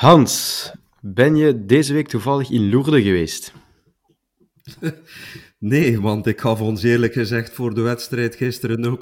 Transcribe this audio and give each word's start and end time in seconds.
Hans, 0.00 0.70
ben 1.00 1.36
je 1.36 1.64
deze 1.64 1.92
week 1.92 2.08
toevallig 2.08 2.50
in 2.50 2.70
Lourdes 2.70 3.02
geweest? 3.02 3.52
Nee, 5.58 6.00
want 6.00 6.26
ik 6.26 6.40
gaf 6.40 6.60
ons 6.60 6.82
eerlijk 6.82 7.12
gezegd 7.12 7.52
voor 7.52 7.74
de 7.74 7.80
wedstrijd 7.80 8.34
gisteren 8.34 8.98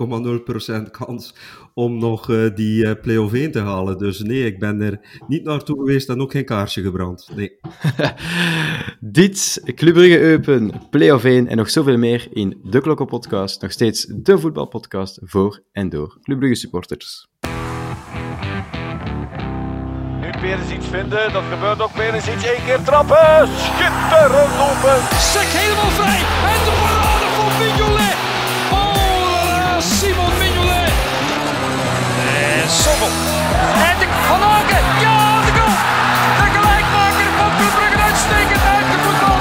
0,0% 0.86 0.90
kans 0.90 1.34
om 1.74 1.98
nog 1.98 2.30
uh, 2.30 2.54
die 2.54 2.84
uh, 2.84 2.92
play-off 3.02 3.34
1 3.34 3.50
te 3.50 3.58
halen. 3.58 3.98
Dus 3.98 4.22
nee, 4.22 4.44
ik 4.44 4.58
ben 4.58 4.80
er 4.80 5.20
niet 5.28 5.44
naartoe 5.44 5.78
geweest 5.78 6.08
en 6.08 6.20
ook 6.20 6.30
geen 6.30 6.44
kaarsje 6.44 6.82
gebrand. 6.82 7.28
Nee. 7.36 7.56
Dit 9.00 9.60
Club 9.74 9.94
Brugge 9.94 10.20
Eupen, 10.20 10.72
play-off 10.90 11.24
1 11.24 11.46
en 11.46 11.56
nog 11.56 11.70
zoveel 11.70 11.98
meer 11.98 12.28
in 12.32 12.60
de 12.62 12.80
Klokken 12.80 13.06
Podcast. 13.06 13.62
Nog 13.62 13.72
steeds 13.72 14.06
de 14.06 14.38
voetbalpodcast 14.38 15.20
voor 15.22 15.62
en 15.72 15.88
door 15.88 16.18
Club 16.22 16.38
Brugge 16.38 16.56
supporters. 16.56 17.28
Perens 20.40 20.70
iets 20.70 20.86
vinden. 20.90 21.32
Dat 21.32 21.42
gebeurt 21.50 21.82
ook. 21.82 21.92
Perens 21.92 22.28
iets. 22.28 22.44
één 22.44 22.64
keer 22.66 22.82
trappen. 22.82 23.48
Schitterend 23.64 24.54
open. 24.68 24.98
Sek 25.32 25.50
helemaal 25.60 25.92
vrij. 26.00 26.20
En 26.52 26.60
de 26.66 26.74
parade 26.82 27.28
van 27.36 27.50
Mignolet. 27.60 28.16
Oh, 28.78 29.78
Simon 29.96 30.32
Mignolet. 30.42 30.92
En 32.62 32.68
Sommel. 32.82 33.12
En 33.88 33.96
de 34.00 34.06
Van 34.28 34.42
Aken. 34.56 34.84
Ja, 35.04 35.18
de 35.46 35.52
goal. 35.58 35.76
De 36.40 36.46
gelijkmaker 36.56 37.28
van 37.38 37.50
Club 37.58 37.72
Brugge 37.76 38.00
uitstekend 38.08 38.64
uit 38.74 38.86
de 38.92 38.98
voetbal. 39.04 39.38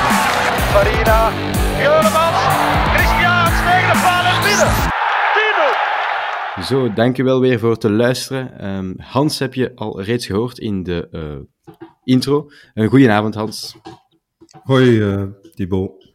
Farina. 0.73 1.21
Juremans. 1.83 2.41
Christiaans 2.95 3.57
tegen 3.67 3.89
de 3.93 3.99
paal 4.05 4.25
en 4.33 4.41
binnen. 4.47 4.96
Zo, 6.63 6.93
dankjewel 6.93 7.39
weer 7.39 7.59
voor 7.59 7.77
te 7.77 7.89
luisteren. 7.89 8.67
Um, 8.67 8.93
Hans 8.97 9.39
heb 9.39 9.53
je 9.53 9.75
al 9.75 10.01
reeds 10.01 10.25
gehoord 10.25 10.59
in 10.59 10.83
de 10.83 11.07
uh, 11.11 11.71
intro. 12.03 12.49
Een 12.73 12.89
goedenavond, 12.89 13.35
Hans. 13.35 13.77
Hoi, 14.63 14.89
uh, 14.89 15.23
Thibaut. 15.55 16.13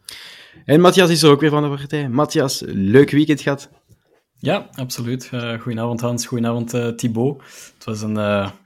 En 0.65 0.81
Matthias 0.81 1.09
is 1.09 1.23
er 1.23 1.29
ook 1.29 1.39
weer 1.39 1.49
van 1.49 1.63
de 1.63 1.69
partij. 1.69 2.09
Matthias, 2.09 2.63
leuk 2.65 3.09
weekend 3.11 3.41
gehad? 3.41 3.69
Ja, 4.37 4.69
absoluut. 4.71 5.29
Uh, 5.33 5.59
goedenavond, 5.59 6.01
Hans. 6.01 6.25
Goedenavond, 6.25 6.73
uh, 6.73 6.87
Thibaut. 6.87 7.41
Het 7.75 7.83
was 7.83 8.01
een 8.01 8.15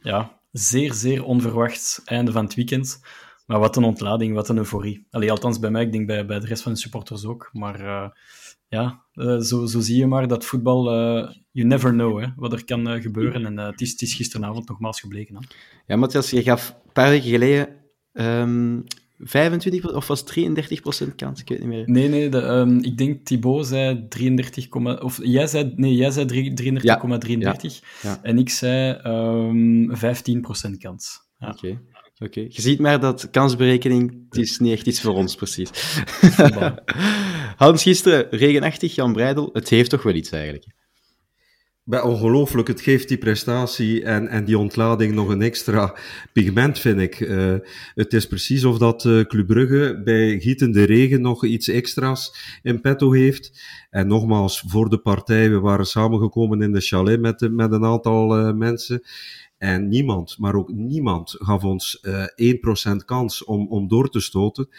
ja, 0.01 0.39
zeer, 0.51 0.93
zeer 0.93 1.23
onverwacht 1.23 2.01
einde 2.05 2.31
van 2.31 2.43
het 2.43 2.55
weekend. 2.55 3.01
Maar 3.45 3.59
wat 3.59 3.75
een 3.75 3.83
ontlading, 3.83 4.33
wat 4.33 4.49
een 4.49 4.57
euforie. 4.57 5.07
Allee, 5.11 5.31
althans 5.31 5.59
bij 5.59 5.69
mij, 5.69 5.81
ik 5.81 5.91
denk 5.91 6.07
bij, 6.07 6.25
bij 6.25 6.39
de 6.39 6.47
rest 6.47 6.63
van 6.63 6.71
de 6.73 6.79
supporters 6.79 7.25
ook. 7.25 7.49
Maar 7.53 8.11
ja, 8.67 9.05
uh, 9.13 9.39
zo, 9.39 9.65
zo 9.65 9.79
zie 9.79 9.97
je 9.97 10.07
maar 10.07 10.27
dat 10.27 10.45
voetbal, 10.45 10.93
uh, 10.93 11.29
you 11.51 11.67
never 11.67 11.91
know 11.91 12.21
hè, 12.21 12.27
wat 12.35 12.53
er 12.53 12.65
kan 12.65 12.93
uh, 12.93 13.01
gebeuren. 13.01 13.45
En 13.45 13.57
het 13.57 13.81
is, 13.81 13.91
het, 13.91 14.01
is, 14.01 14.13
gisteravond 14.13 14.69
nogmaals 14.69 14.99
gebleken. 14.99 15.35
Hè. 15.35 15.41
Ja, 15.85 15.95
Matthias, 15.95 16.29
je 16.29 16.43
gaf 16.43 16.69
een 16.69 16.91
paar 16.93 17.09
weken 17.09 17.29
geleden 17.29 17.69
um, 18.13 18.83
25% 19.19 19.93
of 19.93 20.07
was 20.07 20.23
33 20.23 20.81
procent 20.81 21.15
kans? 21.15 21.41
Ik 21.41 21.49
weet 21.49 21.59
niet 21.59 21.67
meer. 21.67 21.89
Nee, 21.89 22.07
nee, 22.07 22.29
de, 22.29 22.41
um, 22.41 22.83
ik 22.83 22.97
denk 22.97 23.25
Thibaut 23.25 23.67
zei 23.67 24.07
33, 24.07 25.01
of 25.01 25.19
jij 25.23 25.47
zei, 25.47 25.73
nee, 25.75 25.95
jij 25.95 26.11
zei 26.11 26.51
33,33 26.51 26.81
ja. 26.81 27.17
33, 27.17 27.81
ja. 28.01 28.19
en 28.21 28.37
ik 28.37 28.49
zei 28.49 28.99
um, 29.03 29.95
15 29.95 30.41
procent 30.41 30.77
kans. 30.77 31.19
Ja. 31.39 31.47
Oké. 31.47 31.57
Okay. 31.57 31.79
Oké, 32.19 32.39
okay. 32.39 32.47
je 32.49 32.61
ziet 32.61 32.79
maar 32.79 32.99
dat 32.99 33.29
kansberekening, 33.31 34.25
het 34.29 34.37
is 34.37 34.59
niet 34.59 34.71
echt 34.71 34.87
iets 34.87 35.01
voor 35.01 35.13
ons, 35.13 35.35
precies. 35.35 35.69
Hans, 37.57 37.83
gisteren 37.83 38.27
regenachtig, 38.29 38.95
Jan 38.95 39.13
Breidel, 39.13 39.49
het 39.53 39.69
heeft 39.69 39.89
toch 39.89 40.03
wel 40.03 40.13
iets 40.13 40.31
eigenlijk? 40.31 40.65
Bij 41.83 42.01
ongelooflijk, 42.01 42.67
het 42.67 42.81
geeft 42.81 43.07
die 43.07 43.17
prestatie 43.17 44.03
en, 44.03 44.27
en 44.27 44.45
die 44.45 44.57
ontlading 44.57 45.13
nog 45.13 45.29
een 45.29 45.41
extra 45.41 45.95
pigment, 46.33 46.79
vind 46.79 46.99
ik. 46.99 47.19
Uh, 47.19 47.55
het 47.93 48.13
is 48.13 48.27
precies 48.27 48.63
of 48.63 48.77
dat 48.77 49.05
uh, 49.05 49.23
Club 49.23 49.47
Brugge 49.47 50.01
bij 50.03 50.39
gietende 50.39 50.83
regen 50.83 51.21
nog 51.21 51.45
iets 51.45 51.67
extra's 51.67 52.35
in 52.63 52.81
petto 52.81 53.11
heeft. 53.11 53.61
En 53.89 54.07
nogmaals, 54.07 54.63
voor 54.67 54.89
de 54.89 54.97
partij, 54.97 55.49
we 55.49 55.59
waren 55.59 55.85
samengekomen 55.85 56.61
in 56.61 56.71
de 56.71 56.81
chalet 56.81 57.19
met, 57.19 57.51
met 57.51 57.71
een 57.71 57.85
aantal 57.85 58.39
uh, 58.39 58.53
mensen. 58.53 59.01
En 59.57 59.87
niemand, 59.87 60.37
maar 60.37 60.55
ook 60.55 60.71
niemand, 60.71 61.35
gaf 61.37 61.63
ons 61.63 61.99
uh, 62.01 62.93
1% 62.93 63.05
kans 63.05 63.43
om, 63.43 63.67
om 63.67 63.87
door 63.87 64.09
te 64.09 64.19
stoten. 64.19 64.69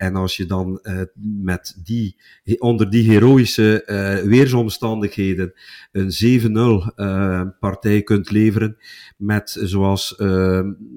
En 0.00 0.16
als 0.16 0.36
je 0.36 0.46
dan 0.46 0.78
uh, 0.82 1.00
met 1.42 1.80
die, 1.84 2.16
onder 2.58 2.90
die 2.90 3.10
heroïsche 3.10 3.82
uh, 3.86 4.28
weersomstandigheden 4.28 5.52
een 5.92 6.90
7-0 6.90 6.94
uh, 6.96 7.42
partij 7.60 8.02
kunt 8.02 8.30
leveren, 8.30 8.76
met, 9.16 9.56
zoals 9.62 10.22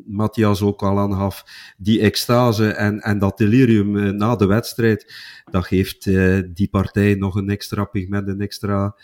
Matthias 0.05 0.61
ook 0.61 0.81
al 0.81 0.99
aangaf, 0.99 1.43
die 1.77 1.99
extase 1.99 2.67
en, 2.67 2.99
en 2.99 3.19
dat 3.19 3.37
delirium 3.37 4.15
na 4.15 4.35
de 4.35 4.45
wedstrijd, 4.45 5.13
dat 5.51 5.65
geeft 5.65 6.03
die 6.55 6.67
partij 6.71 7.15
nog 7.15 7.35
een 7.35 7.49
extra 7.49 7.83
pigment, 7.83 8.27
een 8.27 8.41
extra 8.41 8.95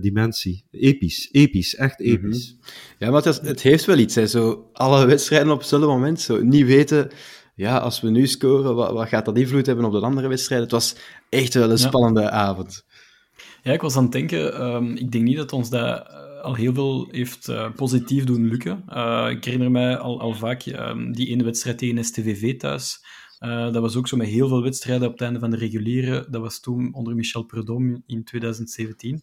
dimensie. 0.00 0.64
Episch, 0.70 1.28
episch, 1.32 1.74
echt 1.74 1.98
mhm. 1.98 2.08
episch. 2.08 2.52
Mm 2.52 2.58
-hmm. 2.60 2.96
Ja, 2.98 3.10
maar 3.10 3.22
het, 3.22 3.40
het, 3.40 3.62
heeft 3.62 3.84
wel 3.84 3.98
iets, 3.98 4.14
hè. 4.14 4.26
Zo, 4.26 4.70
alle 4.72 5.06
wedstrijden 5.06 5.52
op 5.52 5.58
hetzelfde 5.58 5.86
moment, 5.86 6.20
zo 6.20 6.42
niet 6.42 6.66
weten, 6.66 7.10
ja, 7.54 7.78
als 7.78 8.00
we 8.00 8.10
nu 8.10 8.26
scoren, 8.26 8.74
wat, 8.74 8.92
wat 8.92 9.08
gaat 9.08 9.24
dat 9.24 9.38
invloed 9.38 9.66
hebben 9.66 9.84
op 9.84 9.92
de 9.92 10.00
andere 10.00 10.28
wedstrijden? 10.28 10.66
Het 10.66 10.76
was 10.76 10.96
echt 11.28 11.54
wel 11.54 11.70
een 11.70 11.78
spannende 11.78 12.20
ja. 12.20 12.30
avond. 12.30 12.84
Ja, 13.62 13.72
ik 13.72 13.80
was 13.80 13.96
aan 13.96 14.02
het 14.02 14.12
denken, 14.12 14.62
um, 14.66 14.96
ik 14.96 15.10
denk 15.12 15.24
niet 15.24 15.36
dat 15.36 15.52
ons 15.52 15.70
dat 15.70 16.06
al 16.42 16.54
heel 16.54 16.74
veel 16.74 17.08
heeft 17.10 17.48
uh, 17.48 17.70
positief 17.76 18.24
doen 18.24 18.48
lukken. 18.48 18.84
Uh, 18.88 19.26
ik 19.30 19.44
herinner 19.44 19.70
mij 19.70 19.96
al, 19.96 20.20
al 20.20 20.34
vaak 20.34 20.66
um, 20.66 21.12
die 21.12 21.28
ene 21.28 21.44
wedstrijd 21.44 21.78
tegen 21.78 22.04
STVV 22.04 22.58
thuis, 22.58 23.00
uh, 23.44 23.72
dat 23.72 23.82
was 23.82 23.96
ook 23.96 24.08
zo 24.08 24.16
met 24.16 24.26
heel 24.26 24.48
veel 24.48 24.62
wedstrijden 24.62 25.06
op 25.06 25.12
het 25.12 25.22
einde 25.22 25.38
van 25.38 25.50
de 25.50 25.56
reguliere. 25.56 26.26
Dat 26.30 26.40
was 26.40 26.60
toen 26.60 26.94
onder 26.94 27.14
Michel 27.14 27.42
Prudhomme 27.42 28.02
in 28.06 28.24
2017. 28.24 29.22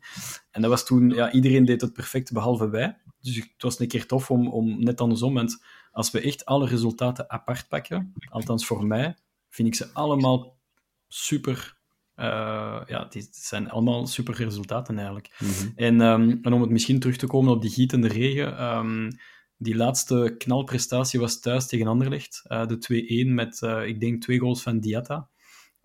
En 0.51 0.61
dat 0.61 0.69
was 0.69 0.85
toen, 0.85 1.09
ja, 1.09 1.31
iedereen 1.31 1.65
deed 1.65 1.81
het 1.81 1.93
perfect 1.93 2.33
behalve 2.33 2.69
wij. 2.69 2.97
Dus 3.21 3.35
het 3.35 3.47
was 3.57 3.79
een 3.79 3.87
keer 3.87 4.05
tof 4.05 4.31
om, 4.31 4.47
om 4.47 4.83
net 4.83 5.01
andersom. 5.01 5.33
Want 5.33 5.63
als 5.99 6.11
we 6.11 6.21
echt 6.21 6.45
alle 6.45 6.67
resultaten 6.67 7.29
apart 7.29 7.67
pakken, 7.67 8.13
althans 8.29 8.65
voor 8.65 8.85
mij, 8.85 9.15
vind 9.49 9.67
ik 9.67 9.75
ze 9.75 9.89
allemaal 9.93 10.57
super. 11.07 11.77
Uh, 12.15 12.81
ja, 12.87 13.07
het 13.09 13.29
zijn 13.31 13.69
allemaal 13.69 14.07
super 14.07 14.35
resultaten 14.35 14.95
eigenlijk. 14.95 15.35
Mm 15.39 15.49
-hmm. 15.49 15.71
en, 15.75 16.01
um, 16.01 16.39
en 16.41 16.53
om 16.53 16.61
het 16.61 16.69
misschien 16.69 16.99
terug 16.99 17.17
te 17.17 17.27
komen 17.27 17.53
op 17.53 17.61
die 17.61 17.71
gietende 17.71 18.07
regen. 18.07 18.63
Um, 18.63 19.09
die 19.57 19.75
laatste 19.75 20.35
knalprestatie 20.37 21.19
was 21.19 21.39
thuis 21.39 21.67
tegen 21.67 21.87
Anderlecht. 21.87 22.43
Uh, 22.47 22.67
de 22.67 23.25
2-1 23.27 23.33
met, 23.33 23.61
uh, 23.61 23.87
ik 23.87 23.99
denk, 23.99 24.21
twee 24.21 24.39
goals 24.39 24.61
van 24.61 24.79
Diatta. 24.79 25.29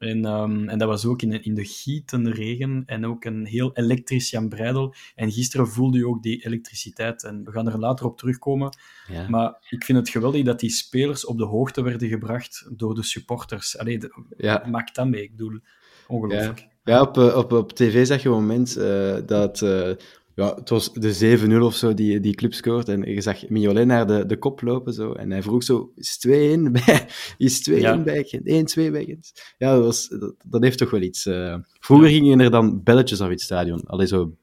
En, 0.05 0.25
um, 0.25 0.69
en 0.69 0.79
dat 0.79 0.89
was 0.89 1.05
ook 1.05 1.23
in, 1.23 1.43
in 1.43 1.55
de 1.55 1.65
gietende 1.65 2.31
regen 2.31 2.83
en 2.87 3.07
ook 3.07 3.25
een 3.25 3.47
heel 3.47 3.71
elektrisch 3.75 4.31
Jan 4.31 4.49
Breidel. 4.49 4.95
En 5.15 5.33
gisteren 5.33 5.69
voelde 5.69 5.99
je 5.99 6.07
ook 6.07 6.23
die 6.23 6.47
elektriciteit. 6.47 7.25
En 7.25 7.45
we 7.45 7.51
gaan 7.51 7.69
er 7.69 7.79
later 7.79 8.07
op 8.07 8.19
terugkomen. 8.19 8.77
Ja. 9.09 9.29
Maar 9.29 9.57
ik 9.69 9.85
vind 9.85 9.99
het 9.99 10.09
geweldig 10.09 10.45
dat 10.45 10.61
die 10.61 10.71
spelers 10.71 11.27
op 11.27 11.39
de 11.39 11.45
hoogte 11.45 11.83
werden 11.83 12.09
gebracht 12.09 12.69
door 12.71 12.95
de 12.95 13.03
supporters. 13.03 13.79
Allee, 13.79 13.99
de, 13.99 14.25
ja. 14.37 14.67
maak 14.71 14.95
dat 14.95 15.09
mee. 15.09 15.23
Ik 15.23 15.31
bedoel, 15.31 15.59
ongelooflijk. 16.07 16.59
Ja, 16.59 16.95
ja 16.95 17.01
op, 17.01 17.17
op, 17.17 17.53
op 17.53 17.73
tv 17.73 18.07
zag 18.07 18.23
je 18.23 18.29
een 18.29 18.35
moment 18.35 18.77
uh, 18.79 19.17
dat 19.27 19.63
ja, 20.35 20.55
het 20.55 20.69
was 20.69 20.93
de 20.93 21.59
7-0 21.61 21.63
of 21.63 21.75
zo 21.75 21.95
die 21.95 22.21
die 22.21 22.35
club 22.35 22.55
scoort. 22.55 22.89
En 22.89 23.03
je 23.03 23.21
zag 23.21 23.49
Mignolet 23.49 23.87
naar 23.87 24.07
de, 24.07 24.27
de 24.27 24.37
kop 24.37 24.63
lopen 24.63 24.93
zo. 24.93 25.13
En 25.13 25.31
hij 25.31 25.43
vroeg 25.43 25.63
zo: 25.63 25.93
is 25.97 26.27
2-1 26.29 26.31
bij? 26.87 27.07
Is 27.39 27.71
2-1 27.71 27.75
ja. 27.75 27.99
bij 27.99 28.41
1-2 28.41 28.43
bij 28.75 29.05
Gent? 29.05 29.33
Ja, 29.59 29.75
dat, 29.75 29.85
was, 29.85 30.09
dat, 30.09 30.35
dat, 30.45 30.63
heeft 30.63 30.79
toch 30.79 30.91
wel 30.91 31.01
iets. 31.01 31.27
Uh, 31.27 31.57
vroeger 31.81 32.09
ja. 32.09 32.15
gingen 32.15 32.41
er 32.41 32.51
dan 32.51 32.83
belletjes 32.83 33.21
af 33.21 33.27
in 33.27 33.33
het 33.33 33.41
stadion. 33.41 33.85
Allee, 33.87 34.07
zo. 34.07 34.37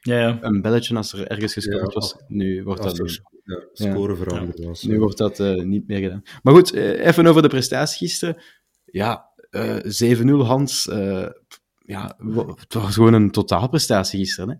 Ja, 0.00 0.18
ja. 0.18 0.38
Een 0.40 0.62
belletje 0.62 0.96
als 0.96 1.12
er 1.12 1.26
ergens 1.26 1.52
gescoord 1.52 1.92
ja, 1.92 2.00
was. 2.00 2.16
Nu 2.28 2.64
wordt 2.64 2.82
dat. 2.82 2.98
Er, 2.98 3.20
ja, 3.44 3.62
scoren 3.72 4.16
veranderd 4.16 4.64
was. 4.64 4.82
Nu 4.82 4.98
wordt 4.98 5.18
dat 5.18 5.38
uh, 5.38 5.62
niet 5.62 5.86
meer 5.86 6.00
gedaan. 6.00 6.22
Maar 6.42 6.54
goed, 6.54 6.74
uh, 6.74 7.06
even 7.06 7.26
over 7.26 7.42
de 7.42 7.48
prestatie 7.48 8.08
gisteren. 8.08 8.42
Ja, 8.84 9.32
7-0 9.56 10.24
Hans. 10.24 10.84
ja, 11.84 12.16
het 12.56 12.74
was 12.74 12.94
gewoon 12.94 13.12
een 13.12 13.30
totaalprestatie 13.30 14.18
gisteren. 14.18 14.50
Hè? 14.50 14.56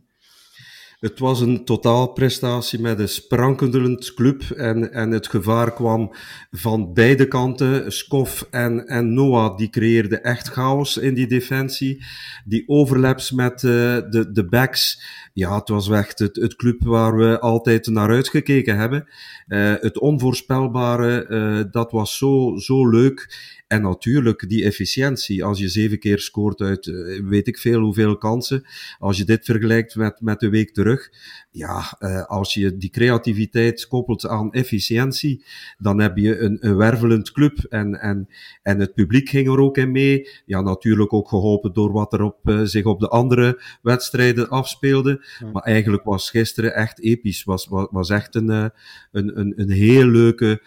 Het 1.04 1.18
was 1.18 1.40
een 1.40 1.64
totaalprestatie 1.64 2.80
met 2.80 2.98
een 2.98 3.08
sprankelend 3.08 4.14
club 4.14 4.42
en, 4.42 4.92
en 4.92 5.10
het 5.10 5.28
gevaar 5.28 5.72
kwam 5.72 6.14
van 6.50 6.92
beide 6.92 7.28
kanten. 7.28 7.92
Skof 7.92 8.46
en, 8.50 8.86
en 8.86 9.14
Noah 9.14 9.56
die 9.56 9.70
creëerden 9.70 10.22
echt 10.22 10.48
chaos 10.48 10.96
in 10.96 11.14
die 11.14 11.26
defensie. 11.26 12.04
Die 12.44 12.68
overlaps 12.68 13.30
met 13.30 13.62
uh, 13.62 13.70
de, 14.10 14.30
de 14.32 14.46
backs. 14.46 15.02
Ja, 15.32 15.58
het 15.58 15.68
was 15.68 15.88
echt 15.88 16.18
het, 16.18 16.36
het 16.36 16.56
club 16.56 16.82
waar 16.84 17.16
we 17.16 17.40
altijd 17.40 17.86
naar 17.86 18.10
uitgekeken 18.10 18.76
hebben. 18.76 19.08
Uh, 19.48 19.74
het 19.80 19.98
onvoorspelbare, 19.98 21.26
uh, 21.28 21.72
dat 21.72 21.90
was 21.92 22.16
zo, 22.16 22.56
zo 22.56 22.88
leuk. 22.88 23.52
En 23.66 23.82
natuurlijk 23.82 24.48
die 24.48 24.64
efficiëntie. 24.64 25.44
Als 25.44 25.58
je 25.58 25.68
zeven 25.68 25.98
keer 25.98 26.18
scoort 26.18 26.60
uit 26.60 26.86
weet 27.24 27.46
ik 27.46 27.58
veel 27.58 27.80
hoeveel 27.80 28.18
kansen. 28.18 28.66
Als 28.98 29.16
je 29.16 29.24
dit 29.24 29.44
vergelijkt 29.44 29.94
met, 29.94 30.20
met 30.20 30.40
de 30.40 30.48
week 30.48 30.72
Brugge. 30.72 31.12
Ja, 31.50 31.96
uh, 32.00 32.24
als 32.24 32.54
je 32.54 32.76
die 32.76 32.90
creativiteit 32.90 33.86
koppelt 33.86 34.26
aan 34.26 34.52
efficiëntie, 34.52 35.44
dan 35.78 36.00
heb 36.00 36.16
je 36.16 36.38
een, 36.38 36.56
een 36.60 36.76
wervelend 36.76 37.32
club. 37.32 37.58
En, 37.68 38.00
en, 38.00 38.28
en 38.62 38.80
het 38.80 38.94
publiek 38.94 39.28
ging 39.28 39.48
er 39.48 39.58
ook 39.58 39.76
in 39.76 39.90
mee. 39.90 40.28
Ja, 40.46 40.60
natuurlijk 40.60 41.12
ook 41.12 41.28
geholpen 41.28 41.72
door 41.72 41.92
wat 41.92 42.12
er 42.12 42.22
op, 42.22 42.48
uh, 42.48 42.60
zich 42.64 42.84
op 42.84 43.00
de 43.00 43.08
andere 43.08 43.62
wedstrijden 43.82 44.48
afspeelde. 44.48 45.26
Ja. 45.38 45.50
Maar 45.50 45.62
eigenlijk 45.62 46.04
was 46.04 46.30
gisteren 46.30 46.74
echt 46.74 47.00
episch. 47.00 47.44
Was, 47.44 47.66
was, 47.66 47.86
was 47.90 48.10
echt 48.10 48.34
een, 48.34 48.48
een, 48.48 48.72
een, 49.12 49.52
een 49.56 49.70
heel 49.70 50.06
leuke, 50.06 50.62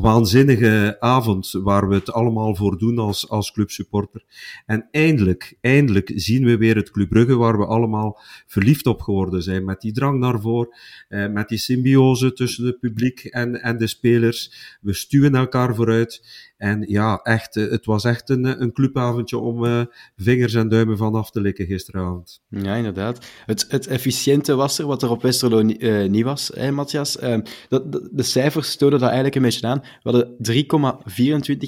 waanzinnige 0.00 0.96
avond 1.00 1.50
waar 1.50 1.88
we 1.88 1.94
het 1.94 2.12
allemaal 2.12 2.54
voor 2.54 2.78
doen 2.78 2.98
als, 2.98 3.28
als 3.28 3.52
clubsupporter. 3.52 4.24
En 4.66 4.88
eindelijk, 4.90 5.56
eindelijk 5.60 6.12
zien 6.14 6.44
we 6.44 6.56
weer 6.56 6.76
het 6.76 6.90
Club 6.90 7.08
Brugge 7.08 7.36
waar 7.36 7.58
we 7.58 7.66
allemaal 7.66 8.20
verliefd 8.46 8.86
op 8.86 9.00
geworden 9.00 9.42
zijn. 9.42 9.64
Met 9.64 9.80
die 9.80 9.92
drang 9.92 10.18
naar 10.18 10.40
voren, 10.40 10.76
eh, 11.08 11.28
met 11.28 11.48
die 11.48 11.58
symbiose 11.58 12.32
tussen 12.32 12.66
het 12.66 12.80
publiek 12.80 13.24
en, 13.24 13.62
en 13.62 13.78
de 13.78 13.86
spelers. 13.86 14.52
We 14.80 14.92
stuwen 14.92 15.34
elkaar 15.34 15.74
vooruit. 15.74 16.48
En 16.60 16.84
ja, 16.88 17.20
echt, 17.22 17.54
het 17.54 17.86
was 17.86 18.04
echt 18.04 18.30
een, 18.30 18.62
een 18.62 18.72
clubavondje 18.72 19.38
om 19.38 19.64
uh, 19.64 19.80
vingers 20.16 20.54
en 20.54 20.68
duimen 20.68 20.96
van 20.96 21.14
af 21.14 21.30
te 21.30 21.40
likken 21.40 21.66
gisteravond. 21.66 22.42
Ja, 22.48 22.74
inderdaad. 22.74 23.26
Het, 23.46 23.66
het 23.68 23.86
efficiënte 23.86 24.54
was 24.54 24.78
er, 24.78 24.86
wat 24.86 25.02
er 25.02 25.10
op 25.10 25.22
Westerlo 25.22 25.60
uh, 25.60 26.08
niet 26.08 26.24
was, 26.24 26.50
hè, 26.54 26.70
Matthias. 26.70 27.22
Uh, 27.22 27.38
dat, 27.68 27.92
de, 27.92 28.08
de, 28.12 28.22
cijfers 28.22 28.76
tonen 28.76 28.98
dat 28.98 29.08
eigenlijk 29.08 29.36
een 29.36 29.42
beetje 29.42 29.66
aan. 29.66 29.82
We 30.02 30.10
hadden 30.10 30.36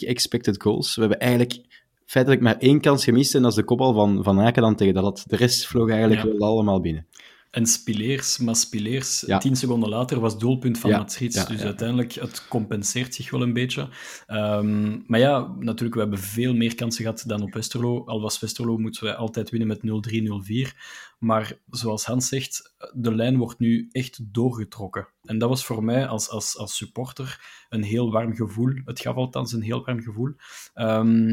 3,24 0.03 0.09
expected 0.09 0.63
goals. 0.63 0.95
We 0.95 1.01
hebben 1.01 1.21
eigenlijk 1.21 1.61
feitelijk 2.07 2.43
maar 2.43 2.59
één 2.59 2.81
kans 2.81 3.05
gemist 3.05 3.35
en 3.35 3.43
dat 3.43 3.51
is 3.51 3.57
de 3.57 3.65
kopbal 3.65 3.93
van 3.95 4.23
Van 4.23 4.41
Aken 4.41 4.63
dan 4.63 4.77
tegen 4.77 4.95
dat. 4.95 5.25
De 5.27 5.37
rest 5.37 5.67
vloog 5.67 5.91
eigenlijk 5.91 6.23
ja. 6.23 6.39
wel 6.39 6.49
allemaal 6.49 6.81
binnen. 6.81 7.07
En 7.53 7.67
Spileers, 7.67 8.39
maar 8.39 8.57
Spileers, 8.57 9.25
ja. 9.27 9.39
tien 9.39 9.57
seconden 9.57 9.89
later 9.89 10.21
was 10.21 10.39
doelpunt 10.39 10.79
van 10.79 10.91
Ja, 10.91 11.55
dus 11.55 11.61
uiteindelijk, 11.61 12.13
het 12.13 12.49
compenseert 12.49 13.15
zich 13.15 13.31
wel 13.31 13.43
een 13.43 13.53
beetje. 13.53 13.89
Ehm, 14.27 14.99
maar 15.07 15.19
ja, 15.19 15.55
natuurlijk, 15.59 15.95
we 15.95 16.01
hebben 16.01 16.19
veel 16.19 16.55
meer 16.55 16.75
kansen 16.75 17.05
gehad 17.05 17.25
dan 17.27 17.43
op 17.43 17.55
Westerlo. 17.55 18.05
Al 18.05 18.21
was 18.21 18.41
Westerlo, 18.41 18.79
moeten 18.79 19.05
wij 19.05 19.15
altijd 19.15 19.51
winnen 19.51 19.69
met 19.69 19.83
0-3, 19.83 20.23
0-4. 20.23 20.75
Maar 21.23 21.59
zoals 21.71 22.05
Hans 22.05 22.29
zegt, 22.29 22.75
de 22.95 23.15
lijn 23.15 23.37
wordt 23.37 23.59
nu 23.59 23.89
echt 23.93 24.35
doorgetrokken. 24.35 25.09
En 25.23 25.39
dat 25.39 25.49
was 25.49 25.65
voor 25.65 25.85
mij 25.85 26.07
als, 26.07 26.29
als, 26.29 26.57
als 26.57 26.77
supporter 26.77 27.41
een 27.69 27.83
heel 27.83 28.11
warm 28.11 28.35
gevoel. 28.35 28.73
Het 28.85 29.01
gaf 29.01 29.15
althans 29.15 29.53
een 29.53 29.63
heel 29.63 29.85
warm 29.85 30.01
gevoel. 30.01 30.35
Ehm, 30.75 31.29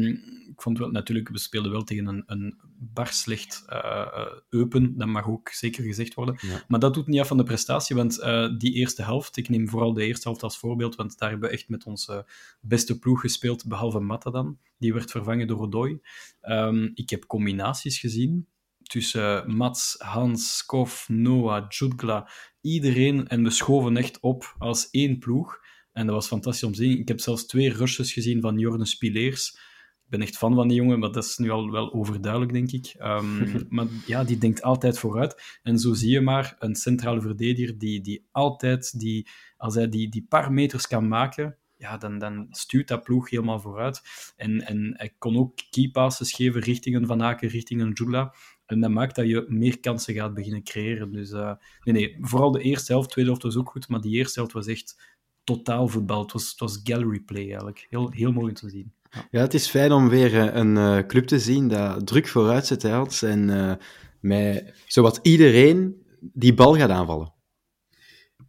ik 0.48 0.62
vond 0.62 0.78
wel, 0.78 0.90
natuurlijk, 0.90 1.28
we 1.28 1.38
speelden 1.38 1.70
wel 1.70 1.84
tegen 1.84 2.06
een, 2.06 2.22
een 2.26 2.60
bar 2.78 3.06
slecht 3.06 3.64
eh, 3.66 3.78
eh, 3.78 4.26
Eupen. 4.48 4.98
Dat 4.98 5.08
mag 5.08 5.28
ook 5.28 5.48
zeker 5.48 5.84
gezegd 5.84 6.14
worden. 6.14 6.36
Ja. 6.40 6.64
Maar 6.68 6.80
dat 6.80 6.94
doet 6.94 7.06
niet 7.06 7.20
af 7.20 7.28
van 7.28 7.36
de 7.36 7.44
prestatie, 7.44 7.96
want 7.96 8.18
eh, 8.18 8.58
die 8.58 8.72
eerste 8.72 9.02
helft, 9.02 9.36
ik 9.36 9.48
neem 9.48 9.68
vooral 9.68 9.92
de 9.92 10.04
eerste 10.04 10.28
helft 10.28 10.42
als 10.42 10.58
voorbeeld, 10.58 10.94
want 10.94 11.18
daar 11.18 11.30
hebben 11.30 11.48
we 11.48 11.54
echt 11.54 11.68
met 11.68 11.86
onze 11.86 12.26
beste 12.60 12.98
ploeg 12.98 13.20
gespeeld, 13.20 13.66
behalve 13.66 14.00
Matta 14.00 14.30
dan. 14.30 14.58
Die 14.78 14.92
werd 14.92 15.10
vervangen 15.10 15.46
door 15.46 15.60
Odoi. 15.60 16.00
Ehm, 16.40 16.90
ik 16.94 17.10
heb 17.10 17.26
combinaties 17.26 17.98
gezien 17.98 18.48
tussen 18.90 19.56
Mats, 19.56 19.94
Hans, 19.98 20.56
Skof, 20.56 21.08
Noah, 21.08 21.68
Jutgla, 21.68 22.30
iedereen. 22.60 23.28
En 23.28 23.42
we 23.42 23.50
schoven 23.50 23.96
echt 23.96 24.20
op 24.20 24.54
als 24.58 24.90
één 24.90 25.18
ploeg. 25.18 25.58
En 25.92 26.06
dat 26.06 26.14
was 26.14 26.26
fantastisch 26.26 26.64
om 26.64 26.72
te 26.72 26.82
zien. 26.82 26.98
Ik 26.98 27.08
heb 27.08 27.20
zelfs 27.20 27.46
twee 27.46 27.72
rushes 27.72 28.12
gezien 28.12 28.40
van 28.40 28.58
Jorne 28.58 28.86
Spileers. 28.86 29.52
Ik 30.04 30.18
ben 30.18 30.22
echt 30.22 30.36
fan 30.36 30.54
van 30.54 30.68
die 30.68 30.76
jongen, 30.76 30.98
maar 30.98 31.12
dat 31.12 31.24
is 31.24 31.36
nu 31.36 31.50
al 31.50 31.70
wel 31.70 31.92
overduidelijk, 31.92 32.52
denk 32.52 32.70
ik. 32.70 32.94
Um, 32.98 33.52
maar 33.68 33.86
ja, 34.06 34.24
die 34.24 34.38
denkt 34.38 34.62
altijd 34.62 34.98
vooruit. 34.98 35.58
En 35.62 35.78
zo 35.78 35.94
zie 35.94 36.10
je 36.10 36.20
maar 36.20 36.56
een 36.58 36.74
centrale 36.74 37.20
verdediger 37.20 37.78
die, 37.78 38.00
die 38.00 38.26
altijd, 38.30 39.00
die, 39.00 39.28
als 39.56 39.74
hij 39.74 39.88
die, 39.88 40.08
die 40.08 40.26
paar 40.28 40.52
meters 40.52 40.86
kan 40.86 41.08
maken, 41.08 41.58
ja, 41.80 41.96
dan, 41.96 42.18
dan 42.18 42.46
stuurt 42.50 42.88
dat 42.88 43.02
ploeg 43.02 43.30
helemaal 43.30 43.60
vooruit. 43.60 44.02
En, 44.36 44.66
en 44.66 44.94
hij 44.96 45.14
kon 45.18 45.36
ook 45.36 45.58
keypasses 45.70 46.32
geven 46.32 46.60
richting 46.60 46.96
een 46.96 47.06
Van 47.06 47.22
Aken, 47.22 47.48
richting 47.48 47.80
een 47.80 47.92
Jula. 47.92 48.34
En 48.70 48.80
dat 48.80 48.90
maakt 48.90 49.14
dat 49.14 49.26
je 49.26 49.44
meer 49.48 49.80
kansen 49.80 50.14
gaat 50.14 50.34
beginnen 50.34 50.62
creëren. 50.62 51.12
Dus 51.12 51.30
uh, 51.30 51.52
nee, 51.84 51.94
nee, 51.94 52.16
vooral 52.20 52.50
de 52.50 52.62
eerste 52.62 52.92
helft, 52.92 53.10
tweede 53.10 53.30
helft 53.30 53.44
was 53.44 53.56
ook 53.56 53.70
goed, 53.70 53.88
maar 53.88 54.00
die 54.00 54.16
eerste 54.16 54.38
helft 54.38 54.54
was 54.54 54.66
echt 54.66 55.18
totaal 55.44 55.88
voetbal. 55.88 56.22
Het 56.22 56.32
was, 56.32 56.50
het 56.50 56.60
was 56.60 56.80
gallery 56.84 57.20
play 57.20 57.44
eigenlijk. 57.44 57.86
Heel, 57.88 58.10
heel 58.10 58.32
mooi 58.32 58.48
om 58.48 58.54
te 58.54 58.70
zien. 58.70 58.92
Ja. 59.30 59.40
Het 59.40 59.54
is 59.54 59.68
fijn 59.68 59.92
om 59.92 60.08
weer 60.08 60.34
uh, 60.34 60.54
een 60.54 60.76
uh, 60.76 60.98
club 60.98 61.26
te 61.26 61.38
zien 61.38 61.68
dat 61.68 62.06
druk 62.06 62.28
vooruit 62.28 62.66
zet 62.66 62.82
houdt 62.82 63.22
en 63.22 63.48
uh, 63.48 63.72
met 64.20 64.82
zowat 64.86 65.18
iedereen 65.22 66.06
die 66.20 66.54
bal 66.54 66.76
gaat 66.76 66.90
aanvallen. 66.90 67.32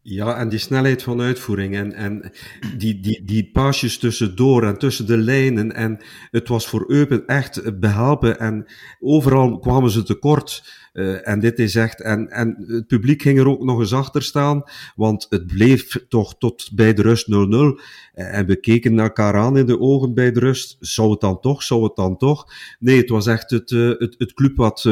Ja, 0.03 0.38
en 0.38 0.50
die 0.50 0.59
snelheid 0.59 1.03
van 1.03 1.21
uitvoering 1.21 1.75
en, 1.75 1.94
en 1.94 2.31
die, 2.77 3.00
die, 3.00 3.24
die 3.25 3.50
paasjes 3.51 3.98
tussendoor 3.98 4.63
en 4.63 4.77
tussen 4.77 5.07
de 5.07 5.18
lijnen. 5.18 5.74
En 5.75 6.00
het 6.31 6.48
was 6.48 6.68
voor 6.68 6.83
Eupen 6.88 7.25
echt 7.25 7.80
behelpen 7.80 8.39
en 8.39 8.65
overal 9.00 9.59
kwamen 9.59 9.89
ze 9.89 10.03
tekort. 10.03 10.63
Uh, 10.94 11.28
en 11.28 11.40
dit 11.40 11.60
is 11.60 11.76
echt, 11.76 12.02
en, 12.02 12.30
en 12.30 12.64
het 12.68 12.88
publiek 12.88 13.22
ging 13.22 13.40
er 13.40 13.48
ook 13.48 13.64
nog 13.64 13.80
eens 13.80 13.94
achter 13.94 14.24
staan, 14.24 14.64
want 14.96 15.26
het 15.30 15.48
bleef 15.48 16.06
toch 16.08 16.38
tot 16.38 16.70
bij 16.74 16.94
de 16.94 17.02
rust 17.02 17.28
0-0. 17.28 17.32
Uh, 17.32 17.80
en 18.14 18.46
we 18.46 18.56
keken 18.56 19.00
elkaar 19.00 19.36
aan 19.36 19.58
in 19.58 19.66
de 19.66 19.80
ogen 19.80 20.14
bij 20.14 20.32
de 20.32 20.40
rust. 20.40 20.78
Zou 20.80 21.12
het 21.12 21.20
dan 21.20 21.40
toch? 21.40 21.64
Zou 21.64 21.84
het 21.84 21.96
dan 21.96 22.18
toch? 22.18 22.54
Nee, 22.80 22.98
het 22.98 23.10
was 23.10 23.28
echt 23.28 23.50
het, 23.50 23.72
uh, 23.72 23.90
het, 23.98 24.16
het 24.18 24.34
club 24.34 24.56
wat, 24.58 24.84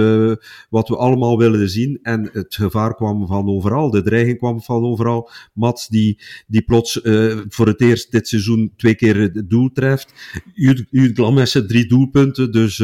wat 0.70 0.90
we 0.90 0.98
allemaal 0.98 1.38
willen 1.38 1.70
zien. 1.70 2.00
En 2.02 2.30
het 2.32 2.56
gevaar 2.56 2.96
kwam 2.96 3.28
van 3.28 3.50
overal. 3.50 3.90
De 3.90 4.02
dreiging 4.02 4.38
kwam 4.38 4.62
van 4.62 4.84
overal. 4.84 5.30
Mats, 5.54 5.88
die, 5.88 6.22
die 6.48 6.62
plots 6.62 7.00
voor 7.48 7.68
het 7.68 7.82
eerst 7.82 8.12
dit 8.12 8.28
seizoen 8.28 8.74
twee 8.76 8.96
keer 8.96 9.20
het 9.20 9.50
doel 9.50 9.72
treft. 9.72 10.14
Uut 10.54 10.88
Glammesse, 11.14 11.66
drie 11.66 11.86
doelpunten. 11.86 12.52
Dus 12.52 12.84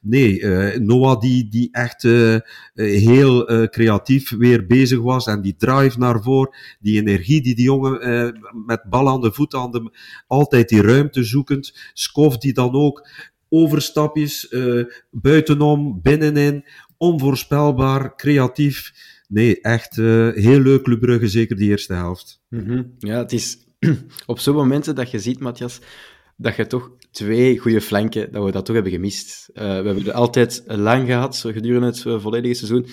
nee, 0.00 0.44
Noah, 0.78 1.20
die, 1.20 1.48
die 1.48 1.68
echt 1.72 2.04
heel 2.74 3.52
uh, 3.52 3.66
creatief 3.66 4.30
weer 4.30 4.66
bezig 4.66 5.00
was 5.00 5.26
en 5.26 5.40
die 5.40 5.56
drive 5.56 5.98
naar 5.98 6.22
voren, 6.22 6.56
die 6.80 7.00
energie 7.00 7.42
die 7.42 7.54
die 7.54 7.64
jongen 7.64 8.40
met 8.66 8.82
bal 8.90 9.08
aan 9.08 9.20
de 9.20 9.32
voet 9.32 9.54
aan 9.54 9.70
de, 9.70 9.90
altijd 10.26 10.68
die 10.68 10.82
ruimte 10.82 11.24
zoekend, 11.24 11.90
Skof 11.92 12.38
die 12.38 12.52
dan 12.52 12.74
ook 12.74 13.08
overstapjes, 13.48 14.54
buitenom, 15.10 16.00
binnenin, 16.02 16.64
onvoorspelbaar, 16.96 18.16
creatief. 18.16 18.92
Nee, 19.28 19.60
echt 19.60 19.96
heel 19.96 20.60
leuk 20.60 20.82
Club 20.82 21.20
zeker 21.22 21.56
die 21.56 21.70
eerste 21.70 21.94
helft. 21.94 22.40
-hmm. 22.48 22.94
Ja, 22.98 23.18
het 23.18 23.32
is 23.32 23.66
op 24.26 24.38
zo'n 24.38 24.54
momenten 24.54 24.94
dat 24.94 25.10
je 25.10 25.18
ziet, 25.18 25.40
Matthias, 25.40 25.80
dat 26.36 26.56
je 26.56 26.66
toch 26.66 26.90
twee 27.10 27.58
goede 27.58 27.80
flanken, 27.80 28.32
dat 28.32 28.44
we 28.44 28.50
dat 28.52 28.64
toch 28.64 28.74
hebben 28.74 28.92
gemist. 28.92 29.48
Uh, 29.48 29.62
we 29.62 29.68
hebben 29.68 29.96
het 29.96 30.12
altijd 30.12 30.62
lang 30.66 31.06
gehad, 31.06 31.36
gedurende 31.36 31.86
het 31.86 32.04
uh, 32.04 32.20
volledige 32.20 32.54
seizoen. 32.54 32.86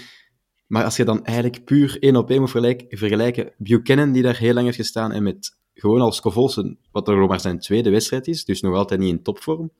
Maar 0.67 0.83
als 0.83 0.95
je 0.95 1.05
dan 1.05 1.25
eigenlijk 1.25 1.65
puur 1.65 1.97
één 1.99 2.15
op 2.15 2.29
één 2.29 2.39
moet 2.39 2.49
vergelijken, 2.89 3.53
Buchanan, 3.57 4.11
die 4.11 4.23
daar 4.23 4.37
heel 4.37 4.53
lang 4.53 4.65
heeft 4.65 4.77
gestaan, 4.77 5.11
en 5.11 5.23
met 5.23 5.57
gewoon 5.73 6.01
als 6.01 6.21
Kovolsen, 6.21 6.79
wat 6.91 7.07
er 7.07 7.27
maar 7.27 7.39
zijn 7.39 7.59
tweede 7.59 7.89
wedstrijd 7.89 8.27
is, 8.27 8.45
dus 8.45 8.61
nog 8.61 8.75
altijd 8.75 8.99
niet 8.99 9.09
in 9.09 9.23
topvorm, 9.23 9.71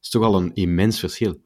is 0.00 0.08
toch 0.08 0.22
al 0.22 0.36
een 0.36 0.54
immens 0.54 0.98
verschil. 0.98 1.40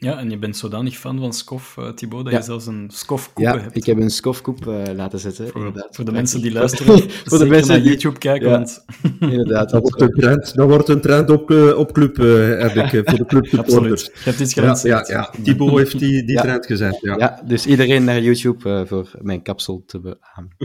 Ja, 0.00 0.18
en 0.18 0.30
je 0.30 0.38
bent 0.38 0.56
zodanig 0.56 0.96
fan 0.96 1.18
van 1.18 1.32
Skof, 1.32 1.76
uh, 1.78 1.88
Thibaut, 1.88 2.24
dat 2.24 2.32
ja. 2.32 2.38
je 2.38 2.44
zelfs 2.44 2.66
een 2.66 2.90
Skofkoep 2.92 3.44
ja, 3.44 3.58
hebt. 3.58 3.76
ik 3.76 3.84
heb 3.84 3.96
een 3.96 4.10
Skofkoep 4.10 4.66
uh, 4.66 4.82
laten 4.94 5.18
zetten. 5.18 5.48
Voor, 5.48 5.56
inderdaad. 5.56 5.96
voor 5.96 6.04
de 6.04 6.12
mensen 6.12 6.40
die 6.40 6.52
luisteren, 6.52 7.10
voor 7.24 7.38
de 7.38 7.46
mensen 7.46 7.74
naar 7.74 7.86
YouTube 7.86 8.18
kijken. 8.18 8.48
Ja, 8.48 8.54
want... 8.54 8.84
inderdaad. 9.20 9.70
Dat 9.70 9.82
wordt 9.82 10.00
een 10.00 10.10
trend, 10.10 10.54
dat 10.54 10.68
wordt 10.68 10.88
een 10.88 11.00
trend 11.00 11.30
op, 11.30 11.50
uh, 11.50 11.78
op 11.78 11.92
club, 11.92 12.16
heb 12.16 12.74
ik, 12.74 13.08
voor 13.08 13.18
de 13.18 13.24
club 13.32 13.58
Absoluut. 13.58 14.10
Je 14.14 14.20
hebt 14.22 14.40
iets 14.40 14.54
ja, 14.54 14.78
ja, 14.82 15.04
ja, 15.08 15.34
Thibaut 15.42 15.78
heeft 15.78 15.98
die, 15.98 16.24
die 16.24 16.36
trend 16.36 16.66
gezet. 16.66 16.98
Ja. 17.00 17.16
ja, 17.16 17.42
dus 17.46 17.66
iedereen 17.66 18.04
naar 18.04 18.22
YouTube 18.22 18.84
voor 18.86 19.10
mijn 19.20 19.42
kapsel 19.42 19.82
te 19.86 20.00
beamen. 20.00 20.56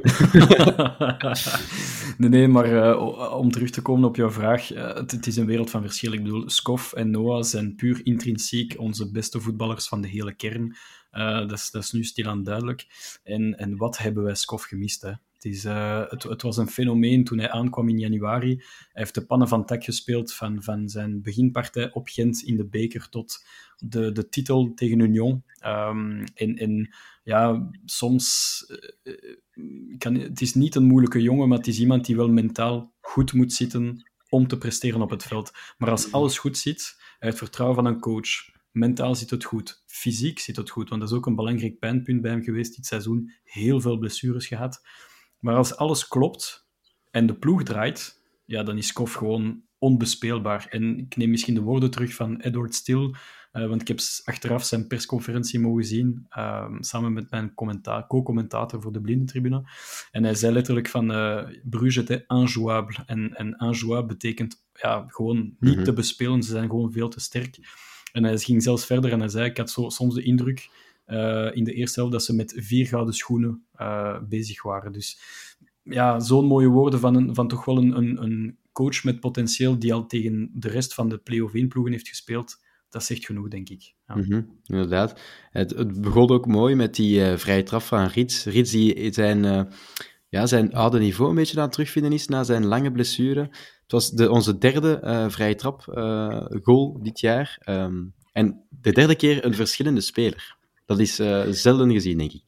nee, 2.17 2.29
nee, 2.29 2.47
maar 2.47 2.97
om 3.31 3.51
terug 3.51 3.69
te 3.69 3.81
komen 3.81 4.09
op 4.09 4.15
jouw 4.15 4.31
vraag, 4.31 4.67
het, 4.67 5.11
het, 5.11 5.27
is 5.27 5.37
een 5.37 5.45
wereld 5.45 5.69
van 5.69 5.81
verschil. 5.81 6.13
Ik 6.13 6.23
bedoel, 6.23 6.49
Skof 6.49 6.93
en 6.93 7.11
Noah 7.11 7.43
zijn 7.43 7.75
puur 7.75 8.01
intrinsiek 8.03 8.75
onze 8.77 9.11
beste 9.11 9.21
beste 9.23 9.41
voetballers 9.41 9.87
van 9.87 10.01
de 10.01 10.07
hele 10.07 10.33
kern. 10.33 10.75
Uh, 11.11 11.37
dat, 11.37 11.51
is, 11.51 11.71
dat 11.71 11.83
is 11.83 11.91
nu 11.91 12.03
stilaan 12.03 12.43
duidelijk. 12.43 12.87
En, 13.23 13.57
en 13.57 13.77
wat 13.77 13.97
hebben 13.97 14.23
wij 14.23 14.35
Skof 14.35 14.63
gemist? 14.63 15.01
Hè? 15.01 15.09
Het, 15.33 15.45
is, 15.45 15.65
uh, 15.65 16.03
het, 16.09 16.41
was 16.41 16.57
een 16.57 16.67
fenomeen 16.67 17.23
toen 17.23 17.37
hij 17.37 17.51
aankwam 17.51 17.89
in 17.89 17.99
januari. 17.99 18.55
Hij 18.55 18.65
heeft 18.91 19.15
de 19.15 19.25
pannen 19.25 19.47
van 19.47 19.65
tak 19.65 19.83
gespeeld 19.83 20.33
van, 20.33 20.63
van 20.63 20.89
zijn 20.89 21.21
beginpartij 21.21 21.93
op 21.93 22.07
Gent 22.07 22.41
in 22.41 22.57
de 22.57 22.65
beker 22.65 23.09
tot 23.09 23.45
de, 23.77 24.11
de 24.11 24.29
titel 24.29 24.71
tegen 24.75 24.99
Union. 24.99 25.43
Um, 25.65 26.23
en, 26.33 26.93
ja, 27.23 27.69
soms... 27.85 28.25
Uh, 29.03 29.97
kan, 29.97 30.15
het 30.15 30.41
is 30.41 30.53
niet 30.53 30.75
een 30.75 30.87
moeilijke 30.87 31.21
jongen, 31.21 31.47
maar 31.47 31.57
het 31.57 31.67
is 31.67 31.79
iemand 31.79 32.05
die 32.05 32.15
wel 32.15 32.29
mentaal 32.29 32.93
goed 33.01 33.33
moet 33.33 33.53
zitten 33.53 34.11
om 34.29 34.47
te 34.47 34.57
presteren 34.57 35.01
op 35.01 35.09
het 35.09 35.23
veld. 35.23 35.51
Maar 35.77 35.89
als 35.89 36.11
alles 36.11 36.37
goed 36.37 36.57
zit, 36.57 37.01
heeft 37.19 37.37
vertrouwen 37.37 37.75
van 37.75 37.85
een 37.85 37.99
coach, 37.99 38.51
Mentaal 38.73 39.15
zit 39.15 39.29
het 39.29 39.43
goed. 39.43 39.83
Fysiek 39.85 40.39
zit 40.39 40.55
het 40.55 40.69
goed, 40.69 40.89
want 40.89 41.01
dat 41.01 41.09
is 41.09 41.15
ook 41.17 41.25
een 41.25 41.35
belangrijk 41.35 41.79
pijnpunt 41.79 42.21
bij 42.21 42.31
hem 42.31 42.43
geweest 42.43 42.75
dit 42.75 42.85
seizoen. 42.85 43.31
Heel 43.43 43.81
veel 43.81 43.97
blessures 43.97 44.47
gehad. 44.47 44.81
Maar 45.39 45.55
als 45.55 45.75
alles 45.75 46.07
klopt 46.07 46.67
en 47.11 47.25
de 47.25 47.35
ploeg 47.35 47.63
draait, 47.63 48.21
ja, 48.45 48.63
dan 48.63 48.77
is 48.77 48.93
Kof 48.93 49.13
gewoon 49.13 49.61
onbespeelbaar. 49.77 50.67
En 50.69 50.97
ik 50.97 51.15
neem 51.15 51.29
misschien 51.29 51.53
de 51.53 51.61
woorden 51.61 51.91
terug 51.91 52.13
van 52.13 52.39
Edward 52.39 52.75
Still, 52.75 53.13
uh, 53.53 53.67
want 53.67 53.81
ik 53.81 53.87
heb 53.87 53.99
achteraf 54.23 54.63
zijn 54.63 54.87
persconferentie 54.87 55.59
mogen 55.59 55.83
zien, 55.83 56.25
uh, 56.37 56.75
samen 56.79 57.13
met 57.13 57.31
mijn 57.31 57.53
co-commentator 58.07 58.81
voor 58.81 58.91
de 58.91 59.01
Blindentribune. 59.01 59.63
En 60.11 60.23
hij 60.23 60.35
zei 60.35 60.53
letterlijk 60.53 60.87
van 60.87 61.11
uh, 61.11 61.43
Bruges 61.63 61.97
était 61.97 62.23
injouable. 62.27 63.03
En, 63.05 63.35
en 63.35 63.55
injouable 63.57 64.05
betekent 64.05 64.65
ja, 64.73 65.05
gewoon 65.07 65.55
niet 65.59 65.77
mm 65.77 65.83
te 65.83 65.93
bespelen, 65.93 66.43
ze 66.43 66.51
zijn 66.51 66.69
gewoon 66.69 66.91
veel 66.91 67.09
te 67.09 67.19
sterk. 67.19 67.59
En 68.13 68.23
hij 68.23 68.37
ging 68.37 68.63
zelfs 68.63 68.85
verder 68.85 69.11
en 69.11 69.19
hij 69.19 69.29
zei, 69.29 69.49
ik 69.49 69.57
had 69.57 69.69
zo, 69.69 69.89
soms 69.89 70.15
de 70.15 70.23
indruk 70.23 70.69
uh, 71.07 71.49
in 71.53 71.63
de 71.63 71.73
eerste 71.73 71.99
helft 71.99 72.13
dat 72.13 72.23
ze 72.23 72.35
met 72.35 72.53
vier 72.55 72.87
gouden 72.87 73.13
schoenen 73.13 73.63
uh, 73.79 74.17
bezig 74.29 74.63
waren. 74.63 74.91
Dus 74.91 75.19
ja, 75.83 76.19
zo'n 76.19 76.45
mooie 76.45 76.67
woorden 76.67 76.99
van, 76.99 77.15
een, 77.15 77.35
van 77.35 77.47
toch 77.47 77.65
wel 77.65 77.77
een, 77.77 77.97
een, 77.97 78.23
een, 78.23 78.57
coach 78.71 79.03
met 79.03 79.19
potentieel 79.19 79.79
die 79.79 79.93
al 79.93 80.07
tegen 80.07 80.51
de 80.53 80.69
rest 80.69 80.93
van 80.93 81.09
de 81.09 81.17
play-off 81.17 81.53
1-ploegen 81.53 81.91
heeft 81.91 82.07
gespeeld. 82.07 82.61
Dat 82.89 83.03
zegt 83.03 83.25
genoeg, 83.25 83.47
denk 83.47 83.69
ik. 83.69 83.93
Ja. 84.07 84.13
-hmm, 84.13 84.59
inderdaad. 84.65 85.19
Het, 85.49 85.69
het, 85.69 86.01
begon 86.01 86.29
ook 86.29 86.45
mooi 86.45 86.75
met 86.75 86.95
die 86.95 87.19
uh, 87.19 87.37
vrije 87.37 87.63
trap 87.63 87.81
van 87.81 88.05
Rits. 88.05 88.45
Rits 88.45 88.71
die 88.71 89.13
zijn, 89.13 89.69
ja, 90.29 90.45
zijn 90.45 90.73
oude 90.73 90.99
niveau 90.99 91.29
een 91.29 91.35
beetje 91.35 91.57
aan 91.57 91.63
het 91.63 91.71
terugvinden 91.71 92.11
is 92.11 92.27
na 92.27 92.43
zijn 92.43 92.65
lange 92.65 92.91
blessure. 92.91 93.49
Het 93.93 94.01
was 94.01 94.11
de, 94.11 94.29
onze 94.31 94.57
derde 94.57 95.01
uh, 95.03 95.25
vrije 95.29 95.55
trap 95.55 95.85
uh, 95.93 96.45
goal 96.63 96.99
dit 97.01 97.19
jaar. 97.19 97.61
Um, 97.69 98.13
en 98.31 98.63
de 98.81 98.91
derde 98.91 99.15
keer 99.15 99.45
een 99.45 99.55
verschillende 99.55 100.01
speler. 100.01 100.55
Dat 100.85 100.99
is 100.99 101.19
uh, 101.19 101.43
zelden 101.49 101.91
gezien, 101.91 102.17
denk 102.17 102.31
ik. 102.31 102.43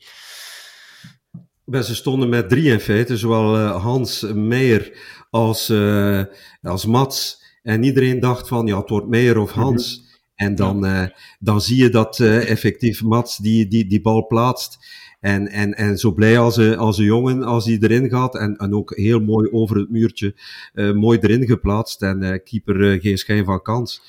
ze 1.84 1.96
stonden 1.96 2.30
met 2.30 2.50
drie 2.50 2.72
in 2.72 2.80
feite, 2.80 3.18
zowel 3.18 3.58
Hans 3.66 4.22
Meijer 4.34 4.98
als, 5.30 5.74
als 6.62 6.86
Mats. 6.86 7.44
En 7.64 7.84
iedereen 7.84 8.20
dacht 8.20 8.48
van, 8.48 8.66
ja, 8.66 8.80
het 8.80 8.90
wordt 8.90 9.08
Meijer 9.08 9.38
of 9.38 9.52
Hans. 9.52 9.98
Mm 9.98 10.04
-hmm. 10.04 10.14
En 10.36 10.56
dan, 10.56 10.80
ja. 10.80 11.14
dan 11.40 11.62
zie 11.62 11.78
je 11.78 11.90
dat 11.90 12.20
effectief 12.20 13.04
Mats 13.04 13.38
die, 13.38 13.68
die, 13.68 13.88
die 13.88 14.02
bal 14.02 14.28
plaatst. 14.28 14.78
En, 15.26 15.48
en, 15.48 15.74
en 15.74 15.98
zo 15.98 16.12
blij 16.12 16.40
als 16.40 16.58
een, 16.58 16.78
als 16.78 16.98
een 16.98 17.06
jongen 17.06 17.44
als 17.44 17.66
hij 17.66 17.78
erin 17.82 18.10
gaat. 18.10 18.36
En, 18.36 18.58
en 18.58 18.74
ook 18.74 18.96
heel 18.96 19.20
mooi 19.20 19.50
over 19.52 19.78
het 19.78 19.90
muurtje, 19.90 20.36
uh, 20.74 20.94
mooi 20.94 21.20
erin 21.22 21.46
geplaatst. 21.46 22.02
En 22.02 22.24
uh, 22.24 22.34
keeper 22.44 23.00
geen 23.02 23.18
schijn 23.18 23.46
van 23.46 23.62
kans. 23.62 24.02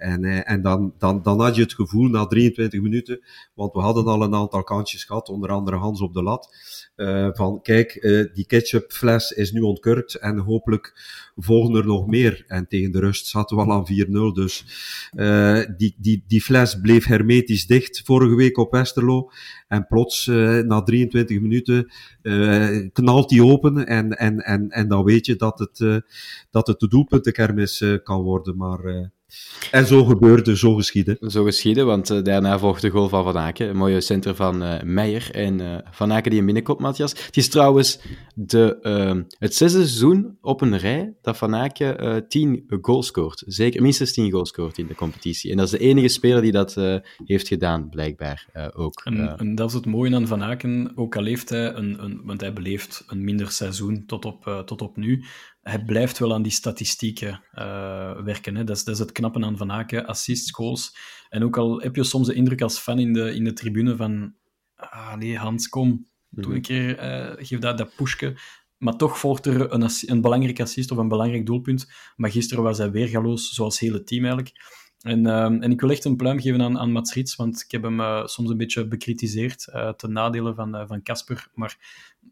En, 0.00 0.44
en 0.44 0.62
dan, 0.62 0.94
dan, 0.98 1.22
dan 1.22 1.40
had 1.40 1.54
je 1.54 1.62
het 1.62 1.74
gevoel 1.74 2.08
na 2.08 2.26
23 2.26 2.80
minuten, 2.80 3.20
want 3.54 3.72
we 3.72 3.80
hadden 3.80 4.04
al 4.04 4.22
een 4.22 4.34
aantal 4.34 4.62
kansjes 4.62 5.04
gehad, 5.04 5.28
onder 5.28 5.50
andere 5.50 5.76
Hans 5.76 6.00
op 6.00 6.14
de 6.14 6.22
lat, 6.22 6.48
van 7.32 7.62
kijk, 7.62 8.00
die 8.34 8.46
ketchupfles 8.46 9.30
is 9.30 9.52
nu 9.52 9.60
ontkurkt 9.60 10.14
en 10.14 10.38
hopelijk 10.38 10.92
volgen 11.36 11.74
er 11.74 11.86
nog 11.86 12.06
meer. 12.06 12.44
En 12.46 12.68
tegen 12.68 12.92
de 12.92 12.98
rust 12.98 13.26
zaten 13.26 13.56
we 13.56 13.62
al 13.62 13.72
aan 13.72 13.86
4-0, 14.30 14.34
dus 14.34 14.64
die, 15.76 15.94
die, 15.98 16.24
die 16.26 16.42
fles 16.42 16.80
bleef 16.80 17.04
hermetisch 17.04 17.66
dicht 17.66 18.02
vorige 18.04 18.34
week 18.34 18.58
op 18.58 18.72
Westerlo. 18.72 19.30
En 19.68 19.86
plots, 19.86 20.26
na 20.26 20.82
23 20.82 21.40
minuten, 21.40 21.92
knalt 22.92 23.28
die 23.28 23.44
open 23.44 23.86
en, 23.86 24.18
en, 24.18 24.38
en, 24.38 24.70
en 24.70 24.88
dan 24.88 25.04
weet 25.04 25.26
je 25.26 25.36
dat 25.36 25.58
het, 25.58 26.02
dat 26.50 26.66
het 26.66 26.80
de 26.80 26.88
doelpuntenkermis 26.88 27.84
kan 28.02 28.22
worden, 28.22 28.56
maar... 28.56 29.10
En 29.70 29.86
zo 29.86 30.04
gebeurde, 30.04 30.56
zo 30.56 30.74
geschiedde. 30.74 31.16
Zo 31.20 31.44
geschiedde, 31.44 31.82
want 31.82 32.10
uh, 32.10 32.22
daarna 32.22 32.58
volgde 32.58 32.86
de 32.86 32.92
goal 32.92 33.08
van 33.08 33.24
Van 33.24 33.38
Aken. 33.38 33.68
Een 33.68 33.76
mooie 33.76 34.00
center 34.00 34.34
van 34.34 34.62
uh, 34.62 34.82
Meijer. 34.82 35.30
En 35.32 35.58
uh, 35.60 35.78
Van 35.90 36.12
Aken 36.12 36.30
die 36.30 36.40
een 36.40 36.44
binnenkomt, 36.44 36.78
Matthias. 36.78 37.10
Het 37.10 37.36
is 37.36 37.48
trouwens 37.48 38.00
de, 38.34 38.78
het 39.38 39.54
zesde 39.54 39.78
seizoen 39.78 40.36
op 40.40 40.60
een 40.60 40.78
rij 40.78 41.14
dat 41.22 41.36
Van 41.36 41.54
Aken 41.54 42.24
tien 42.28 42.64
goals 42.80 43.06
scoort. 43.06 43.42
Zeker, 43.46 43.82
minstens 43.82 44.12
tien 44.12 44.30
goals 44.30 44.48
scoort 44.48 44.78
in 44.78 44.86
de 44.86 44.94
competitie. 44.94 45.50
En 45.50 45.56
dat 45.56 45.66
is 45.66 45.70
de 45.70 45.78
enige 45.78 46.08
speler 46.08 46.42
die 46.42 46.52
dat 46.52 46.74
heeft 47.24 47.48
gedaan, 47.48 47.88
blijkbaar 47.88 48.70
ook. 48.74 49.00
En, 49.04 49.38
en, 49.38 49.54
dat 49.54 49.68
is 49.68 49.74
het 49.74 49.86
mooie 49.86 50.14
aan 50.14 50.26
Van 50.26 50.42
Aken. 50.42 50.92
Ook 50.94 51.16
al 51.16 51.24
heeft 51.24 51.48
hij 51.48 51.74
een, 51.74 52.04
een 52.04 52.20
want 52.24 52.40
hij 52.40 52.52
beleeft 52.52 53.04
een 53.06 53.24
minder 53.24 53.50
seizoen 53.50 54.02
tot 54.06 54.24
op, 54.24 54.62
tot 54.66 54.82
op 54.82 54.96
nu 54.96 55.24
hij 55.70 55.84
blijft 55.84 56.18
wel 56.18 56.34
aan 56.34 56.42
die 56.42 56.52
statistieken 56.52 57.42
uh, 57.54 58.20
werken. 58.22 58.56
Hè. 58.56 58.64
Dat, 58.64 58.76
is, 58.76 58.84
dat 58.84 58.94
is 58.94 59.00
het 59.00 59.12
knappen 59.12 59.44
aan 59.44 59.56
Van 59.56 59.72
Aken, 59.72 60.06
assists, 60.06 60.50
goals. 60.50 60.96
En 61.28 61.44
ook 61.44 61.56
al 61.56 61.80
heb 61.80 61.96
je 61.96 62.04
soms 62.04 62.26
de 62.26 62.34
indruk 62.34 62.62
als 62.62 62.78
fan 62.78 62.98
in 62.98 63.12
de, 63.12 63.34
in 63.34 63.44
de 63.44 63.52
tribune 63.52 63.96
van 63.96 64.34
ah, 64.76 65.14
nee, 65.14 65.38
Hans, 65.38 65.68
kom, 65.68 66.06
doe 66.28 66.54
een 66.54 66.62
keer, 66.62 67.04
uh, 67.04 67.46
geef 67.46 67.58
dat, 67.58 67.78
dat 67.78 67.94
pushje. 67.96 68.38
Maar 68.78 68.96
toch 68.96 69.18
volgt 69.18 69.46
er 69.46 69.72
een, 69.72 69.90
een 70.06 70.20
belangrijk 70.20 70.60
assist 70.60 70.90
of 70.90 70.98
een 70.98 71.08
belangrijk 71.08 71.46
doelpunt. 71.46 71.92
Maar 72.16 72.30
gisteren 72.30 72.64
was 72.64 72.78
hij 72.78 72.90
weergaloos, 72.90 73.54
zoals 73.54 73.80
het 73.80 73.88
hele 73.88 74.02
team 74.02 74.24
eigenlijk. 74.24 74.54
En, 75.00 75.26
uh, 75.26 75.44
en 75.44 75.70
ik 75.70 75.80
wil 75.80 75.90
echt 75.90 76.04
een 76.04 76.16
pluim 76.16 76.40
geven 76.40 76.62
aan, 76.62 76.78
aan 76.78 76.92
Mats 76.92 77.14
Rits, 77.14 77.36
want 77.36 77.62
ik 77.64 77.70
heb 77.70 77.82
hem 77.82 78.00
uh, 78.00 78.26
soms 78.26 78.50
een 78.50 78.56
beetje 78.56 78.88
bekritiseerd 78.88 79.68
uh, 79.74 79.88
ten 79.88 80.12
nadele 80.12 80.54
van 80.54 81.00
Casper. 81.02 81.48
maar 81.54 81.76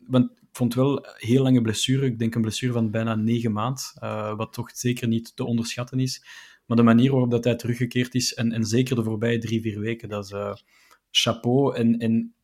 want 0.06 0.30
vond 0.58 0.74
wel 0.74 1.06
heel 1.16 1.42
lange 1.42 1.62
blessure. 1.62 2.06
Ik 2.06 2.18
denk 2.18 2.34
een 2.34 2.40
blessure 2.40 2.72
van 2.72 2.90
bijna 2.90 3.14
negen 3.14 3.52
maanden, 3.52 4.36
wat 4.36 4.52
toch 4.52 4.70
zeker 4.74 5.08
niet 5.08 5.36
te 5.36 5.44
onderschatten 5.44 6.00
is. 6.00 6.24
Maar 6.66 6.76
de 6.76 6.82
manier 6.82 7.10
waarop 7.10 7.30
dat 7.30 7.44
hij 7.44 7.56
teruggekeerd 7.56 8.14
is, 8.14 8.34
en, 8.34 8.52
en 8.52 8.64
zeker 8.64 8.96
de 8.96 9.04
voorbije 9.04 9.38
drie, 9.38 9.60
vier 9.60 9.80
weken, 9.80 10.08
dat 10.08 10.24
is 10.24 10.62
chapeau. 11.10 11.76
En, 11.76 11.98
en 11.98 12.34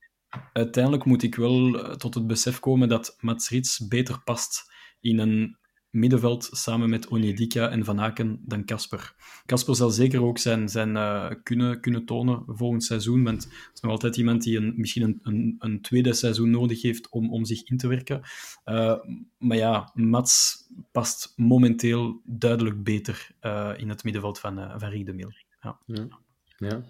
uiteindelijk 0.52 1.04
moet 1.04 1.22
ik 1.22 1.34
wel 1.34 1.72
tot 1.96 2.14
het 2.14 2.26
besef 2.26 2.60
komen 2.60 2.88
dat 2.88 3.16
Mats 3.20 3.86
beter 3.88 4.22
past 4.24 4.72
in 5.00 5.18
een 5.18 5.56
middenveld 5.94 6.48
samen 6.52 6.90
met 6.90 7.08
Onyedika 7.08 7.70
en 7.70 7.84
Van 7.84 8.00
Aken 8.00 8.40
dan 8.44 8.64
Casper. 8.64 9.14
Casper 9.46 9.76
zal 9.76 9.90
zeker 9.90 10.22
ook 10.22 10.38
zijn, 10.38 10.68
zijn 10.68 10.88
uh, 10.88 11.30
kunnen, 11.42 11.80
kunnen 11.80 12.04
tonen 12.04 12.42
volgend 12.46 12.84
seizoen, 12.84 13.24
want 13.24 13.44
het 13.44 13.70
is 13.74 13.80
nog 13.80 13.90
altijd 13.90 14.16
iemand 14.16 14.42
die 14.42 14.56
een, 14.56 14.72
misschien 14.76 15.20
een, 15.22 15.56
een, 15.58 15.80
tweede 15.80 16.12
seizoen 16.12 16.50
nodig 16.50 16.82
heeft 16.82 17.08
om, 17.08 17.32
om 17.32 17.44
zich 17.44 17.62
in 17.62 17.76
te 17.76 17.88
werken. 17.88 18.20
Uh, 18.64 18.96
maar 19.38 19.56
ja, 19.56 19.90
Mats 19.94 20.66
past 20.92 21.32
momenteel 21.36 22.20
duidelijk 22.24 22.82
beter 22.82 23.30
uh, 23.42 23.72
in 23.76 23.88
het 23.88 24.04
middenveld 24.04 24.38
van, 24.38 24.54
van 24.80 24.88
Riek 24.88 25.06
de 25.06 25.12
Mil. 25.12 25.32
Ja. 25.60 25.78
ja. 25.86 26.22
Ja. 26.64 26.82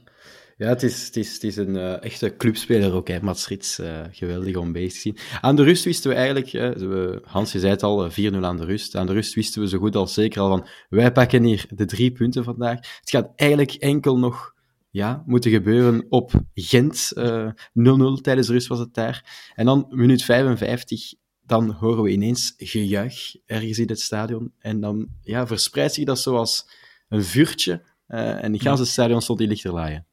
Ja, 0.56 0.68
het 0.68 0.82
is, 0.82 1.06
het 1.06 1.16
is, 1.16 1.32
het 1.32 1.44
is 1.44 1.56
een 1.56 1.74
uh, 1.74 2.02
echte 2.02 2.36
clubspeler 2.36 2.92
ook, 2.92 3.08
hè. 3.08 3.22
Mats 3.22 3.48
Rits. 3.48 3.78
Uh, 3.78 4.00
geweldig 4.10 4.56
om 4.56 4.72
bezig 4.72 4.92
te 4.92 4.98
zien. 4.98 5.16
Aan 5.40 5.56
de 5.56 5.62
rust 5.62 5.84
wisten 5.84 6.10
we 6.10 6.16
eigenlijk, 6.16 6.52
uh, 6.52 7.16
Hans, 7.24 7.52
je 7.52 7.58
zei 7.58 7.72
het 7.72 7.82
al, 7.82 8.10
4-0 8.10 8.14
aan 8.40 8.56
de 8.56 8.64
rust. 8.64 8.96
Aan 8.96 9.06
de 9.06 9.12
rust 9.12 9.34
wisten 9.34 9.62
we 9.62 9.68
zo 9.68 9.78
goed 9.78 9.96
als 9.96 10.14
zeker 10.14 10.40
al 10.40 10.48
van, 10.48 10.66
wij 10.88 11.12
pakken 11.12 11.42
hier 11.42 11.66
de 11.68 11.84
drie 11.84 12.12
punten 12.12 12.44
vandaag. 12.44 12.76
Het 12.76 13.10
gaat 13.10 13.32
eigenlijk 13.36 13.72
enkel 13.72 14.18
nog 14.18 14.54
ja, 14.90 15.22
moeten 15.26 15.50
gebeuren 15.50 16.06
op 16.08 16.32
Gent. 16.54 17.12
0-0 17.14 17.20
tijdens 18.20 18.46
de 18.46 18.52
rust 18.52 18.66
was 18.66 18.78
het 18.78 18.94
daar. 18.94 19.50
En 19.54 19.66
dan, 19.66 19.86
minuut 19.88 20.22
55, 20.22 21.14
dan 21.42 21.70
horen 21.70 22.02
we 22.02 22.10
ineens 22.10 22.54
gejuich 22.56 23.36
ergens 23.46 23.78
in 23.78 23.88
het 23.88 24.00
stadion. 24.00 24.52
En 24.58 24.80
dan 24.80 25.08
ja, 25.22 25.46
verspreidt 25.46 25.94
zich 25.94 26.04
dat 26.04 26.18
zoals 26.18 26.68
een 27.08 27.24
vuurtje. 27.24 27.82
En 28.06 28.52
die 28.52 28.60
ganse 28.60 28.86
stadion 28.86 29.22
stond 29.22 29.40
in 29.40 29.48
lichterlaaien. 29.48 30.06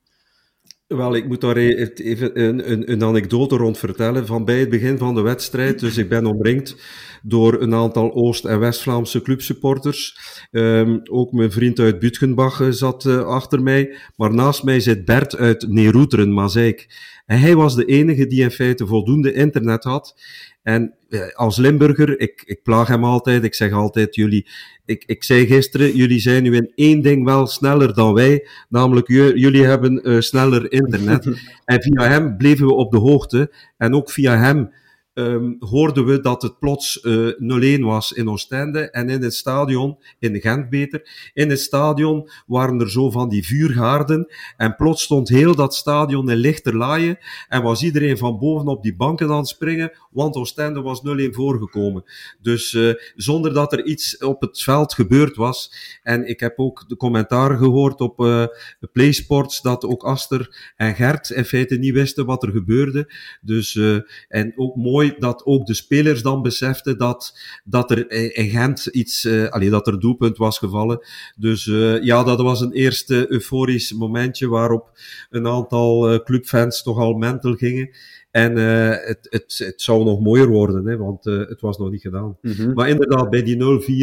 Wel, 0.98 1.16
ik 1.16 1.28
moet 1.28 1.42
daar 1.42 1.58
e- 1.58 1.90
even 1.94 2.42
een, 2.42 2.72
een, 2.72 2.92
een, 2.92 3.04
anekdote 3.04 3.56
rond 3.56 3.78
vertellen. 3.78 4.26
Van 4.26 4.46
bij 4.46 4.60
het 4.60 4.70
begin 4.70 4.98
van 4.98 5.16
de 5.16 5.22
wedstrijd, 5.22 5.80
dus 5.80 5.98
ik 5.98 6.10
ben 6.10 6.26
omringd 6.26 6.76
door 7.24 7.62
een 7.62 7.74
aantal 7.74 8.14
Oost- 8.14 8.46
en 8.46 8.60
West-Vlaamse 8.60 9.22
clubsupporters. 9.22 10.18
Um, 10.52 11.02
ook 11.04 11.32
mijn 11.32 11.52
vriend 11.52 11.80
uit 11.80 12.00
Butgenbach 12.00 12.68
zat 12.70 13.06
uh, 13.06 13.22
achter 13.22 13.62
mij. 13.62 13.96
Maar 14.16 14.34
naast 14.34 14.64
mij 14.64 14.80
zit 14.80 15.06
Bert 15.06 15.38
uit 15.38 15.68
Neeroeteren, 15.68 16.34
Mazeik. 16.34 16.88
En 17.32 17.40
hij 17.40 17.56
was 17.56 17.76
de 17.76 17.86
enige 17.86 18.28
die 18.28 18.42
in 18.42 18.52
feite 18.52 18.88
voldoende 18.88 19.34
internet 19.34 19.84
had. 19.84 20.16
En 20.64 20.94
uh, 21.10 21.22
als 21.34 21.58
Limburger, 21.58 22.20
ik, 22.20 22.44
ik 22.46 22.64
plaag 22.64 22.88
hem 22.88 23.04
altijd, 23.04 23.44
ik 23.44 23.56
zeg 23.56 23.72
altijd, 23.72 24.16
jullie, 24.16 24.48
ik, 24.86 25.04
ik 25.06 25.24
zei 25.24 25.46
gisteren, 25.46 25.96
jullie 25.96 26.20
zijn 26.20 26.44
nu 26.44 26.56
in 26.56 26.72
één 26.76 27.02
ding 27.02 27.26
wel 27.26 27.48
sneller 27.48 27.94
dan 27.94 28.14
wij, 28.14 28.48
namelijk 28.70 29.08
jullie 29.08 29.66
hebben 29.66 30.10
uh, 30.10 30.20
sneller 30.20 30.72
internet. 30.72 31.26
en 31.66 31.82
via 31.82 32.08
hem 32.08 32.38
bleven 32.38 32.66
we 32.66 32.74
op 32.74 32.92
de 32.92 32.98
hoogte. 32.98 33.54
En 33.78 33.96
ook 33.96 34.12
via 34.12 34.38
hem 34.38 34.72
um, 35.14 35.56
hoorden 35.60 36.06
we 36.06 36.20
dat 36.20 36.42
het 36.42 36.60
plots 36.60 37.04
uh, 37.04 37.78
0-1 37.80 37.82
was 37.82 38.12
in 38.12 38.30
Oostende. 38.30 38.90
En 38.90 39.10
in 39.10 39.22
het 39.22 39.34
stadion, 39.34 39.98
in 40.20 40.42
Gent 40.42 40.70
beter, 40.70 41.32
in 41.34 41.50
het 41.50 41.60
stadion 41.60 42.30
waren 42.46 42.80
er 42.80 42.92
zo 42.92 43.10
van 43.10 43.30
die 43.30 43.46
vuurgaarden. 43.46 44.34
En 44.58 44.76
plots 44.76 45.04
stond 45.04 45.30
heel 45.30 45.56
dat 45.56 45.76
stadion 45.76 46.30
in 46.30 46.38
lichterlaaien. 46.38 47.18
En 47.48 47.62
was 47.62 47.84
iedereen 47.84 48.18
van 48.18 48.40
boven 48.40 48.68
op 48.68 48.84
die 48.84 48.96
banken 48.96 49.30
aan 49.30 49.38
het 49.38 49.48
springen, 49.48 49.92
want 50.12 50.36
Oostende 50.36 50.82
was 50.82 51.02
0-1 51.08 51.30
voorgekomen. 51.30 52.04
Dus 52.42 52.74
uh, 52.74 52.94
zonder 53.16 53.54
dat 53.54 53.74
er 53.74 53.86
iets 53.86 54.18
op 54.18 54.42
het 54.42 54.62
veld 54.62 54.94
gebeurd 54.94 55.36
was. 55.36 55.74
En 56.04 56.28
ik 56.28 56.40
heb 56.40 56.60
ook 56.60 56.90
de 56.90 56.96
commentaar 56.96 57.58
gehoord 57.58 58.02
op 58.02 58.20
uh, 58.20 58.46
PlaySports 58.92 59.62
dat 59.62 59.86
ook 59.86 60.04
Aster 60.04 60.74
en 60.76 60.96
Gert 60.96 61.30
in 61.30 61.46
feite 61.46 61.76
niet 61.76 61.94
wisten 61.94 62.26
wat 62.26 62.44
er 62.44 62.52
gebeurde. 62.52 63.14
Dus, 63.42 63.80
en 64.28 64.54
ook 64.56 64.76
mooi 64.76 65.11
dat 65.20 65.46
ook 65.46 65.66
de 65.66 65.74
spelers 65.74 66.22
dan 66.22 66.42
beseften 66.42 66.98
dat, 66.98 67.40
dat 67.64 67.92
er 67.92 68.12
in 68.36 68.50
Gent 68.50 68.86
iets, 68.86 69.26
uh, 69.26 69.50
allee, 69.50 69.70
dat 69.70 69.88
er 69.88 70.00
doelpunt 70.00 70.38
was 70.38 70.58
gevallen. 70.58 71.06
Dus 71.38 71.66
uh, 71.66 72.04
ja, 72.04 72.24
dat 72.24 72.42
was 72.42 72.62
een 72.62 72.72
eerste 72.72 73.32
euforisch 73.32 73.94
momentje 73.94 74.48
waarop 74.48 75.00
een 75.30 75.48
aantal 75.48 76.14
uh, 76.14 76.20
clubfans 76.20 76.84
toch 76.84 76.98
al 76.98 77.14
mental 77.14 77.54
gingen. 77.54 77.90
En 78.32 78.58
uh, 78.58 78.90
het, 78.90 79.28
het, 79.30 79.62
het 79.66 79.82
zou 79.82 80.04
nog 80.04 80.20
mooier 80.20 80.48
worden, 80.48 80.86
hè, 80.86 80.98
want 80.98 81.26
uh, 81.26 81.48
het 81.48 81.62
was 81.62 81.78
nog 81.78 81.92
niet 81.92 82.02
gedaan. 82.02 82.38
Mm 82.42 82.52
-hmm. 82.52 82.74
Maar 82.74 82.90
inderdaad, 82.90 83.30
bij 83.30 83.44
die 83.44 83.58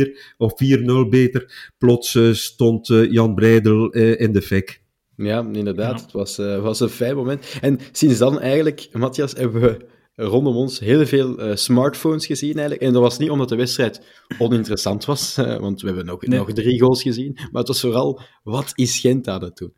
0-4 0.09 0.19
of 0.37 0.53
4-0 0.53 1.09
beter, 1.09 1.73
plots 1.79 2.15
uh, 2.15 2.33
stond 2.33 2.87
Jan 2.87 3.35
Breidel 3.35 3.91
in 3.93 4.33
de 4.33 4.43
fik. 4.43 4.83
Ja, 5.17 5.49
inderdaad. 5.53 5.99
Ja. 5.99 6.03
Het 6.03 6.13
was, 6.13 6.37
was 6.37 6.81
een 6.81 6.89
fijn 6.89 7.17
moment. 7.17 7.59
En 7.61 7.79
sinds 7.93 8.19
dan 8.19 8.41
eigenlijk, 8.41 8.89
Matthias, 8.93 9.33
hebben 9.33 9.61
we 9.61 9.87
rondom 10.19 10.57
ons 10.57 10.79
heel 10.79 11.07
veel 11.07 11.49
uh, 11.49 11.57
smartphones 11.57 12.27
gezien 12.27 12.53
eigenlijk. 12.53 12.83
En 12.83 12.93
dat 12.93 13.03
was 13.03 13.19
niet 13.19 13.31
omdat 13.31 13.49
de 13.49 13.57
wedstrijd 13.57 14.03
oninteressant 14.39 15.05
was, 15.05 15.39
uh, 15.39 15.57
want 15.65 15.81
we 15.81 15.87
hebben 15.87 16.07
nog, 16.07 16.27
nee. 16.27 16.39
nog 16.39 16.53
drie 16.53 16.81
goals 16.81 17.03
gezien. 17.03 17.33
Maar 17.35 17.49
het 17.61 17.69
was 17.69 17.81
vooral, 17.81 18.21
wat 18.43 18.73
is 18.75 18.99
Gent 18.99 19.29
aan 19.29 19.43
het 19.43 19.57
doen? 19.57 19.75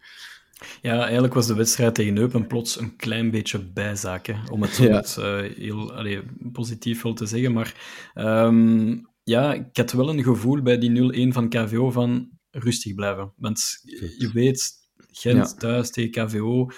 Ja, 0.83 1.03
eigenlijk 1.03 1.35
was 1.35 1.47
de 1.47 1.55
wedstrijd 1.55 1.95
tegen 1.95 2.17
Eupen 2.17 2.47
plots 2.47 2.81
een 2.81 2.97
klein 2.97 3.31
beetje 3.31 3.59
bijzaken, 3.59 4.41
om 4.51 4.63
het, 4.63 4.77
ja. 4.77 4.97
het 4.97 5.17
uh, 5.19 5.57
heel 5.57 5.93
allee, 5.93 6.23
positief 6.53 7.03
wel 7.03 7.15
te 7.15 7.27
zeggen. 7.27 7.53
Maar 7.53 7.75
um, 8.15 9.09
ja, 9.25 9.55
ik 9.55 9.77
had 9.77 9.93
wel 9.93 10.09
een 10.09 10.23
gevoel 10.23 10.63
bij 10.63 10.79
die 10.79 11.29
0-1 11.29 11.33
van 11.33 11.49
KVO 11.49 11.91
van 11.91 12.31
rustig 12.51 12.95
blijven. 12.95 13.33
Want 13.37 13.79
je 14.19 14.31
weet, 14.33 14.73
Gent 15.11 15.51
ja. 15.51 15.55
thuis 15.55 15.91
tegen 15.91 16.27
KVO, 16.27 16.71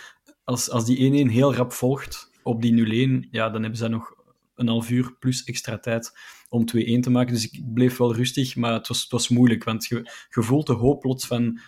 als, 0.45 0.71
als 0.71 0.85
die 0.85 1.27
1-1 1.27 1.31
heel 1.31 1.55
rap 1.55 1.73
volgt, 1.73 2.31
op 2.43 2.63
die 2.63 3.27
0-1, 3.27 3.29
ja, 3.31 3.51
dan 3.51 3.61
hebben 3.61 3.79
ze 3.79 3.89
nog 3.89 4.15
een 4.55 4.69
half 4.69 4.91
uur 4.91 5.17
plus 5.19 5.45
extra 5.45 5.79
tijd 5.79 6.13
om 6.49 6.65
2-1 6.77 7.01
te 7.01 7.11
maken. 7.11 7.35
Dus 7.35 7.51
ik 7.51 7.73
bleef 7.75 7.97
wel 7.97 8.15
rustig, 8.15 8.57
maar 8.57 8.73
het 8.73 8.89
was, 8.89 9.03
het 9.03 9.11
was 9.11 9.29
moeilijk, 9.29 9.65
want 9.65 9.87
je, 9.87 10.11
je 10.29 10.43
voelt 10.43 10.67
de 10.67 10.73
hoop 10.73 11.01
plots 11.01 11.27
van 11.27 11.61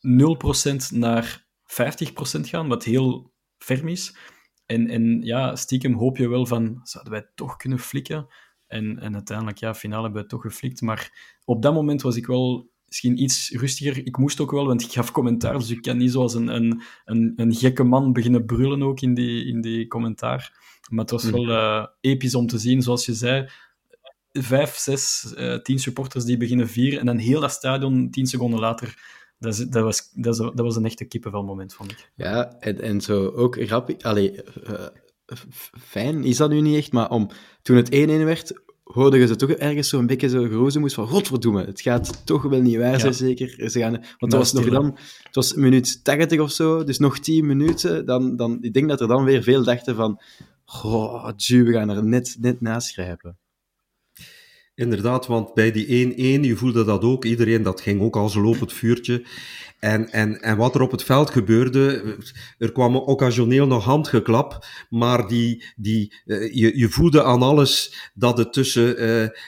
0% 0.00 0.76
naar 0.90 1.46
50% 1.62 2.40
gaan, 2.40 2.68
wat 2.68 2.84
heel 2.84 3.32
ferm 3.58 3.88
is. 3.88 4.16
En, 4.66 4.88
en 4.88 5.22
ja, 5.22 5.56
stiekem 5.56 5.94
hoop 5.94 6.16
je 6.16 6.28
wel 6.28 6.46
van, 6.46 6.80
zouden 6.82 7.12
wij 7.12 7.30
toch 7.34 7.56
kunnen 7.56 7.78
flikken? 7.78 8.26
En, 8.66 8.98
en 8.98 9.14
uiteindelijk, 9.14 9.58
ja, 9.58 9.74
finale 9.74 10.02
hebben 10.02 10.22
we 10.22 10.28
toch 10.28 10.42
geflikt. 10.42 10.80
Maar 10.80 11.36
op 11.44 11.62
dat 11.62 11.74
moment 11.74 12.02
was 12.02 12.16
ik 12.16 12.26
wel 12.26 12.72
misschien 12.94 13.22
iets 13.22 13.50
rustiger. 13.50 14.06
Ik 14.06 14.18
moest 14.18 14.40
ook 14.40 14.50
wel, 14.50 14.66
want 14.66 14.82
ik 14.82 14.92
gaf 14.92 15.10
commentaar, 15.10 15.58
dus 15.58 15.70
ik 15.70 15.82
kan 15.82 15.96
niet 15.96 16.12
zoals 16.12 16.34
een, 16.34 16.48
een, 16.48 16.82
een, 17.04 17.32
een 17.36 17.54
gekke 17.54 17.82
man 17.82 18.12
beginnen 18.12 18.44
brullen 18.44 18.82
ook 18.82 19.00
in 19.00 19.14
die, 19.14 19.46
in 19.46 19.60
die 19.60 19.86
commentaar. 19.86 20.52
Maar 20.90 21.00
het 21.00 21.10
was 21.10 21.30
wel 21.30 21.48
uh, 21.48 21.86
episch 22.00 22.34
om 22.34 22.46
te 22.46 22.58
zien, 22.58 22.82
zoals 22.82 23.06
je 23.06 23.14
zei. 23.14 23.48
Vijf, 24.32 24.76
zes, 24.76 25.34
uh, 25.38 25.58
tien 25.58 25.78
supporters 25.78 26.24
die 26.24 26.36
beginnen 26.36 26.68
vieren 26.68 27.00
en 27.00 27.06
dan 27.06 27.18
heel 27.18 27.40
dat 27.40 27.50
stadion 27.50 28.10
tien 28.10 28.26
seconden 28.26 28.60
later 28.60 28.98
dat, 29.38 29.52
is, 29.52 29.58
dat, 29.58 29.82
was, 29.82 30.10
dat, 30.12 30.34
is, 30.34 30.38
dat 30.38 30.60
was 30.60 30.76
een 30.76 30.84
echte 30.84 31.04
kippenvelmoment, 31.04 31.74
vond 31.74 31.90
ik. 31.90 32.10
Ja, 32.14 32.56
en, 32.60 32.80
en 32.80 33.00
zo 33.00 33.28
ook 33.28 33.56
grappig. 33.60 34.02
Allee, 34.02 34.40
uh, 34.68 34.86
fijn 35.80 36.24
is 36.24 36.36
dat 36.36 36.50
nu 36.50 36.60
niet 36.60 36.76
echt, 36.76 36.92
maar 36.92 37.10
om, 37.10 37.30
toen 37.62 37.76
het 37.76 37.94
1-1 37.94 38.06
werd, 38.06 38.62
hoorde 38.94 39.18
je 39.18 39.26
ze 39.26 39.36
toch 39.36 39.50
ergens 39.50 39.88
zo'n 39.88 40.06
beetje 40.06 40.28
zo 40.28 40.42
geroezemoes 40.42 40.94
van 40.94 41.06
godverdomme, 41.06 41.64
het 41.64 41.80
gaat 41.80 42.26
toch 42.26 42.42
wel 42.42 42.60
niet 42.60 42.76
waar 42.76 43.00
zijn, 43.00 43.12
ja. 43.12 43.18
zeker. 43.18 43.70
Ze 43.70 43.78
gaan, 43.78 43.92
want 43.92 44.32
dat 44.32 44.40
was 44.40 44.52
nog 44.52 44.68
dan, 44.68 44.98
het 45.22 45.34
was 45.34 45.54
minuut 45.54 46.04
80 46.04 46.40
of 46.40 46.50
zo, 46.50 46.84
dus 46.84 46.98
nog 46.98 47.18
10 47.18 47.46
minuten, 47.46 48.06
dan, 48.06 48.36
dan, 48.36 48.58
ik 48.60 48.72
denk 48.72 48.88
dat 48.88 49.00
er 49.00 49.08
dan 49.08 49.24
weer 49.24 49.42
veel 49.42 49.64
dachten 49.64 49.94
van, 49.94 50.20
goh, 50.64 51.30
we 51.36 51.72
gaan 51.72 51.90
er 51.90 52.04
net, 52.04 52.36
net 52.40 52.60
naast 52.60 52.92
grijpen. 52.92 53.38
Inderdaad, 54.74 55.26
want 55.26 55.54
bij 55.54 55.72
die 55.72 56.14
1-1, 56.40 56.46
je 56.46 56.56
voelde 56.56 56.84
dat 56.84 57.02
ook, 57.02 57.24
iedereen, 57.24 57.62
dat 57.62 57.80
ging 57.80 58.00
ook 58.00 58.16
als 58.16 58.34
lopend 58.34 58.72
vuurtje. 58.72 59.24
En, 59.78 60.12
en, 60.12 60.42
en 60.42 60.56
wat 60.56 60.74
er 60.74 60.80
op 60.80 60.90
het 60.90 61.02
veld 61.02 61.30
gebeurde, 61.30 62.16
er 62.58 62.72
kwam 62.72 62.96
occasioneel 62.96 63.66
nog 63.66 63.84
handgeklap, 63.84 64.66
maar 64.90 65.28
die, 65.28 65.64
die, 65.76 66.14
uh, 66.26 66.54
je, 66.54 66.78
je 66.78 66.88
voelde 66.88 67.24
aan 67.24 67.42
alles 67.42 67.94
dat 68.14 68.38
het 68.38 68.52
tussen 68.52 69.02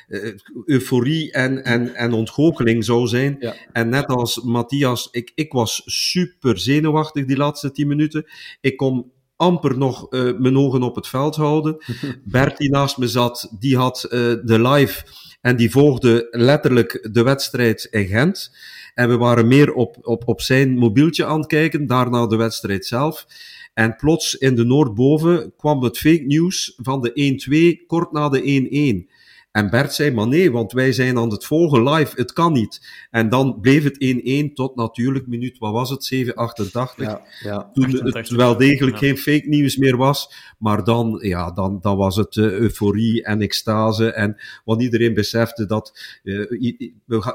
uh, 0.08 0.32
euforie 0.64 1.32
en, 1.32 1.64
en, 1.64 1.94
en 1.94 2.12
ontgoocheling 2.12 2.84
zou 2.84 3.06
zijn. 3.06 3.36
Ja. 3.38 3.54
En 3.72 3.88
net 3.88 4.06
als 4.06 4.40
Matthias, 4.40 5.08
ik, 5.10 5.32
ik 5.34 5.52
was 5.52 5.82
super 5.84 6.58
zenuwachtig 6.58 7.24
die 7.24 7.36
laatste 7.36 7.70
tien 7.70 7.88
minuten. 7.88 8.24
Ik 8.60 8.76
kon 8.76 9.12
amper 9.36 9.78
nog 9.78 10.06
uh, 10.10 10.38
mijn 10.38 10.58
ogen 10.58 10.82
op 10.82 10.94
het 10.94 11.08
veld 11.08 11.36
houden. 11.36 11.76
Bert 12.24 12.56
die 12.56 12.70
naast 12.70 12.98
me 12.98 13.08
zat, 13.08 13.52
die 13.58 13.76
had 13.76 14.04
uh, 14.04 14.10
de 14.44 14.62
live 14.68 15.04
en 15.40 15.56
die 15.56 15.70
volgde 15.70 16.28
letterlijk 16.30 17.08
de 17.12 17.22
wedstrijd 17.22 17.88
in 17.90 18.06
Gent. 18.06 18.56
En 18.94 19.08
we 19.08 19.16
waren 19.16 19.48
meer 19.48 19.72
op, 19.72 19.96
op, 20.02 20.28
op 20.28 20.40
zijn 20.40 20.78
mobieltje 20.78 21.24
aan 21.24 21.38
het 21.38 21.46
kijken, 21.46 21.86
daarna 21.86 22.26
de 22.26 22.36
wedstrijd 22.36 22.86
zelf. 22.86 23.26
En 23.74 23.96
plots 23.96 24.34
in 24.34 24.54
de 24.54 24.64
Noordboven 24.64 25.52
kwam 25.56 25.82
het 25.82 25.98
fake 25.98 26.24
news 26.26 26.74
van 26.76 27.00
de 27.00 27.80
1-2 27.82 27.86
kort 27.86 28.12
na 28.12 28.28
de 28.28 29.06
1-1. 29.08 29.15
En 29.56 29.70
Bert 29.70 29.94
zei, 29.94 30.10
maar 30.10 30.26
nee, 30.28 30.52
want 30.52 30.72
wij 30.72 30.92
zijn 30.92 31.18
aan 31.18 31.30
het 31.30 31.44
volgen 31.44 31.88
live, 31.88 32.12
het 32.14 32.32
kan 32.32 32.52
niet. 32.52 33.06
En 33.10 33.28
dan 33.28 33.60
bleef 33.60 33.84
het 33.84 34.50
1-1 34.50 34.52
tot 34.54 34.76
natuurlijk 34.76 35.26
minuut, 35.26 35.58
wat 35.58 35.72
was 35.72 35.90
het, 35.90 36.04
788. 36.04 37.06
Ja, 37.06 37.22
ja, 37.42 37.70
toen 37.72 37.84
88, 37.84 38.28
het 38.28 38.38
wel 38.38 38.56
degelijk 38.56 38.96
ja. 38.96 39.06
geen 39.06 39.18
fake 39.18 39.48
nieuws 39.48 39.76
meer 39.76 39.96
was. 39.96 40.34
Maar 40.58 40.84
dan, 40.84 41.18
ja, 41.22 41.50
dan, 41.50 41.78
dan 41.80 41.96
was 41.96 42.16
het 42.16 42.36
uh, 42.36 42.44
euforie 42.52 43.24
en 43.24 43.40
extase. 43.40 44.12
En 44.12 44.36
wat 44.64 44.82
iedereen 44.82 45.14
besefte 45.14 45.66
dat, 45.66 46.18
uh, 46.22 46.50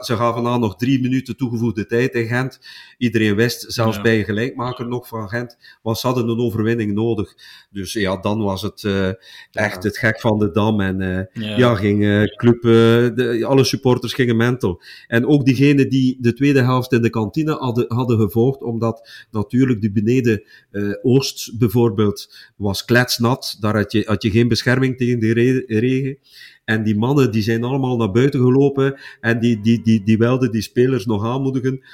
ze 0.01 0.15
gaven 0.15 0.47
aan 0.47 0.59
nog 0.59 0.75
drie 0.75 1.01
minuten 1.01 1.37
toegevoegde 1.37 1.85
tijd 1.85 2.13
in 2.13 2.27
Gent. 2.27 2.59
Iedereen 2.97 3.35
wist, 3.35 3.73
zelfs 3.73 3.95
ja. 3.95 4.01
bij 4.01 4.17
een 4.17 4.25
gelijkmaker 4.25 4.87
nog 4.87 5.07
van 5.07 5.29
Gent, 5.29 5.57
was 5.81 5.99
ze 5.99 6.07
hadden 6.07 6.27
een 6.27 6.39
overwinning 6.39 6.93
nodig. 6.93 7.33
Dus 7.69 7.93
ja, 7.93 8.17
dan 8.17 8.43
was 8.43 8.61
het 8.61 8.83
uh, 8.83 9.09
echt 9.51 9.83
het 9.83 9.97
gek 9.97 10.19
van 10.19 10.39
de 10.39 10.51
dam. 10.51 10.81
En 10.81 11.29
ja. 11.33 11.57
ja, 11.57 11.75
ging 11.75 12.10
club, 12.35 12.61
de, 12.61 13.45
alle 13.45 13.63
supporters 13.63 14.13
gingen 14.13 14.35
mental. 14.35 14.81
En 15.07 15.25
ook 15.25 15.45
diegenen 15.45 15.89
die 15.89 16.17
de 16.19 16.33
tweede 16.33 16.61
helft 16.61 16.91
in 16.91 17.01
de 17.01 17.09
kantine 17.09 17.51
hadden, 17.51 17.85
hadden 17.87 18.19
gevolgd, 18.19 18.61
omdat 18.61 19.25
natuurlijk 19.31 19.81
de 19.81 19.91
beneden 19.91 20.43
uh, 20.71 20.93
Oost 21.01 21.57
bijvoorbeeld 21.57 22.49
was 22.55 22.85
kletsnat. 22.85 23.57
Daar 23.59 23.75
had 23.75 23.91
je, 23.91 24.03
had 24.05 24.23
je 24.23 24.31
geen 24.31 24.47
bescherming 24.47 24.97
tegen 24.97 25.19
de 25.19 25.33
re 25.33 25.63
regen. 25.67 26.17
En 26.65 26.83
die 26.83 26.95
mannen 26.95 27.31
die 27.31 27.41
zijn 27.41 27.63
allemaal 27.63 27.97
naar 27.97 28.11
buiten 28.11 28.39
gelopen 28.39 28.99
en 29.19 29.39
die, 29.39 29.61
die, 29.61 29.81
die, 29.81 30.03
die 30.03 30.17
wilden 30.17 30.51
die 30.51 30.61
spelers 30.61 31.05
nog 31.05 31.25
aanmoedigen 31.25 31.85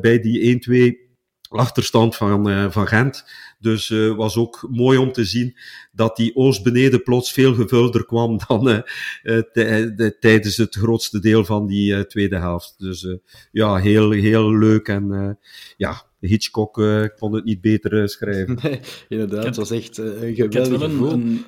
bij 0.00 0.20
die 0.20 0.62
1-2 1.00 1.08
achterstand 1.48 2.16
van, 2.16 2.72
van 2.72 2.86
Gent. 2.86 3.24
Dus 3.60 3.90
uh, 3.90 4.14
was 4.14 4.36
ook 4.36 4.68
mooi 4.70 4.98
om 4.98 5.12
te 5.12 5.24
zien 5.24 5.56
dat 5.92 6.16
die 6.16 6.36
Oost-beneden 6.36 7.02
plots 7.02 7.32
veel 7.32 7.54
gevulder 7.54 8.06
kwam 8.06 8.38
dan 8.48 8.68
uh, 8.68 8.80
de, 9.22 9.92
de, 9.96 10.16
tijdens 10.20 10.56
het 10.56 10.74
grootste 10.74 11.20
deel 11.20 11.44
van 11.44 11.66
die 11.66 11.92
uh, 11.92 12.00
tweede 12.00 12.36
helft. 12.36 12.74
Dus 12.78 13.06
ja, 13.52 13.76
heel, 13.76 14.10
heel 14.10 14.58
leuk 14.58 14.88
en 14.88 15.38
ja, 15.76 16.02
Hitchcock 16.20 16.72
kon 17.16 17.34
het 17.34 17.44
niet 17.44 17.60
beter 17.60 18.08
schrijven. 18.08 18.58
Nee, 18.62 18.80
inderdaad, 19.08 19.44
het 19.44 19.56
was 19.56 19.70
echt 19.70 19.98
een 19.98 20.34
geweldig 20.34 20.80
gevoel. 20.82 21.12
Een, 21.12 21.44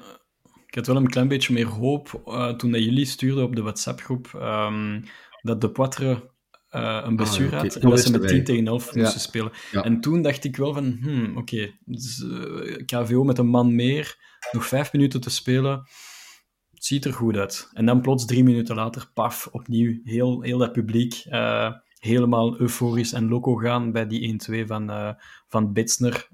ik 0.66 0.74
had 0.74 0.86
wel 0.86 0.96
een 0.96 1.10
klein 1.10 1.28
beetje 1.28 1.52
meer 1.52 1.66
hoop 1.66 2.22
toen 2.56 2.70
dat 2.70 2.84
jullie 2.84 3.04
stuurden 3.04 3.44
op 3.44 3.56
de 3.56 3.62
WhatsApp-groep 3.62 4.30
um, 4.34 5.04
dat 5.42 5.60
de 5.60 5.70
Poitre 5.70 6.30
uh, 6.72 7.00
een 7.04 7.16
blessure 7.16 7.44
ah, 7.44 7.52
okay. 7.52 7.68
had 7.68 7.76
en 7.76 7.90
dat 7.90 8.00
ze 8.00 8.10
met 8.10 8.28
10 8.28 8.44
tegen 8.44 8.66
11 8.66 8.94
moesten 8.94 9.20
spelen. 9.20 9.52
En 9.72 10.00
toen 10.00 10.22
dacht 10.22 10.44
ik 10.44 10.56
wel 10.56 10.74
van, 10.74 10.98
hmm, 11.00 11.30
oké, 11.30 11.38
okay, 11.38 11.78
dus, 11.84 12.18
uh, 12.18 12.76
KVO 12.86 13.24
met 13.24 13.38
een 13.38 13.46
man 13.46 13.74
meer, 13.74 14.16
nog 14.52 14.66
vijf 14.66 14.92
minuten 14.92 15.20
te 15.20 15.30
spelen, 15.30 15.88
het 16.70 16.84
ziet 16.84 17.04
er 17.04 17.12
goed 17.12 17.36
uit. 17.36 17.70
En 17.72 17.86
dan 17.86 18.00
plots 18.00 18.26
drie 18.26 18.44
minuten 18.44 18.74
later, 18.74 19.10
paf, 19.14 19.48
opnieuw, 19.50 20.00
heel, 20.04 20.42
heel 20.42 20.58
dat 20.58 20.72
publiek 20.72 21.24
uh, 21.28 21.72
helemaal 21.98 22.60
euforisch 22.60 23.12
en 23.12 23.28
loco 23.28 23.54
gaan 23.54 23.92
bij 23.92 24.06
die 24.06 24.42
1-2 24.50 24.66
van, 24.66 25.16
van 25.48 25.72
Bitsner. 25.72 26.28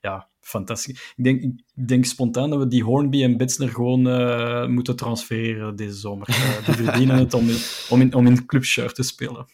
ja, 0.00 0.28
fantastisch. 0.48 1.12
Ik 1.16 1.24
denk, 1.24 1.42
ik 1.42 1.88
denk 1.88 2.04
spontaan 2.04 2.50
dat 2.50 2.58
we 2.58 2.68
die 2.68 2.82
Hornby 2.82 3.22
en 3.22 3.36
Bitsner 3.36 3.68
gewoon 3.68 4.06
uh, 4.06 4.66
moeten 4.66 4.96
transfereren 4.96 5.76
deze 5.76 5.94
zomer. 5.94 6.28
Uh, 6.28 6.66
die 6.66 6.74
verdienen 6.84 7.16
het 7.16 7.34
om, 7.34 7.48
om, 7.88 8.00
in, 8.00 8.14
om 8.14 8.26
in 8.26 8.46
clubshirt 8.46 8.94
te 8.94 9.02
spelen. 9.02 9.46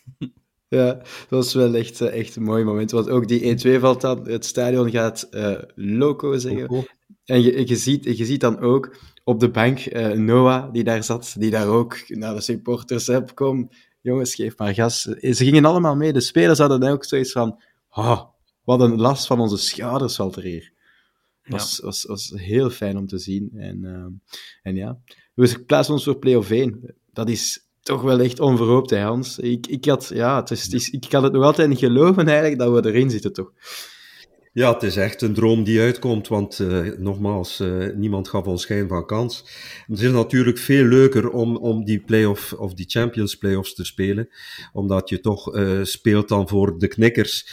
Ja, 0.68 0.92
dat 0.94 1.04
was 1.28 1.54
wel 1.54 1.74
echt, 1.74 2.00
echt 2.00 2.37
een 2.37 2.42
mooi 2.42 2.64
moment. 2.64 2.90
Want 2.90 3.09
ook 3.09 3.28
die 3.28 3.76
1-2 3.78 3.80
valt 3.80 4.00
dan, 4.00 4.28
het 4.28 4.44
stadion 4.44 4.90
gaat 4.90 5.28
uh, 5.30 5.54
loco 5.74 6.38
zeggen. 6.38 6.87
En 7.24 7.42
je, 7.42 7.68
je, 7.68 7.76
ziet, 7.76 8.04
je 8.04 8.24
ziet 8.24 8.40
dan 8.40 8.59
ook 8.59 8.96
op 9.24 9.40
de 9.40 9.50
bank 9.50 9.92
Noah, 10.14 10.72
die 10.72 10.85
daar 10.85 11.04
zat, 11.04 11.35
die 11.38 11.50
daar 11.50 11.68
ook 11.68 12.04
naar 12.09 12.35
de 12.35 12.40
supporters 12.40 13.07
heb, 13.07 13.35
kom, 13.35 13.70
jongens, 14.00 14.35
geef 14.35 14.59
maar 14.59 14.74
gas. 14.74 15.02
Ze 15.02 15.35
gingen 15.35 15.64
allemaal 15.64 15.96
mee. 15.96 16.12
De 16.12 16.20
spelers 16.20 16.59
hadden 16.59 16.83
ook 16.83 17.04
zoiets 17.04 17.33
van, 17.33 17.61
oh, 17.90 18.22
wat 18.64 18.80
een 18.80 19.00
last 19.00 19.26
van 19.26 19.40
onze 19.40 19.57
schouders 19.57 20.16
valt 20.16 20.37
er 20.37 20.42
hier. 20.42 20.72
Was, 21.44 21.76
ja. 21.76 21.85
was, 21.85 22.04
was 22.04 22.33
heel 22.35 22.70
fijn 22.70 22.96
om 22.96 23.07
te 23.07 23.18
zien. 23.18 23.50
En, 23.54 23.83
uh, 23.83 24.07
en 24.62 24.74
ja, 24.76 24.98
we 25.35 25.64
plaatsen 25.66 25.94
ons 25.94 26.04
voor 26.04 26.18
play-off 26.18 26.50
1. 26.50 26.94
Dat 27.12 27.28
is 27.28 27.68
toch 27.80 28.02
wel 28.02 28.20
echt 28.20 28.40
onverhoopt, 28.40 28.90
hè, 28.90 29.00
Hans. 29.00 29.38
Ik, 29.38 29.66
ik, 29.66 29.85
had, 29.85 30.11
ja, 30.14 30.40
het 30.40 30.50
is, 30.50 30.62
het 30.62 30.72
is, 30.72 30.90
ik 30.90 31.07
kan 31.09 31.24
het 31.24 31.33
nog 31.33 31.44
altijd 31.44 31.68
niet 31.68 31.78
geloven 31.78 32.26
eigenlijk 32.28 32.59
dat 32.59 32.72
we 32.72 32.90
erin 32.90 33.11
zitten, 33.11 33.33
toch? 33.33 33.52
Ja, 34.54 34.72
het 34.72 34.82
is 34.82 34.96
echt 34.96 35.22
een 35.22 35.34
droom 35.34 35.64
die 35.64 35.80
uitkomt, 35.80 36.28
want 36.28 36.58
uh, 36.58 36.98
nogmaals, 36.98 37.60
uh, 37.60 37.94
niemand 37.94 38.28
gaf 38.28 38.44
ons 38.44 38.62
schijn 38.62 38.88
van 38.88 39.06
kans. 39.06 39.44
Het 39.86 40.00
is 40.00 40.10
natuurlijk 40.10 40.58
veel 40.58 40.84
leuker 40.84 41.30
om, 41.30 41.56
om 41.56 41.84
die 41.84 42.00
play-off 42.00 42.52
of 42.52 42.74
die 42.74 42.86
Champions 42.88 43.36
play-offs 43.36 43.74
te 43.74 43.84
spelen, 43.84 44.28
omdat 44.72 45.08
je 45.08 45.20
toch 45.20 45.56
uh, 45.56 45.84
speelt 45.84 46.28
dan 46.28 46.48
voor 46.48 46.78
de 46.78 46.88
knikkers. 46.88 47.48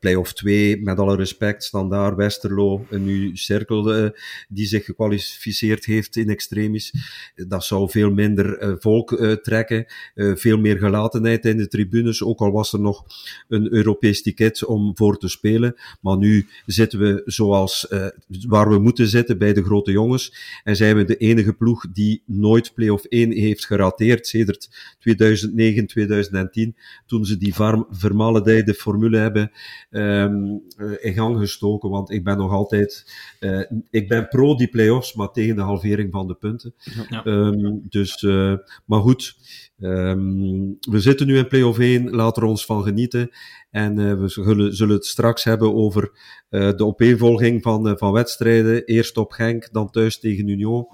play-off 0.00 0.32
2, 0.32 0.82
met 0.82 0.98
alle 0.98 1.16
respect, 1.16 1.64
staan 1.64 1.88
daar 1.88 2.16
Westerlo, 2.16 2.86
een 2.90 3.04
nu 3.04 3.36
cirkel 3.36 4.12
die 4.48 4.66
zich 4.66 4.84
gekwalificeerd 4.84 5.84
heeft 5.84 6.16
in 6.16 6.28
extremis. 6.28 6.92
Dat 7.34 7.64
zou 7.64 7.90
veel 7.90 8.10
minder 8.10 8.76
volk 8.78 9.38
trekken, 9.42 9.86
veel 10.14 10.58
meer 10.58 10.78
gelatenheid 10.78 11.44
in 11.44 11.56
de 11.56 11.68
tribunes, 11.68 12.22
ook 12.22 12.40
al 12.40 12.52
was 12.52 12.72
er 12.72 12.80
nog 12.80 13.04
een 13.48 13.72
Europees 13.72 14.22
ticket 14.22 14.64
om 14.64 14.96
voor 14.96 15.18
te 15.18 15.28
spelen. 15.28 15.74
Maar 16.00 16.16
nu 16.16 16.29
nu 16.30 16.46
zitten 16.66 16.98
we 16.98 17.22
zoals 17.24 17.86
uh, 17.90 18.06
waar 18.48 18.68
we 18.68 18.78
moeten 18.78 19.06
zitten 19.06 19.38
bij 19.38 19.52
de 19.52 19.64
grote 19.64 19.92
jongens. 19.92 20.34
En 20.64 20.76
zijn 20.76 20.96
we 20.96 21.04
de 21.04 21.16
enige 21.16 21.52
ploeg 21.52 21.86
die 21.92 22.22
nooit 22.26 22.74
play-off 22.74 23.04
1 23.04 23.32
heeft 23.32 23.66
gerateerd 23.66 24.26
sedert 24.26 24.94
2009, 24.98 25.86
2010, 25.86 26.76
toen 27.06 27.24
ze 27.24 27.36
die 27.36 27.54
vermaledijde 27.90 28.74
formule 28.74 29.18
hebben 29.18 29.50
um, 29.90 30.62
in 31.00 31.12
gang 31.12 31.38
gestoken. 31.38 31.90
Want 31.90 32.10
ik 32.10 32.24
ben 32.24 32.36
nog 32.36 32.52
altijd, 32.52 33.12
uh, 33.40 33.62
ik 33.90 34.08
ben 34.08 34.28
pro 34.28 34.56
die 34.56 34.68
play-offs, 34.68 35.14
maar 35.14 35.30
tegen 35.30 35.56
de 35.56 35.62
halvering 35.62 36.12
van 36.12 36.26
de 36.26 36.34
punten. 36.34 36.74
Ja. 37.08 37.24
Um, 37.24 37.82
dus, 37.88 38.22
uh, 38.22 38.54
maar 38.84 39.00
goed, 39.00 39.36
um, 39.80 40.78
we 40.80 41.00
zitten 41.00 41.26
nu 41.26 41.38
in 41.38 41.48
play-off 41.48 41.78
1, 41.78 42.10
laten 42.10 42.42
we 42.42 42.48
ons 42.48 42.64
van 42.64 42.82
genieten. 42.82 43.30
En 43.70 43.98
uh, 43.98 44.20
we 44.20 44.28
zullen, 44.28 44.76
zullen 44.76 44.94
het 44.94 45.06
straks 45.06 45.44
hebben 45.44 45.74
over 45.74 46.10
uh, 46.50 46.70
de 46.76 46.84
opeenvolging 46.84 47.62
van, 47.62 47.88
uh, 47.88 47.92
van 47.96 48.12
wedstrijden. 48.12 48.84
Eerst 48.84 49.16
op 49.16 49.32
Genk, 49.32 49.68
dan 49.72 49.90
thuis 49.90 50.18
tegen 50.18 50.48
Union. 50.48 50.86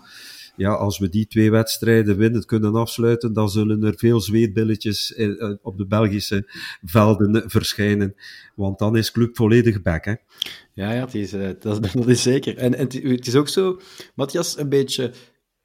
Ja, 0.56 0.72
als 0.72 0.98
we 0.98 1.08
die 1.08 1.26
twee 1.26 1.50
wedstrijden 1.50 2.16
winnen 2.16 2.44
kunnen 2.44 2.74
afsluiten, 2.74 3.32
dan 3.32 3.50
zullen 3.50 3.82
er 3.82 3.94
veel 3.96 4.20
zweetbilletjes 4.20 5.14
op 5.62 5.78
de 5.78 5.86
Belgische 5.86 6.50
velden 6.84 7.50
verschijnen. 7.50 8.14
Want 8.54 8.78
dan 8.78 8.96
is 8.96 9.12
club 9.12 9.36
volledig 9.36 9.82
back, 9.82 10.04
hè? 10.04 10.14
Ja, 10.72 10.92
ja, 10.92 11.08
is, 11.12 11.30
dat, 11.30 11.62
dat, 11.92 12.08
is 12.08 12.22
zeker. 12.22 12.56
En, 12.56 12.74
en 12.74 12.86
het 12.86 13.26
is 13.26 13.34
ook 13.34 13.48
zo, 13.48 13.80
Matthias, 14.14 14.58
een 14.58 14.68
beetje 14.68 15.12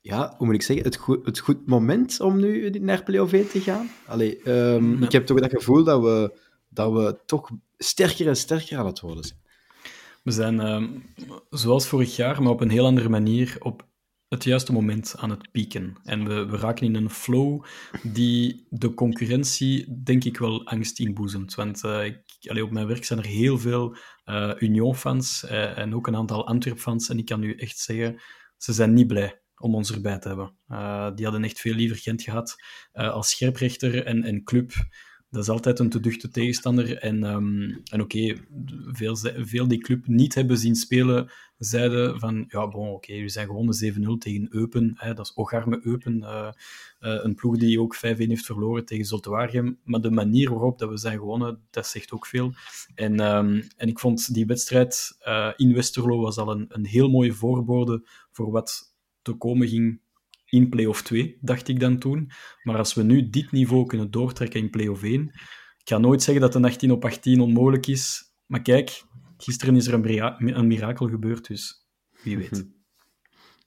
ja, 0.02 0.34
hoe 0.38 0.46
moet 0.46 0.56
ik 0.56 0.62
zeggen, 0.62 0.86
het 0.86 0.96
goed, 0.96 1.26
het 1.26 1.40
goed 1.40 1.68
moment 1.68 2.20
om 2.20 2.40
nu 2.40 2.70
naar 2.70 3.04
play-off 3.04 3.32
te 3.32 3.60
gaan. 3.60 3.90
Allee, 4.08 4.50
um, 4.50 5.00
ja. 5.00 5.06
ik 5.06 5.12
heb 5.12 5.26
toch 5.26 5.40
dat 5.40 5.52
gevoel 5.52 5.84
dat 5.84 6.02
we 6.02 6.40
dat 6.70 6.92
we 6.94 7.20
toch 7.26 7.50
sterker 7.78 8.28
en 8.28 8.36
sterker 8.36 8.78
aan 8.78 8.86
het 8.86 9.00
worden 9.00 9.24
zijn. 9.24 9.40
We 10.24 10.32
zijn, 10.32 10.56
uh, 10.56 10.84
zoals 11.50 11.88
vorig 11.88 12.16
jaar, 12.16 12.44
maar 12.44 12.52
op 12.52 12.62
een 12.62 12.70
heel 12.70 12.86
andere 12.86 13.10
manier, 13.10 13.56
op 13.60 13.88
het 14.28 14.44
juiste 14.44 14.72
moment 14.72 15.16
aan 15.18 15.30
het 15.30 15.52
pieken. 15.52 15.96
En 16.04 16.28
we, 16.28 16.46
we 16.46 16.58
raken 16.58 16.86
in 16.86 16.96
een 16.96 17.10
flow 17.10 17.64
die 18.04 18.68
de 18.70 18.94
concurrentie, 18.94 20.02
denk 20.04 20.24
ik, 20.24 20.38
wel 20.38 20.66
angst 20.66 21.00
inboezemt. 21.00 21.56
Want 21.56 21.84
uh, 21.84 22.06
ik, 22.06 22.24
allee, 22.50 22.64
op 22.64 22.72
mijn 22.72 22.88
werk 22.88 23.06
zijn 23.06 23.20
er 23.20 23.26
heel 23.26 23.58
veel 23.58 23.96
uh, 24.26 24.52
Union-fans 24.60 25.44
uh, 25.44 25.78
en 25.78 25.96
ook 25.96 26.08
een 26.08 26.16
aantal 26.16 26.48
Antwerp-fans. 26.48 27.10
En 27.10 27.18
ik 27.18 27.26
kan 27.26 27.40
nu 27.40 27.56
echt 27.56 27.78
zeggen, 27.78 28.22
ze 28.58 28.74
zijn 28.74 28.94
niet 28.94 29.08
blij 29.08 29.42
om 29.62 29.76
ons 29.76 29.92
erbij 29.92 30.20
te 30.20 30.28
hebben. 30.28 30.52
die 31.16 31.26
hadden 31.26 31.44
echt 31.44 31.60
veel 31.60 31.74
liever 31.74 31.98
Gent 31.98 32.22
gehad 32.22 32.56
als 32.94 33.30
scherprechter 33.30 34.06
en, 34.06 34.24
en 34.24 34.44
club 34.44 34.74
dat 35.32 35.44
is 35.44 35.50
altijd 35.50 35.80
een 35.80 35.90
te 35.90 36.00
duchte 36.00 36.30
tegenstander. 36.30 36.98
En, 36.98 37.24
um, 37.24 37.82
en 37.92 38.02
oké, 38.02 38.36
veel, 38.86 39.16
veel 39.38 39.68
die 39.68 39.80
club 39.80 40.08
niet 40.08 40.34
hebben 40.34 40.58
zien 40.58 40.76
spelen, 40.76 41.32
zeiden 41.58 42.20
van, 42.20 42.46
ja, 42.48 42.68
bon, 42.68 42.90
oké, 42.90 43.22
we 43.22 43.30
zijn 43.30 43.48
gewonnen 43.48 43.94
7-0 43.94 44.18
tegen 44.18 44.48
Eupen. 44.50 44.94
Hè, 44.96 45.14
dat 45.14 45.26
is 45.26 45.36
Ogarme 45.36 45.80
Eupen, 45.84 46.18
uh, 46.18 46.50
een 47.00 47.36
ploeg 47.36 47.58
die 47.58 47.82
ook 47.82 47.96
5-1 47.96 48.00
heeft 48.00 48.46
verloren 48.46 48.86
tegen 48.86 49.06
Zoltewaargem. 49.06 49.80
Maar 49.84 50.02
de 50.02 50.12
manier 50.12 50.50
waarop 50.50 50.80
dat 50.80 50.90
we 50.90 50.98
zijn 50.98 51.18
gewonnen, 51.18 51.60
dat 51.70 51.88
zegt 51.88 52.12
ook 52.12 52.26
veel. 52.26 52.54
En, 52.96 53.20
um, 53.20 53.68
en 53.78 53.88
ik 53.88 54.00
vond 54.00 54.34
die 54.34 54.46
wedstrijd 54.46 55.18
in 55.56 55.74
Westerlo 55.74 56.22
was 56.22 56.38
al 56.38 56.52
een, 56.52 56.66
een 56.70 56.86
heel 56.86 57.10
mooie 57.10 57.34
voorbode 57.34 58.08
voor 58.32 58.52
wat 58.52 58.91
te 59.22 59.34
komen 59.34 59.68
ging 59.68 60.02
in 60.46 60.70
play-off 60.70 61.02
2, 61.02 61.38
dacht 61.42 61.68
ik 61.68 61.80
dan 61.80 62.00
toen. 62.00 62.32
Maar 62.64 62.78
als 62.78 62.94
we 62.94 63.04
nu 63.04 63.30
dit 63.30 63.52
niveau 63.52 63.86
kunnen 63.86 64.12
doortrekken 64.12 64.60
in 64.60 64.70
play-off 64.70 65.04
1, 65.04 65.22
ik 65.78 65.90
ga 65.90 65.98
nooit 65.98 66.24
zeggen 66.24 66.44
dat 66.44 66.56
een 66.56 66.66
18 66.66 66.92
op 66.92 67.06
18 67.06 67.42
onmogelijk 67.42 67.88
is. 67.88 68.34
Maar 68.46 68.62
kijk, 68.62 69.04
gisteren 69.38 69.76
is 69.76 69.88
er 69.88 69.94
een, 69.94 70.58
een 70.58 70.68
mirakel 70.68 71.08
gebeurd, 71.08 71.48
dus 71.48 71.88
wie 72.24 72.38
weet. 72.38 72.68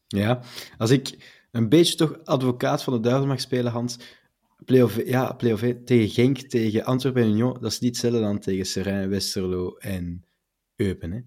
Ja, 0.07 0.43
als 0.79 0.90
ik 0.90 1.35
een 1.51 1.69
beetje 1.69 1.97
toch 1.97 2.25
advocaat 2.25 2.83
van 2.83 2.93
de 2.93 3.01
duivel 3.01 3.27
mag 3.27 3.40
spelen, 3.40 3.73
Hans. 3.73 3.99
Play-off, 4.64 5.07
ja, 5.07 5.33
play-off 5.33 5.62
1 5.62 5.85
tegen 5.85 6.09
Genk, 6.09 6.38
tegen 6.38 6.85
Antwerpen 6.85 7.23
en 7.23 7.29
Union, 7.29 7.53
dat 7.53 7.73
is 7.73 7.81
niet 7.81 7.90
hetzelfde 7.90 8.21
dan 8.21 8.38
tegen 8.38 8.67
Serijn, 8.67 9.09
Westerlo 9.09 9.77
en 9.77 10.25
Eupen, 10.77 11.12
hè? 11.12 11.21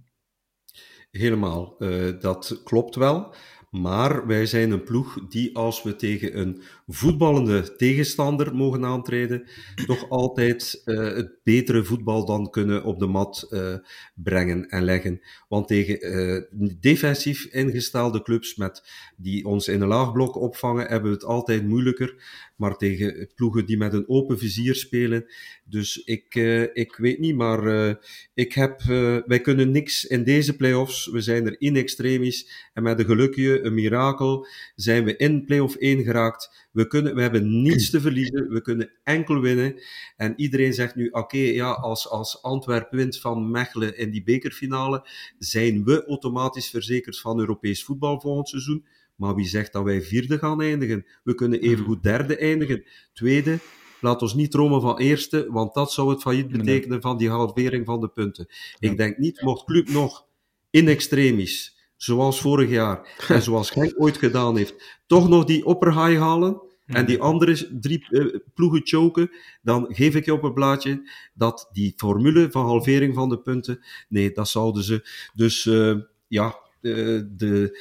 Helemaal, 1.11 1.75
uh, 1.79 2.19
dat 2.19 2.61
klopt 2.63 2.95
wel. 2.95 3.35
Maar 3.79 4.27
wij 4.27 4.45
zijn 4.45 4.71
een 4.71 4.83
ploeg 4.83 5.27
die, 5.29 5.55
als 5.55 5.83
we 5.83 5.95
tegen 5.95 6.39
een 6.39 6.61
voetballende 6.87 7.75
tegenstander 7.75 8.55
mogen 8.55 8.85
aantreden, 8.85 9.47
toch 9.85 10.09
altijd 10.09 10.81
uh, 10.85 11.15
het 11.15 11.31
betere 11.43 11.83
voetbal 11.83 12.25
dan 12.25 12.49
kunnen 12.49 12.83
op 12.83 12.99
de 12.99 13.07
mat 13.07 13.47
uh, 13.49 13.75
brengen 14.15 14.69
en 14.69 14.83
leggen. 14.83 15.21
Want 15.47 15.67
tegen 15.67 16.15
uh, 16.15 16.41
defensief 16.79 17.45
ingestelde 17.45 18.21
clubs 18.21 18.55
met, 18.55 18.83
die 19.17 19.45
ons 19.45 19.67
in 19.67 19.81
een 19.81 19.87
laag 19.87 20.11
blok 20.11 20.35
opvangen, 20.35 20.87
hebben 20.87 21.09
we 21.09 21.15
het 21.15 21.25
altijd 21.25 21.67
moeilijker. 21.67 22.15
Maar 22.57 22.77
tegen 22.77 23.31
ploegen 23.35 23.65
die 23.65 23.77
met 23.77 23.93
een 23.93 24.09
open 24.09 24.37
vizier 24.37 24.75
spelen. 24.75 25.25
Dus 25.65 25.97
ik, 25.97 26.35
ik 26.73 26.95
weet 26.95 27.19
niet, 27.19 27.35
maar 27.35 27.95
ik 28.33 28.53
heb, 28.53 28.81
wij 29.25 29.41
kunnen 29.41 29.71
niks 29.71 30.05
in 30.05 30.23
deze 30.23 30.55
play-offs. 30.55 31.07
We 31.07 31.21
zijn 31.21 31.45
er 31.45 31.55
in 31.59 31.75
extremis. 31.75 32.69
En 32.73 32.83
met 32.83 32.99
een 32.99 33.05
gelukje, 33.05 33.61
een 33.61 33.73
mirakel, 33.73 34.47
zijn 34.75 35.03
we 35.03 35.15
in 35.15 35.45
play-off 35.45 35.75
1 35.75 36.03
geraakt 36.03 36.67
we, 36.77 36.87
kunnen, 36.87 37.15
we 37.15 37.21
hebben 37.21 37.61
niets 37.61 37.89
te 37.89 38.01
verliezen, 38.01 38.49
we 38.49 38.61
kunnen 38.61 38.91
enkel 39.03 39.41
winnen. 39.41 39.81
En 40.15 40.33
iedereen 40.35 40.73
zegt 40.73 40.95
nu, 40.95 41.09
oké, 41.09 41.37
ja, 41.37 41.71
als, 41.71 42.09
als 42.09 42.41
Antwerp 42.41 42.91
wint 42.91 43.19
van 43.19 43.51
Mechelen 43.51 43.97
in 43.97 44.11
die 44.11 44.23
bekerfinale, 44.23 45.07
zijn 45.39 45.83
we 45.83 46.05
automatisch 46.05 46.69
verzekerd 46.69 47.19
van 47.19 47.39
Europees 47.39 47.83
voetbal 47.83 48.21
volgend 48.21 48.49
seizoen. 48.49 48.85
Maar 49.17 49.35
wie 49.35 49.45
zegt 49.45 49.73
dat 49.73 49.83
wij 49.83 50.01
vierde 50.01 50.37
gaan 50.37 50.61
eindigen? 50.61 51.05
We 51.23 51.35
kunnen 51.35 51.61
even 51.61 51.85
goed 51.85 52.03
derde 52.03 52.37
eindigen. 52.37 52.83
Tweede, 53.13 53.59
laat 54.01 54.21
ons 54.21 54.33
niet 54.33 54.51
dromen 54.51 54.81
van 54.81 54.97
eerste, 54.97 55.47
want 55.49 55.73
dat 55.73 55.91
zou 55.91 56.09
het 56.09 56.21
failliet 56.21 56.47
betekenen 56.47 57.01
van 57.01 57.17
die 57.17 57.29
halvering 57.29 57.85
van 57.85 58.01
de 58.01 58.07
punten. 58.07 58.47
Ik 58.79 58.97
denk 58.97 59.17
niet, 59.17 59.41
mocht 59.41 59.65
Club 59.65 59.89
nog 59.89 60.25
in 60.69 60.87
extremis, 60.87 61.77
zoals 61.95 62.41
vorig 62.41 62.69
jaar 62.69 63.15
en 63.27 63.41
zoals 63.41 63.69
Genk 63.69 63.93
ooit 63.95 64.17
gedaan 64.17 64.57
heeft, 64.57 65.01
toch 65.07 65.29
nog 65.29 65.45
die 65.45 65.63
high 65.79 66.17
halen, 66.17 66.61
en 66.87 67.05
die 67.05 67.21
andere 67.21 67.79
drie 67.79 68.07
uh, 68.09 68.35
ploegen 68.53 68.81
choken, 68.83 69.31
dan 69.61 69.85
geef 69.89 70.15
ik 70.15 70.25
je 70.25 70.33
op 70.33 70.43
een 70.43 70.53
blaadje 70.53 71.09
dat 71.33 71.69
die 71.71 71.93
formule 71.95 72.51
van 72.51 72.65
halvering 72.65 73.15
van 73.15 73.29
de 73.29 73.39
punten, 73.39 73.85
nee, 74.09 74.31
dat 74.31 74.47
zouden 74.47 74.83
ze. 74.83 75.09
Dus 75.33 75.65
uh, 75.65 75.95
ja, 76.27 76.59
de, 76.81 77.27
de, 77.35 77.79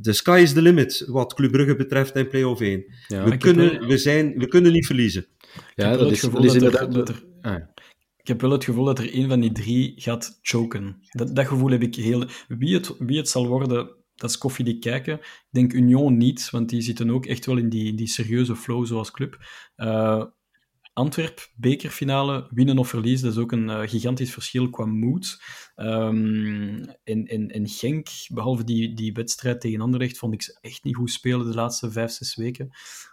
de 0.00 0.12
sky 0.12 0.40
is 0.42 0.52
the 0.52 0.62
limit 0.62 1.04
wat 1.06 1.34
Club 1.34 1.52
Brugge 1.52 1.76
betreft 1.76 2.16
in 2.16 2.28
play-off 2.28 2.60
1. 2.60 2.84
Ja, 3.08 3.24
we, 3.24 3.36
kunnen, 3.36 3.86
we, 3.86 3.98
zijn, 3.98 4.38
we 4.38 4.48
kunnen 4.48 4.72
niet 4.72 4.86
verliezen. 4.86 5.26
Ja, 5.74 5.96
dat 5.96 6.10
is, 6.10 6.20
dat 6.20 6.44
is 6.44 6.54
inderdaad... 6.54 6.92
Dat 6.92 7.08
er, 7.08 7.24
ah, 7.40 7.54
ik 7.54 7.64
ik 8.28 8.34
heb 8.34 8.42
wel 8.42 8.52
het 8.58 8.64
gevoel 8.64 8.84
dat 8.84 8.98
er 8.98 9.14
een 9.14 9.28
van 9.28 9.40
die 9.40 9.52
drie 9.52 9.92
gaat 9.96 10.38
choken. 10.42 10.96
Dat, 11.10 11.36
dat 11.36 11.46
gevoel 11.46 11.70
heb 11.70 11.82
ik 11.82 11.94
heel... 11.94 12.24
Wie 12.48 12.74
het, 12.74 12.94
wie 12.98 13.16
het 13.16 13.28
zal 13.28 13.46
worden, 13.46 13.68
dat 14.14 14.30
is 14.30 14.38
koffiedik 14.38 14.80
kijken. 14.80 15.14
Ik 15.18 15.46
denk 15.50 15.72
Union 15.72 16.16
niet, 16.16 16.50
want 16.50 16.68
die 16.68 16.80
zitten 16.80 17.10
ook 17.10 17.26
echt 17.26 17.46
wel 17.46 17.56
in 17.56 17.68
die, 17.68 17.94
die 17.94 18.06
serieuze 18.06 18.56
flow 18.56 18.86
zoals 18.86 19.10
club. 19.10 19.36
Uh, 19.76 20.24
Antwerp, 20.98 21.50
bekerfinale, 21.56 22.46
winnen 22.50 22.78
of 22.78 22.88
verliezen, 22.88 23.26
dat 23.26 23.36
is 23.36 23.42
ook 23.42 23.52
een 23.52 23.68
uh, 23.68 23.80
gigantisch 23.80 24.32
verschil 24.32 24.70
qua 24.70 24.84
moed. 24.84 25.42
Um, 25.76 26.84
en, 27.04 27.26
en, 27.26 27.48
en 27.48 27.68
Genk, 27.68 28.08
behalve 28.28 28.64
die, 28.64 28.94
die 28.94 29.12
wedstrijd 29.12 29.60
tegen 29.60 29.80
Anderlecht, 29.80 30.18
vond 30.18 30.34
ik 30.34 30.42
ze 30.42 30.58
echt 30.60 30.84
niet 30.84 30.96
goed 30.96 31.10
spelen 31.10 31.46
de 31.46 31.54
laatste 31.54 31.90
vijf, 31.90 32.10
zes 32.10 32.36
weken. 32.36 32.68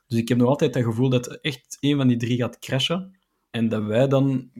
Dus 0.08 0.20
ik 0.20 0.28
heb 0.28 0.38
nog 0.38 0.48
altijd 0.48 0.74
dat 0.74 0.84
gevoel 0.84 1.10
dat 1.10 1.42
echt 1.42 1.78
een 1.80 1.98
van 1.98 2.08
die 2.08 2.18
drie 2.18 2.38
gaat 2.38 2.60
crashen. 2.60 3.20
En 3.50 3.70
dat 3.70 3.84
wij 3.84 4.08
dan 4.08 4.52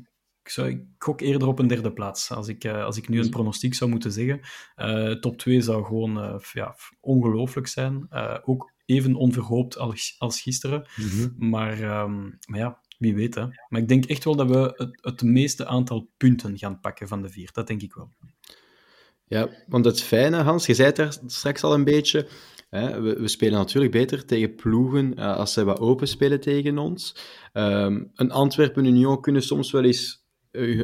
ik, 0.44 0.50
zou, 0.50 0.70
ik 0.70 0.84
gok 0.98 1.22
eerder 1.22 1.48
op 1.48 1.60
een 1.60 1.68
derde 1.68 1.94
plaats. 1.94 2.32
Als 2.32 2.48
ik, 2.48 2.64
uh, 2.64 2.84
als 2.84 2.98
ik 2.98 3.10
nu 3.10 3.20
een 3.20 3.30
pronostiek 3.30 3.74
zou 3.74 3.90
moeten 3.90 4.12
zeggen. 4.12 4.40
Uh, 4.76 5.12
top 5.12 5.38
2 5.38 5.62
zou 5.62 5.86
gewoon 5.86 6.18
uh, 6.18 6.40
ja, 6.54 6.76
ongelooflijk 7.00 7.68
zijn. 7.68 8.08
ook 8.44 8.74
even 8.86 9.16
onverhoopt 9.16 9.78
als, 9.78 10.16
als 10.18 10.42
gisteren. 10.42 10.88
Mm 10.96 11.08
-hmm. 11.08 11.50
maar, 11.50 12.02
um, 12.04 12.38
maar 12.48 12.60
ja, 12.60 12.82
wie 12.98 13.16
weet. 13.16 13.36
Hè. 13.36 13.46
Maar 13.70 13.82
ik 13.82 13.88
denk 13.88 14.06
echt 14.06 14.24
wel 14.24 14.36
dat 14.36 14.50
we 14.50 14.74
het, 14.76 14.98
het 15.02 15.22
meeste 15.22 15.66
aantal 15.66 16.10
punten 16.18 16.58
gaan 16.58 16.80
pakken 16.80 17.08
van 17.08 17.22
de 17.22 17.30
vier. 17.30 17.50
Dat 17.52 17.68
denk 17.68 17.82
ik 17.82 17.94
wel. 17.94 18.10
Ja, 19.28 19.50
want 19.68 19.86
het 19.86 20.02
fijne, 20.02 20.38
Hans, 20.38 20.66
je 20.66 20.74
zei 20.74 20.88
het 20.88 20.96
daar 20.96 21.18
straks 21.26 21.64
al 21.64 21.74
een 21.74 21.84
beetje. 21.84 22.28
Hè, 22.70 23.02
we, 23.02 23.20
we, 23.20 23.28
spelen 23.28 23.60
natuurlijk 23.60 23.92
beter 23.92 24.26
tegen 24.26 24.56
ploegen 24.56 25.16
als 25.16 25.54
ze 25.54 25.64
wat 25.64 25.80
open 25.80 26.08
spelen 26.08 26.40
tegen 26.40 26.78
ons. 26.78 27.16
Um, 27.54 28.12
een 28.16 28.32
Antwerpen-Union 28.32 29.22
kunnen 29.22 29.44
soms 29.44 29.72
wel 29.72 29.84
eens 29.84 30.25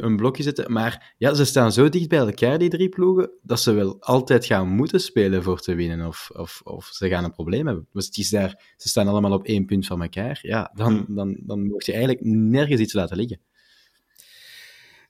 een 0.04 0.16
blokje 0.16 0.44
zetten. 0.44 0.72
Maar 0.72 1.14
ja, 1.18 1.34
ze 1.34 1.46
staan 1.46 1.72
zo 1.72 1.90
dicht 1.90 2.10
bij 2.10 2.20
elkaar, 2.20 2.58
die 2.58 2.70
drie 2.70 2.90
ploegen, 2.90 3.32
dat 3.42 3.60
ze 3.60 3.72
wel 3.72 3.98
altijd 4.00 4.46
gaan 4.46 4.68
moeten 4.68 5.00
spelen 5.02 5.44
voor 5.44 5.60
te 5.60 5.76
winnen. 5.76 6.08
Of, 6.08 6.30
of, 6.34 6.62
of 6.64 6.86
ze 6.86 7.10
gaan 7.10 7.24
een 7.24 7.32
probleem 7.32 7.66
hebben. 7.66 7.88
Dus 7.92 8.06
het 8.06 8.18
is 8.18 8.30
daar, 8.30 8.74
ze 8.78 8.88
staan 8.88 9.08
allemaal 9.08 9.34
op 9.34 9.46
één 9.46 9.66
punt 9.66 9.86
van 9.86 10.02
elkaar. 10.02 10.40
Ja, 10.42 10.72
dan, 10.76 11.06
dan, 11.08 11.38
dan 11.46 11.68
mocht 11.68 11.86
je 11.86 11.92
eigenlijk 11.92 12.26
nergens 12.26 12.82
iets 12.82 12.94
laten 12.94 13.18
liggen. 13.18 13.40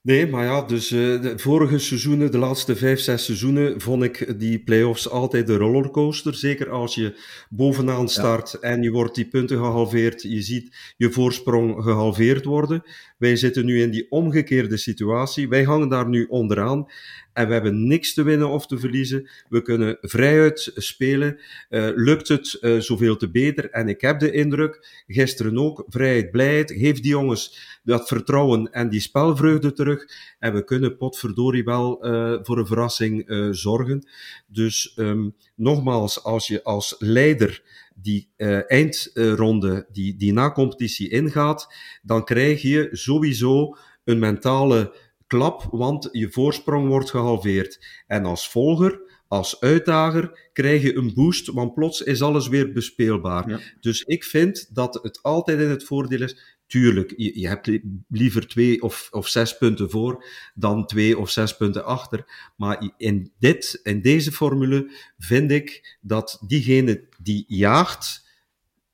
Nee, 0.03 0.27
maar 0.27 0.45
ja, 0.45 0.61
dus 0.61 0.91
uh, 0.91 1.21
de 1.21 1.33
vorige 1.39 1.79
seizoenen, 1.79 2.31
de 2.31 2.37
laatste 2.37 2.75
vijf, 2.75 2.99
zes 2.99 3.25
seizoenen, 3.25 3.81
vond 3.81 4.03
ik 4.03 4.39
die 4.39 4.63
play-offs 4.63 5.09
altijd 5.09 5.49
een 5.49 5.57
rollercoaster. 5.57 6.35
Zeker 6.35 6.69
als 6.69 6.95
je 6.95 7.19
bovenaan 7.49 8.09
start 8.09 8.51
ja. 8.51 8.59
en 8.69 8.81
je 8.81 8.91
wordt 8.91 9.15
die 9.15 9.27
punten 9.27 9.57
gehalveerd, 9.57 10.21
je 10.21 10.41
ziet 10.41 10.93
je 10.97 11.11
voorsprong 11.11 11.83
gehalveerd 11.83 12.45
worden. 12.45 12.83
Wij 13.21 13.35
zitten 13.35 13.65
nu 13.65 13.81
in 13.81 13.89
die 13.89 14.11
omgekeerde 14.11 14.77
situatie. 14.77 15.49
Wij 15.49 15.63
hangen 15.63 15.89
daar 15.89 16.09
nu 16.09 16.25
onderaan 16.29 16.87
en 17.33 17.47
we 17.47 17.53
hebben 17.53 17.87
niks 17.87 18.13
te 18.13 18.23
winnen 18.23 18.49
of 18.49 18.67
te 18.67 18.79
verliezen. 18.79 19.29
We 19.49 19.61
kunnen 19.61 19.97
vrijuit 20.01 20.71
spelen. 20.75 21.39
Uh, 21.69 21.89
lukt 21.95 22.27
het 22.27 22.57
uh, 22.61 22.79
zoveel 22.79 23.17
te 23.17 23.29
beter. 23.29 23.69
En 23.69 23.87
ik 23.87 24.01
heb 24.01 24.19
de 24.19 24.31
indruk, 24.31 25.03
gisteren 25.07 25.57
ook, 25.57 25.85
vrijheid, 25.87 26.31
blijheid, 26.31 26.71
geef 26.71 26.99
die 26.99 27.11
jongens 27.11 27.79
dat 27.83 28.07
vertrouwen 28.07 28.71
en 28.71 28.89
die 28.89 28.99
spelvreugde 28.99 29.73
terug. 29.73 30.05
En 30.39 30.53
we 30.53 30.63
kunnen 30.63 30.97
potverdorie 30.97 31.63
wel 31.63 32.07
uh, 32.07 32.37
voor 32.41 32.57
een 32.57 32.67
verrassing 32.67 33.25
zorgen. 33.51 34.07
Dus 34.47 34.93
um, 34.95 35.35
nogmaals, 35.55 36.23
als 36.23 36.47
je 36.47 36.63
als 36.63 36.95
leider 36.99 37.61
die 37.95 38.33
uh, 38.37 38.71
eindronde, 38.71 39.87
die, 39.91 40.15
die 40.15 40.33
na-competitie 40.33 41.09
ingaat, 41.09 41.73
dan 42.01 42.23
krijg 42.23 42.61
je 42.61 42.89
sowieso 42.91 43.77
een 44.03 44.19
mentale 44.19 44.95
klap, 45.27 45.67
want 45.71 46.09
je 46.11 46.31
voorsprong 46.31 46.87
wordt 46.87 47.09
gehalveerd. 47.09 48.03
En 48.07 48.25
als 48.25 48.49
volger, 48.49 49.01
als 49.27 49.59
uitdager, 49.59 50.49
krijg 50.53 50.81
je 50.81 50.95
een 50.95 51.13
boost, 51.13 51.47
want 51.47 51.73
plots 51.73 52.01
is 52.01 52.21
alles 52.21 52.47
weer 52.47 52.71
bespeelbaar. 52.71 53.49
Ja. 53.49 53.59
Dus 53.79 54.01
ik 54.01 54.23
vind 54.23 54.75
dat 54.75 54.99
het 55.01 55.19
altijd 55.21 55.59
in 55.59 55.69
het 55.69 55.83
voordeel 55.83 56.21
is. 56.21 56.59
Tuurlijk, 56.71 57.13
je, 57.17 57.39
je 57.39 57.47
hebt 57.47 57.69
liever 58.09 58.47
twee 58.47 58.81
of, 58.81 59.07
of 59.11 59.27
zes 59.27 59.57
punten 59.57 59.89
voor 59.89 60.25
dan 60.53 60.85
twee 60.85 61.17
of 61.17 61.29
zes 61.29 61.57
punten 61.57 61.85
achter. 61.85 62.51
Maar 62.57 62.91
in, 62.97 63.31
dit, 63.39 63.79
in 63.83 64.01
deze 64.01 64.31
formule 64.31 64.91
vind 65.17 65.51
ik 65.51 65.97
dat 66.01 66.43
diegene 66.47 67.03
die 67.21 67.45
jaagt, 67.47 68.29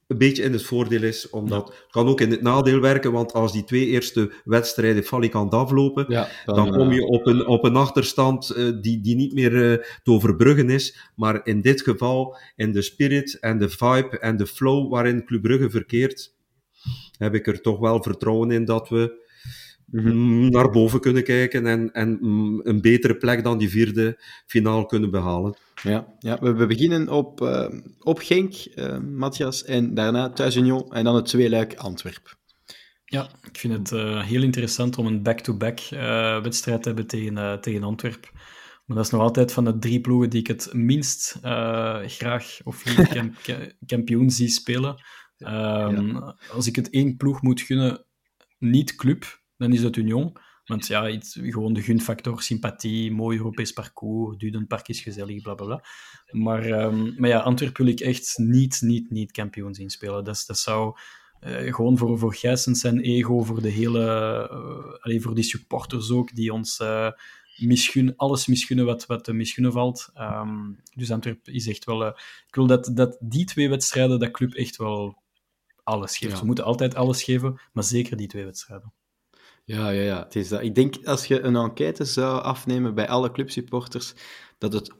een 0.08 0.18
beetje 0.18 0.44
in 0.44 0.54
het 0.54 0.63
voordeel 0.63 1.04
is, 1.04 1.30
omdat 1.30 1.68
het 1.68 1.86
kan 1.90 2.08
ook 2.08 2.22
in 2.22 2.32
het 2.32 2.42
nadeel 2.42 2.80
werken, 2.80 3.12
want 3.12 3.34
als 3.34 3.52
die 3.52 3.63
twee 3.63 3.86
eerste 3.86 4.32
wedstrijden 4.44 5.04
falikant 5.04 5.54
aflopen, 5.54 6.06
ja, 6.08 6.28
dan, 6.46 6.56
dan, 6.56 6.72
kom 6.72 6.92
je 6.92 7.06
op 7.06 7.26
een, 7.26 7.48
op 7.48 7.63
een 7.63 7.76
achterstand 7.76 8.54
uh, 8.58 8.82
die, 8.82 9.02
die 9.02 9.16
niet 9.16 9.34
meer 9.34 9.52
uh, 9.52 9.84
te 10.04 10.12
overbruggen 10.12 10.70
is. 10.70 11.12
Maar 11.16 11.42
in 11.44 11.62
dit 11.62 11.82
geval, 11.82 12.38
in 12.56 12.72
de 12.72 12.82
spirit 12.82 13.40
en 13.40 13.58
de 13.58 13.70
vibe 13.70 14.20
en 14.20 14.38
de 14.38 14.48
flow 14.48 14.92
waarin 14.92 15.26
Club 15.26 15.42
Brugge 15.42 15.70
verkeert, 15.70 16.36
heb 17.17 17.36
ik 17.36 17.47
er 17.47 17.62
toch 17.62 17.80
wel 17.80 18.03
vertrouwen 18.03 18.51
in 18.51 18.65
dat 18.65 18.89
we 18.89 19.25
mm, 19.86 20.49
naar 20.49 20.69
boven 20.69 20.99
kunnen 20.99 21.23
kijken 21.23 21.65
en, 21.65 21.91
en 21.91 22.17
een 22.63 22.82
betere 22.82 23.17
plek 23.17 23.43
dan 23.43 23.58
die 23.58 23.69
vierde 23.69 24.21
finaal 24.45 24.86
kunnen 24.86 25.12
behalen. 25.12 25.58
Ja, 25.84 26.15
ja 26.19 26.38
we, 26.39 26.53
we 26.53 26.65
beginnen 26.65 27.10
op, 27.10 27.41
uh, 27.41 27.67
op 27.99 28.19
Genk, 28.19 28.53
uh, 28.75 28.97
Matthias, 28.97 29.63
en 29.63 29.93
daarna 29.93 30.30
thuis 30.30 30.56
Union 30.56 30.91
en 30.91 31.03
dan 31.03 31.15
het 31.15 31.25
tweeluik 31.25 31.75
Antwerp. 31.75 32.36
Ja, 33.06 33.30
ik 33.51 33.58
vind 33.58 33.73
het 33.73 33.91
uh, 33.91 34.23
heel 34.23 34.43
interessant 34.43 34.97
om 34.97 35.06
een 35.06 35.23
back-to-back 35.23 35.80
-back, 35.89 36.43
wedstrijd 36.43 36.82
te 36.82 36.88
hebben 36.88 37.08
tegen, 37.08 37.62
tegen 37.62 37.84
Antwerp. 37.84 38.30
Maar 38.86 38.97
dat 38.97 39.06
is 39.06 39.12
nog 39.12 39.21
altijd 39.21 39.51
van 39.51 39.65
de 39.65 39.80
drie 39.80 40.01
ploegen 40.01 40.30
die 40.30 40.39
ik 40.39 40.47
het 40.47 40.69
minst 40.73 41.38
graag 42.06 42.60
of 42.63 42.84
kamp 43.13 43.36
kampioen 43.86 44.30
zie 44.30 44.49
spelen. 44.49 44.95
Um, 45.39 46.13
ja. 46.13 46.38
Als 46.52 46.67
ik 46.67 46.76
het 46.76 46.89
één 46.89 47.17
ploeg 47.17 47.41
moet 47.41 47.62
gunnen, 47.62 48.04
niet 48.58 48.95
club, 48.95 49.41
dan 49.58 49.73
is 49.73 49.84
het 49.84 49.95
Union. 49.95 50.38
Want 50.65 50.88
ja, 50.88 51.17
gewoon 51.32 51.73
de 51.73 51.82
gunfactor, 51.82 52.41
sympathie, 52.41 53.12
mooi 53.12 53.38
Europees 53.38 53.71
parcours, 53.71 54.38
Dudenpark 54.38 54.88
is 54.88 55.02
gezellig, 55.02 55.41
bla 55.41 55.54
bla 55.54 55.65
bla. 55.65 55.84
Maar, 56.32 56.65
um, 56.65 57.13
maar 57.17 57.30
ja, 57.30 57.39
Antwerpen 57.39 57.86
wil 57.86 57.93
ik 57.93 58.00
echt 58.00 58.38
niet, 58.38 58.82
niet, 58.82 59.10
niet 59.10 59.32
kampioen 59.32 59.73
zien 59.73 59.89
spelen. 59.89 60.23
Dat, 60.23 60.43
dat 60.47 60.58
zou 60.58 60.97
uh, 61.41 61.73
gewoon 61.73 61.97
voor, 61.97 62.19
voor 62.19 62.36
Gijsens 62.36 62.80
zijn 62.80 63.00
ego, 63.00 63.43
voor 63.43 63.62
de 63.62 63.69
hele, 63.69 64.02
uh, 64.52 65.04
allee, 65.04 65.21
voor 65.21 65.36
die 65.36 65.43
supporters 65.43 66.12
ook, 66.12 66.36
die 66.36 66.54
ons 66.54 66.80
uh, 66.80 67.12
misgun, 67.58 68.15
alles 68.15 68.47
misgunnen 68.47 68.86
wat, 68.86 69.06
wat 69.06 69.23
te 69.23 69.34
misgunnen 69.34 69.71
valt. 69.71 70.10
Um, 70.15 70.80
dus 70.95 71.12
Antwerpen 71.12 71.54
is 71.54 71.67
echt 71.67 71.86
wel... 71.86 72.08
ik 72.08 72.15
wil 72.56 72.67
dat, 72.67 72.91
dat 72.93 73.17
die 73.19 73.45
twee 73.45 73.69
wedstrijden, 73.69 74.19
dat 74.19 74.32
club 74.32 74.54
echt 74.54 74.76
wel 74.76 75.26
alles 75.88 76.17
geeft. 76.17 76.32
Ja. 76.32 76.38
Ze 76.38 76.45
moeten 76.45 76.63
altijd 76.63 76.95
alles 76.95 77.23
geven, 77.23 77.60
maar 77.73 77.84
zeker 77.84 78.17
die 78.17 78.28
twee 78.28 78.45
wedstrijden. 78.45 78.93
Ja, 79.63 79.89
ja, 79.89 80.02
ja. 80.02 80.23
Het 80.23 80.36
is 80.36 80.47
dat. 80.47 80.62
Ik 80.62 80.76
denk 80.76 80.95
als 81.06 81.26
je 81.26 81.41
een 81.41 81.56
enquête 81.56 82.06
zou 82.06 82.41
afnemen 82.41 82.95
bij 82.95 83.08
alle 83.08 83.32
clubsupporters, 83.32 84.13
dat 84.58 84.73
het 84.73 84.91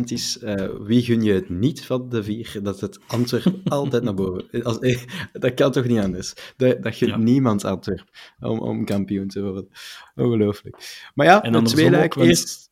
is 0.04 0.38
uh, 0.42 0.68
wie 0.80 1.02
gun 1.02 1.22
je 1.22 1.32
het 1.32 1.48
niet 1.48 1.84
van 1.84 2.08
de 2.08 2.22
vier, 2.22 2.58
dat 2.62 2.80
het 2.80 2.98
Antwerp 3.06 3.60
altijd 3.68 4.02
naar 4.02 4.14
boven. 4.14 4.62
Als, 4.62 4.78
eh, 4.78 5.02
dat 5.32 5.54
kan 5.54 5.72
toch 5.72 5.84
niet 5.84 5.98
anders? 5.98 6.34
Dat, 6.56 6.82
dat 6.82 6.94
gunt 6.94 7.10
ja. 7.10 7.16
niemand 7.16 7.64
Antwerp 7.64 8.08
om, 8.40 8.58
om 8.58 8.84
kampioen 8.84 9.28
te 9.28 9.42
worden. 9.42 9.68
Ongelooflijk. 10.14 11.10
Maar 11.14 11.26
ja, 11.26 11.42
en 11.42 11.52
dan 11.52 11.64
tweeluik 11.64 12.14
eerst... 12.14 12.68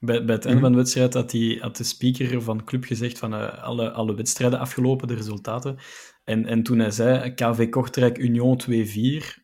Bij, 0.00 0.24
bij 0.24 0.34
het 0.34 0.44
einde 0.44 0.60
van 0.60 0.70
de 0.70 0.78
wedstrijd 0.78 1.14
had, 1.14 1.30
die, 1.30 1.60
had 1.60 1.76
de 1.76 1.84
speaker 1.84 2.42
van 2.42 2.56
de 2.56 2.64
club 2.64 2.84
gezegd 2.84 3.18
van 3.18 3.34
uh, 3.34 3.62
alle, 3.62 3.90
alle 3.90 4.14
wedstrijden 4.14 4.58
afgelopen, 4.58 5.08
de 5.08 5.14
resultaten. 5.14 5.78
En, 6.28 6.46
en 6.46 6.62
toen 6.62 6.78
hij 6.78 6.90
zei 6.90 7.34
KV 7.34 7.68
Kortrijk 7.68 8.18
Union 8.18 8.60
2-4, 8.62 8.72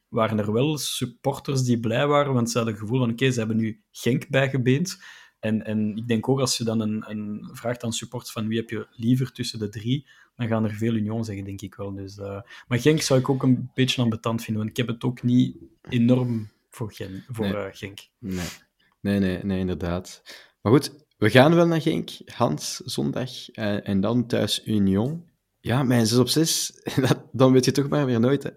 waren 0.08 0.38
er 0.38 0.52
wel 0.52 0.78
supporters 0.78 1.62
die 1.62 1.80
blij 1.80 2.06
waren, 2.06 2.34
want 2.34 2.50
ze 2.50 2.56
hadden 2.56 2.74
het 2.74 2.82
gevoel 2.82 2.98
van 2.98 3.10
oké, 3.10 3.22
okay, 3.22 3.32
ze 3.32 3.38
hebben 3.38 3.56
nu 3.56 3.82
Genk 3.90 4.28
bijgebeend. 4.28 5.02
En, 5.40 5.64
en 5.64 5.96
ik 5.96 6.08
denk 6.08 6.28
ook 6.28 6.40
als 6.40 6.56
je 6.56 6.64
dan 6.64 6.80
een, 6.80 7.04
een 7.10 7.50
vraagt 7.52 7.84
aan 7.84 7.92
supporters 7.92 8.32
van 8.32 8.48
wie 8.48 8.58
heb 8.58 8.70
je 8.70 8.86
liever 8.90 9.32
tussen 9.32 9.58
de 9.58 9.68
drie, 9.68 10.08
dan 10.36 10.48
gaan 10.48 10.64
er 10.64 10.70
veel 10.70 10.94
Union 10.94 11.24
zeggen, 11.24 11.44
denk 11.44 11.60
ik 11.60 11.74
wel. 11.74 11.94
Dus, 11.94 12.16
uh, 12.16 12.40
maar 12.68 12.78
Genk 12.78 13.00
zou 13.00 13.20
ik 13.20 13.28
ook 13.28 13.42
een 13.42 13.70
beetje 13.74 14.02
ambetant 14.02 14.42
vinden, 14.42 14.62
want 14.62 14.78
ik 14.78 14.86
heb 14.86 14.94
het 14.94 15.04
ook 15.04 15.22
niet 15.22 15.56
enorm 15.88 16.50
voor, 16.70 16.92
Gen, 16.92 17.24
voor 17.28 17.44
nee. 17.44 17.54
uh, 17.54 17.66
Genk. 17.70 17.98
Nee. 18.18 18.48
nee, 19.00 19.18
nee, 19.18 19.44
nee, 19.44 19.58
inderdaad. 19.58 20.22
Maar 20.60 20.72
goed, 20.72 21.06
we 21.16 21.30
gaan 21.30 21.54
wel 21.54 21.66
naar 21.66 21.80
Genk, 21.80 22.10
Hans, 22.24 22.76
zondag, 22.76 23.30
uh, 23.52 23.88
en 23.88 24.00
dan 24.00 24.26
thuis 24.26 24.66
Union. 24.66 25.32
Ja, 25.64 25.83
mijn 25.83 26.07
6 26.07 26.18
op 26.18 26.29
6, 26.29 26.72
dan 27.33 27.53
weet 27.53 27.64
je 27.64 27.70
toch 27.70 27.88
maar 27.88 28.07
weer 28.07 28.20
nooit, 28.20 28.42
hè. 28.42 28.50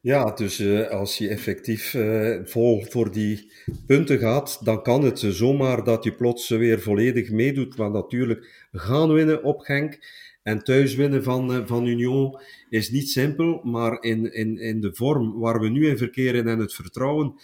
Ja, 0.00 0.24
dus 0.24 0.60
uh, 0.60 0.88
als 0.88 1.18
je 1.18 1.28
effectief 1.28 1.94
uh, 1.94 2.38
vol 2.44 2.84
voor 2.88 3.12
die 3.12 3.52
punten 3.86 4.18
gaat, 4.18 4.64
dan 4.64 4.82
kan 4.82 5.04
het 5.04 5.18
zomaar 5.18 5.84
dat 5.84 6.04
je 6.04 6.14
plots 6.14 6.48
weer 6.48 6.80
volledig 6.80 7.30
meedoet. 7.30 7.76
Maar 7.76 7.90
natuurlijk 7.90 8.68
gaan 8.72 9.12
winnen 9.12 9.42
op 9.42 9.60
Genk. 9.60 9.98
En 10.42 10.64
thuis 10.64 10.94
winnen 10.94 11.22
van, 11.22 11.66
van 11.66 11.86
Union 11.86 12.40
is 12.68 12.90
niet 12.90 13.10
simpel, 13.10 13.60
maar 13.62 14.02
in, 14.02 14.32
in, 14.32 14.58
in 14.58 14.80
de 14.80 14.94
vorm 14.94 15.38
waar 15.38 15.60
we 15.60 15.68
nu 15.68 15.88
in 15.88 15.98
verkeren 15.98 16.48
en 16.48 16.58
het 16.58 16.74
vertrouwen 16.74 17.34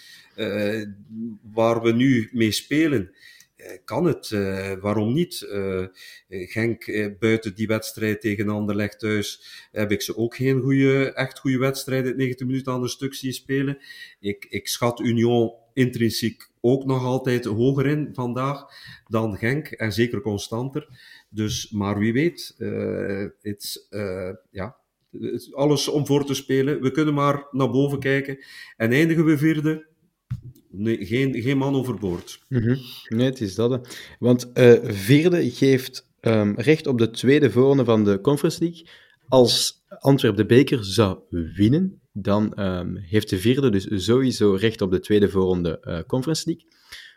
waar 1.52 1.82
we 1.82 1.92
nu 1.92 2.28
mee 2.32 2.52
spelen, 2.52 3.10
kan 3.84 4.04
het. 4.04 4.28
waarom 4.80 5.12
niet? 5.12 5.48
Genk, 6.28 7.14
buiten 7.18 7.54
die 7.54 7.66
wedstrijd 7.66 8.20
tegen 8.20 8.48
Anderlecht 8.48 8.98
thuis, 8.98 9.42
heb 9.72 9.92
ik 9.92 10.02
ze 10.02 10.16
ook 10.16 10.34
geen 10.36 10.60
goede, 10.60 11.12
echt 11.12 11.38
goede 11.38 11.58
wedstrijd 11.58 12.06
in 12.06 12.16
90 12.16 12.46
minuten 12.46 12.72
aan 12.72 12.82
een 12.82 12.88
stuk 12.88 13.14
zien 13.14 13.32
spelen. 13.32 13.78
Ik, 14.20 14.46
ik 14.48 14.68
schat 14.68 15.00
Union 15.00 15.52
intrinsiek 15.72 16.48
ook 16.60 16.84
nog 16.84 17.04
altijd 17.04 17.44
hoger 17.44 17.86
in 17.86 18.10
vandaag 18.12 18.64
dan 19.08 19.36
Genk 19.36 19.66
en 19.66 19.92
zeker 19.92 20.20
constanter. 20.20 20.88
Dus, 21.28 21.70
maar 21.70 21.98
wie 21.98 22.12
weet, 22.12 22.54
uh, 22.58 23.26
ja, 24.50 24.76
alles 25.52 25.88
om 25.88 26.06
voor 26.06 26.24
te 26.24 26.34
spelen. 26.34 26.82
We 26.82 26.90
kunnen 26.90 27.14
maar 27.14 27.46
naar 27.50 27.70
boven 27.70 27.98
kijken. 27.98 28.38
En 28.76 28.92
eindigen 28.92 29.24
we 29.24 29.38
vierde, 29.38 29.86
nee, 30.70 31.06
geen, 31.06 31.42
geen 31.42 31.58
man 31.58 31.74
overboord. 31.74 32.40
Mm. 32.48 32.78
Nee, 33.08 33.26
het 33.26 33.40
is 33.40 33.54
dat. 33.54 33.98
Want 34.18 34.50
uh, 34.54 34.78
vierde 34.82 35.50
geeft 35.50 36.08
um, 36.20 36.54
recht 36.56 36.86
op 36.86 36.98
de 36.98 37.10
tweede 37.10 37.50
voorronde 37.50 37.84
van 37.84 38.04
de 38.04 38.20
Conference 38.20 38.64
League. 38.64 38.86
Als 39.28 39.84
Antwerp 39.88 40.36
de 40.36 40.46
beker 40.46 40.84
zou 40.84 41.18
winnen, 41.28 42.00
dan 42.12 42.60
um, 42.60 42.96
heeft 42.96 43.30
de 43.30 43.38
vierde 43.38 43.70
dus 43.70 44.04
sowieso 44.04 44.52
recht 44.54 44.80
op 44.80 44.90
de 44.90 45.00
tweede 45.00 45.28
voorronde 45.28 45.80
uh, 45.82 45.98
Conference 46.06 46.42
League. 46.46 46.66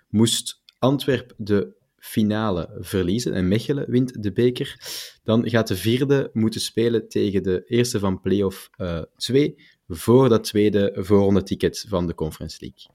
Moest 0.10 0.62
Antwerp 0.80 1.34
de 1.38 1.74
finale 1.98 2.78
verliezen 2.80 3.34
en 3.34 3.48
Mechelen 3.48 3.90
wint 3.90 4.24
de 4.24 4.32
beker, 4.32 4.78
dan 5.24 5.50
gaat 5.50 5.68
de 5.68 5.76
vierde 5.76 6.30
moeten 6.34 6.62
spelen 6.62 7.08
tegen 7.08 7.44
de 7.44 7.64
eerste 7.66 8.00
van 8.00 8.22
play-off 8.22 8.70
2 9.16 9.56
uh, 9.58 9.64
voor 9.88 10.30
dat 10.30 10.44
tweede 10.44 10.92
voorronde 10.96 11.44
ticket 11.44 11.86
van 11.88 12.08
de 12.08 12.16
Conference 12.16 12.58
League. 12.60 12.86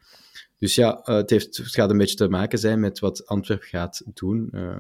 Dus 0.59 0.75
ja, 0.75 0.99
uh, 1.05 1.15
het, 1.15 1.31
heeft, 1.31 1.57
het 1.57 1.75
gaat 1.75 1.91
een 1.91 1.99
beetje 1.99 2.17
te 2.17 2.29
maken 2.29 2.59
zijn 2.59 2.81
met 2.81 2.99
wat 2.99 3.27
Antwerp 3.27 3.63
gaat 3.63 4.03
doen. 4.15 4.49
Uh, 4.53 4.77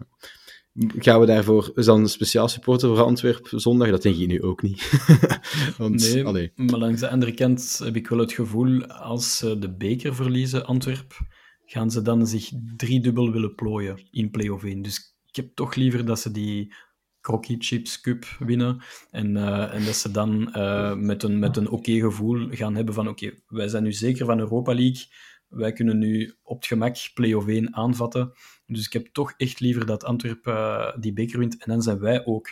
Gaan 0.86 1.20
we 1.20 1.26
daarvoor, 1.26 1.72
is 1.74 1.84
dan 1.84 2.00
een 2.00 2.08
speciaal 2.08 2.48
supporter 2.48 2.88
voor 2.88 3.04
Antwerp 3.04 3.48
zondag? 3.50 3.90
Dat 3.90 4.02
denk 4.02 4.16
ik 4.16 4.28
nu 4.28 4.42
ook 4.42 4.62
niet. 4.62 4.90
Want, 5.78 6.00
nee, 6.00 6.24
allee. 6.24 6.52
maar 6.54 6.78
langs 6.78 7.00
de 7.00 7.08
andere 7.08 7.34
kant 7.34 7.80
heb 7.84 7.96
ik 7.96 8.08
wel 8.08 8.18
het 8.18 8.32
gevoel, 8.32 8.86
als 8.86 9.36
ze 9.36 9.58
de 9.58 9.76
beker 9.76 10.14
verliezen, 10.14 10.66
Antwerp, 10.66 11.16
gaan 11.64 11.90
ze 11.90 12.02
dan 12.02 12.26
zich 12.26 12.50
driedubbel 12.76 13.32
willen 13.32 13.54
plooien 13.54 14.08
in 14.10 14.30
play-off 14.30 14.64
1. 14.64 14.82
Dus 14.82 15.16
ik 15.26 15.36
heb 15.36 15.54
toch 15.54 15.74
liever 15.74 16.04
dat 16.04 16.20
ze 16.20 16.30
die 16.30 16.74
Crocky 17.20 17.56
Chips 17.58 18.00
Cup 18.00 18.24
winnen 18.38 18.82
en, 19.10 19.36
uh, 19.36 19.74
en 19.74 19.84
dat 19.84 19.94
ze 19.94 20.10
dan 20.10 20.52
uh, 20.56 20.94
met 20.94 21.22
een, 21.22 21.38
met 21.38 21.56
een 21.56 21.68
oké 21.68 21.92
gevoel 21.92 22.48
gaan 22.50 22.74
hebben 22.74 22.94
van 22.94 23.08
oké, 23.08 23.24
okay, 23.26 23.40
wij 23.46 23.68
zijn 23.68 23.82
nu 23.82 23.92
zeker 23.92 24.26
van 24.26 24.38
Europa 24.38 24.74
League, 24.74 25.06
wij 25.48 25.72
kunnen 25.72 25.98
nu 25.98 26.34
op 26.42 26.56
het 26.56 26.66
gemak 26.66 26.96
play-off 27.14 27.46
1 27.46 27.74
aanvatten. 27.74 28.32
Dus 28.66 28.87
ik 28.87 28.92
heb 28.92 29.06
toch 29.06 29.32
echt 29.37 29.61
liever 29.61 29.87
dat 29.87 30.04
Antwerpen 30.04 30.54
uh, 30.54 30.96
die 31.00 31.12
beker 31.12 31.38
wint. 31.38 31.62
En 31.64 31.70
dan 31.70 31.82
zijn 31.82 31.98
wij 31.98 32.24
ook 32.26 32.48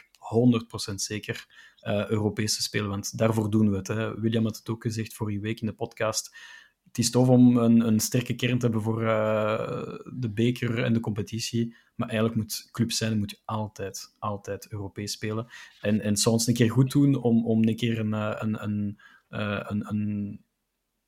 100% 0.91 0.95
zeker 0.95 1.47
uh, 1.83 2.09
Europese 2.09 2.63
spelen. 2.63 2.89
Want 2.89 3.19
daarvoor 3.19 3.51
doen 3.51 3.71
we 3.71 3.77
het. 3.77 3.87
Hè. 3.87 4.21
William 4.21 4.45
had 4.45 4.57
het 4.57 4.69
ook 4.69 4.83
gezegd 4.83 5.15
vorige 5.15 5.41
week 5.41 5.61
in 5.61 5.67
de 5.67 5.73
podcast. 5.75 6.37
Het 6.85 6.99
is 6.99 7.11
tof 7.11 7.29
om 7.29 7.57
een, 7.57 7.87
een 7.87 8.01
sterke 8.01 8.35
kern 8.35 8.59
te 8.59 8.65
hebben 8.65 8.83
voor 8.83 9.03
uh, 9.03 9.99
de 10.15 10.31
beker 10.35 10.83
en 10.83 10.93
de 10.93 11.01
competitie. 11.01 11.75
Maar 11.95 12.09
eigenlijk 12.09 12.39
moet 12.39 12.69
club 12.71 12.93
zijn, 12.93 13.19
moet 13.19 13.31
je 13.31 13.39
altijd, 13.45 14.15
altijd 14.19 14.69
Europees 14.69 15.13
spelen. 15.13 15.47
En, 15.81 16.01
en 16.01 16.17
soms 16.17 16.47
een 16.47 16.55
keer 16.55 16.71
goed 16.71 16.91
doen 16.91 17.15
om, 17.15 17.47
om 17.47 17.69
een 17.69 17.77
keer 17.77 17.99
een, 17.99 18.13
een, 18.13 18.63
een, 18.63 18.99
een, 19.29 19.89
een 19.89 20.41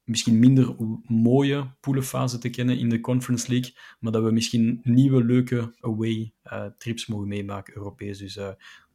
misschien 0.09 0.39
minder 0.39 0.77
mooie 1.03 1.77
poelenfase 1.81 2.39
te 2.39 2.49
kennen 2.49 2.79
in 2.79 2.89
de 2.89 3.01
Conference 3.01 3.51
League, 3.51 3.75
maar 4.01 4.13
dat 4.13 4.23
we 4.23 4.31
misschien 4.31 4.81
nieuwe 4.83 5.25
leuke 5.25 5.75
away 5.81 6.35
uh, 6.45 6.65
trips 6.79 7.07
mogen 7.07 7.29
meemaken, 7.29 7.77
Europees. 7.77 8.19
Dus 8.19 8.37
uh, 8.37 8.49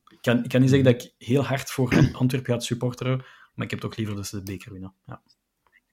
ik, 0.08 0.18
kan, 0.22 0.48
kan 0.48 0.62
niet 0.62 0.70
zeggen 0.70 0.92
dat 0.92 1.04
ik 1.04 1.14
heel 1.18 1.44
hard 1.44 1.72
voor 1.72 1.94
Antwerpen 2.14 2.54
ga 2.54 2.60
supporteren, 2.60 3.18
maar 3.56 3.66
ik 3.66 3.72
heb 3.72 3.80
toch 3.80 3.96
liever 3.96 4.16
dat 4.16 4.28
ze 4.28 4.36
de 4.36 4.44
beker 4.44 4.72
winnen. 4.72 4.94
Ja. 5.06 5.22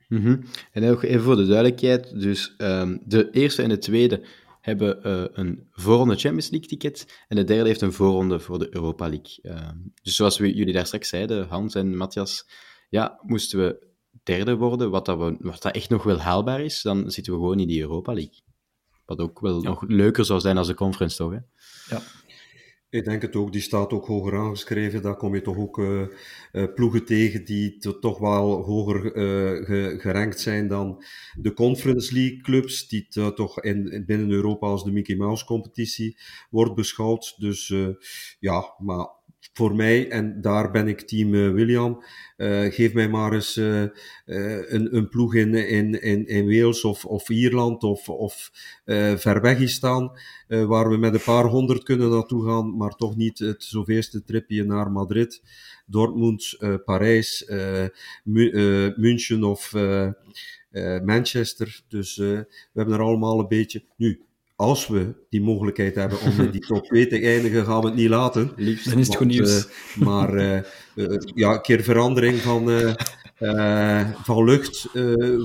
-hmm. 0.09 0.40
En 0.72 0.83
nog 0.83 1.04
even 1.04 1.22
voor 1.22 1.37
de 1.37 1.46
duidelijkheid, 1.46 2.20
dus 2.20 2.54
um, 2.59 3.00
de 3.04 3.30
eerste 3.30 3.62
en 3.62 3.68
de 3.68 3.78
tweede 3.78 4.26
hebben 4.61 5.06
uh, 5.06 5.24
een 5.33 5.68
voorronde 5.70 6.16
Champions 6.16 6.50
League 6.50 6.68
ticket 6.68 7.24
en 7.28 7.37
de 7.37 7.44
derde 7.44 7.68
heeft 7.68 7.80
een 7.80 7.92
voorronde 7.92 8.40
voor 8.40 8.59
de 8.59 8.74
Europa 8.74 9.09
League. 9.09 9.38
Uh, 9.42 9.68
dus 10.02 10.14
zoals 10.14 10.38
we, 10.38 10.54
jullie 10.54 10.72
daar 10.72 10.87
straks 10.87 11.09
zeiden, 11.09 11.46
Hans 11.46 11.74
en 11.74 11.96
Matthias, 11.96 12.48
ja, 12.88 13.20
moesten 13.22 13.59
we 13.59 13.88
derde 14.22 14.56
worden, 14.56 14.90
wat 14.90 15.06
dat, 15.06 15.18
we, 15.18 15.37
wat 15.40 15.62
dat 15.62 15.74
echt 15.74 15.90
nog 15.90 16.02
wel 16.02 16.18
haalbaar 16.18 16.61
is, 16.61 16.83
dan 16.83 17.11
zitten 17.11 17.33
we 17.33 17.38
gewoon 17.38 17.61
in 17.61 17.68
die 17.68 17.80
Europa 17.80 18.12
League. 18.12 18.42
Wat 19.04 19.18
ook 19.18 19.40
wel 19.40 19.62
ja. 19.62 19.68
nog 19.68 19.85
leuker 19.87 20.24
zou 20.24 20.40
zijn 20.40 20.56
als 20.56 20.66
de 20.66 20.74
conference, 20.74 21.16
toch? 21.16 21.30
Hè? 21.30 21.38
Ja. 21.94 22.02
Ik 22.90 23.04
denk 23.04 23.22
het 23.22 23.37
ook, 23.37 23.52
die 23.52 23.61
staat 23.61 23.92
ook 23.92 24.06
hoger 24.06 24.38
aangeschreven. 24.38 25.02
Daar 25.02 25.16
kom 25.16 25.35
je 25.35 25.40
toch 25.40 25.56
ook 25.56 25.78
uh, 25.78 26.06
uh, 26.52 26.64
ploegen 26.74 27.04
tegen 27.04 27.44
die 27.44 27.78
toch 28.00 28.18
wel 28.18 28.62
hoger 28.62 29.04
uh, 29.04 29.66
ge 29.66 29.96
gerankt 29.98 30.40
zijn 30.40 30.68
dan 30.68 31.04
de 31.35 31.52
Conference 31.52 32.14
League 32.14 32.40
clubs, 32.40 32.88
die 32.88 33.06
toch 33.35 33.61
in, 33.61 34.04
binnen 34.06 34.30
Europa 34.30 34.66
als 34.66 34.85
de 34.85 34.92
Mickey 34.92 35.16
Mouse 35.16 35.44
competitie 35.44 36.18
wordt 36.50 36.74
beschouwd. 36.74 37.35
Dus 37.38 37.74
ja, 38.38 38.74
maar 38.78 39.09
voor 39.53 39.74
mij, 39.74 40.11
en 40.11 40.40
daar 40.40 40.70
ben 40.70 40.88
ik 40.88 41.00
team 41.00 41.35
uh, 41.35 41.53
William, 41.53 42.05
uh, 42.37 42.72
geef 42.72 42.92
mij 42.92 43.09
maar 43.09 43.33
eens 43.33 43.57
uh, 43.57 43.81
een, 44.24 44.96
een, 44.96 45.09
ploeg 45.09 45.35
in, 45.35 45.55
in, 45.55 46.03
in, 46.03 46.26
in 46.26 46.46
Wales 46.46 46.85
of, 46.85 47.05
of 47.05 47.29
Ierland 47.29 47.83
of, 47.83 48.09
of 48.09 48.50
ver 49.16 49.40
weg 49.40 49.59
is 49.59 49.72
staan, 49.72 50.11
waar 50.46 50.88
we 50.88 50.96
met 50.96 51.14
een 51.14 51.22
paar 51.24 51.44
honderd 51.44 51.83
kunnen 51.83 52.11
naartoe 52.11 52.44
gaan, 52.44 52.76
maar 52.76 52.94
toch 52.94 53.16
niet 53.16 53.38
het 53.38 53.64
zoveelste 53.64 54.24
tripje 54.24 54.64
naar 54.64 54.90
Madrid, 54.90 55.42
Dortmund, 55.87 56.59
Parijs, 56.85 57.50
München 58.96 59.44
of 59.44 59.72
Manchester. 61.05 61.81
Dus 61.88 62.16
we 62.16 62.46
hebben 62.72 62.94
er 62.94 63.00
allemaal 63.00 63.38
een 63.38 63.48
beetje... 63.48 63.85
Nu, 63.96 64.24
als 64.60 64.86
we 64.86 65.14
die 65.28 65.42
mogelijkheid 65.42 65.94
hebben 65.94 66.20
om 66.20 66.40
in 66.40 66.50
die 66.50 66.66
top 66.66 66.84
2 66.84 67.06
te 67.06 67.20
eindigen, 67.20 67.64
gaan 67.64 67.80
we 67.80 67.86
het 67.86 67.96
niet 67.96 68.08
laten. 68.08 68.52
Liefst, 68.56 68.90
dan 68.90 68.98
is 68.98 69.06
het 69.06 69.16
goed 69.16 69.26
nieuws. 69.26 69.66
Uh, 69.66 70.06
maar 70.06 70.34
uh, 70.34 70.60
uh, 70.94 71.16
ja, 71.34 71.52
een 71.52 71.60
keer 71.60 71.82
verandering 71.82 72.38
van, 72.38 72.68
van 74.22 74.44
lucht, 74.44 74.88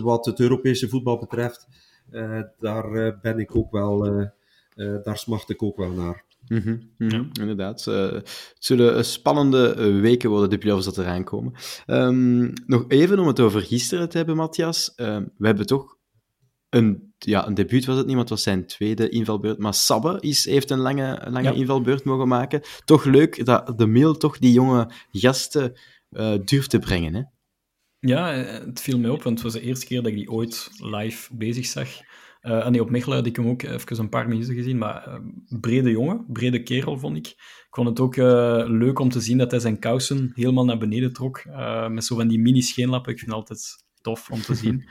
wat 0.01 0.25
het 0.25 0.39
Europese 0.39 0.89
voetbal 0.89 1.19
betreft, 1.19 1.67
daar 2.59 3.19
ben 3.21 3.39
ik 3.39 3.55
ook 3.55 3.71
wel, 3.71 3.99
daar 5.03 5.17
smacht 5.17 5.49
ik 5.49 5.63
ook 5.63 5.77
wel 5.77 5.91
naar. 5.91 6.23
Mm 6.47 6.57
-hmm, 6.57 6.89
mm 6.97 7.09
-hmm, 7.09 7.29
ja. 7.33 7.41
Inderdaad. 7.41 7.85
het 7.85 8.55
zullen 8.59 9.05
spannende 9.05 9.91
weken 10.01 10.29
worden, 10.29 10.49
de 10.49 10.57
playoffs 10.57 10.85
dat 10.85 10.97
eraan 10.97 11.23
komen. 11.23 11.53
Um, 11.87 12.53
nog 12.65 12.85
even 12.87 13.19
om 13.19 13.27
het 13.27 13.39
over 13.39 13.61
gisteren 13.61 14.09
te 14.09 14.17
hebben, 14.17 14.35
Matthias. 14.35 14.93
Um, 14.95 15.31
we 15.37 15.47
hebben 15.47 15.65
toch 15.65 15.95
een, 16.75 17.13
ja, 17.17 17.47
een 17.47 17.53
debuut 17.53 17.85
was 17.85 17.97
het 17.97 18.05
niet, 18.05 18.15
want 18.15 18.29
het 18.29 18.37
was 18.37 18.43
zijn 18.43 18.67
tweede 18.67 19.09
invalbeurt. 19.09 19.57
Maar 19.57 19.73
Sabbe 19.73 20.17
is, 20.19 20.45
heeft 20.45 20.69
een 20.69 20.79
lange, 20.79 21.27
lange 21.29 21.51
ja. 21.51 21.53
invalbeurt 21.53 22.03
mogen 22.03 22.27
maken. 22.27 22.61
Toch 22.85 23.03
leuk 23.03 23.45
dat 23.45 23.77
de 23.77 23.87
mail 23.87 24.17
toch 24.17 24.37
die 24.37 24.51
jonge 24.51 24.89
gasten 25.11 25.73
uh, 26.11 26.33
durft 26.45 26.69
te 26.69 26.79
brengen. 26.79 27.13
Hè? 27.13 27.21
Ja, 27.99 28.33
het 28.33 28.81
viel 28.81 28.99
mij 28.99 29.09
op, 29.09 29.23
want 29.23 29.35
het 29.35 29.43
was 29.43 29.61
de 29.61 29.67
eerste 29.67 29.85
keer 29.85 30.01
dat 30.01 30.11
ik 30.11 30.17
die 30.17 30.31
ooit 30.31 30.69
live 30.77 31.35
bezig 31.35 31.65
zag. 31.65 31.89
Uh, 32.41 32.65
en 32.65 32.71
nee, 32.71 32.81
op 32.81 32.89
Mechelen 32.89 33.17
had 33.17 33.25
ik 33.25 33.35
hem 33.35 33.47
ook 33.47 33.61
even 33.61 33.99
een 33.99 34.09
paar 34.09 34.27
minuten 34.27 34.55
gezien, 34.55 34.77
maar 34.77 35.07
uh, 35.07 35.15
brede 35.59 35.89
jongen, 35.89 36.25
brede 36.27 36.63
kerel 36.63 36.99
vond 36.99 37.17
ik. 37.17 37.27
Ik 37.27 37.67
vond 37.69 37.87
het 37.87 37.99
ook 37.99 38.15
uh, 38.15 38.63
leuk 38.67 38.99
om 38.99 39.09
te 39.09 39.19
zien 39.19 39.37
dat 39.37 39.51
hij 39.51 39.59
zijn 39.59 39.79
kousen 39.79 40.31
helemaal 40.33 40.65
naar 40.65 40.77
beneden 40.77 41.13
trok, 41.13 41.45
met 41.89 42.05
zo 42.05 42.15
van 42.15 42.27
die 42.27 42.39
mini-scheenlappen. 42.39 43.11
Ik 43.11 43.19
vind 43.19 43.31
het 43.31 43.39
altijd 43.39 43.83
tof 44.01 44.29
om 44.29 44.41
te 44.41 44.55
zien. 44.55 44.83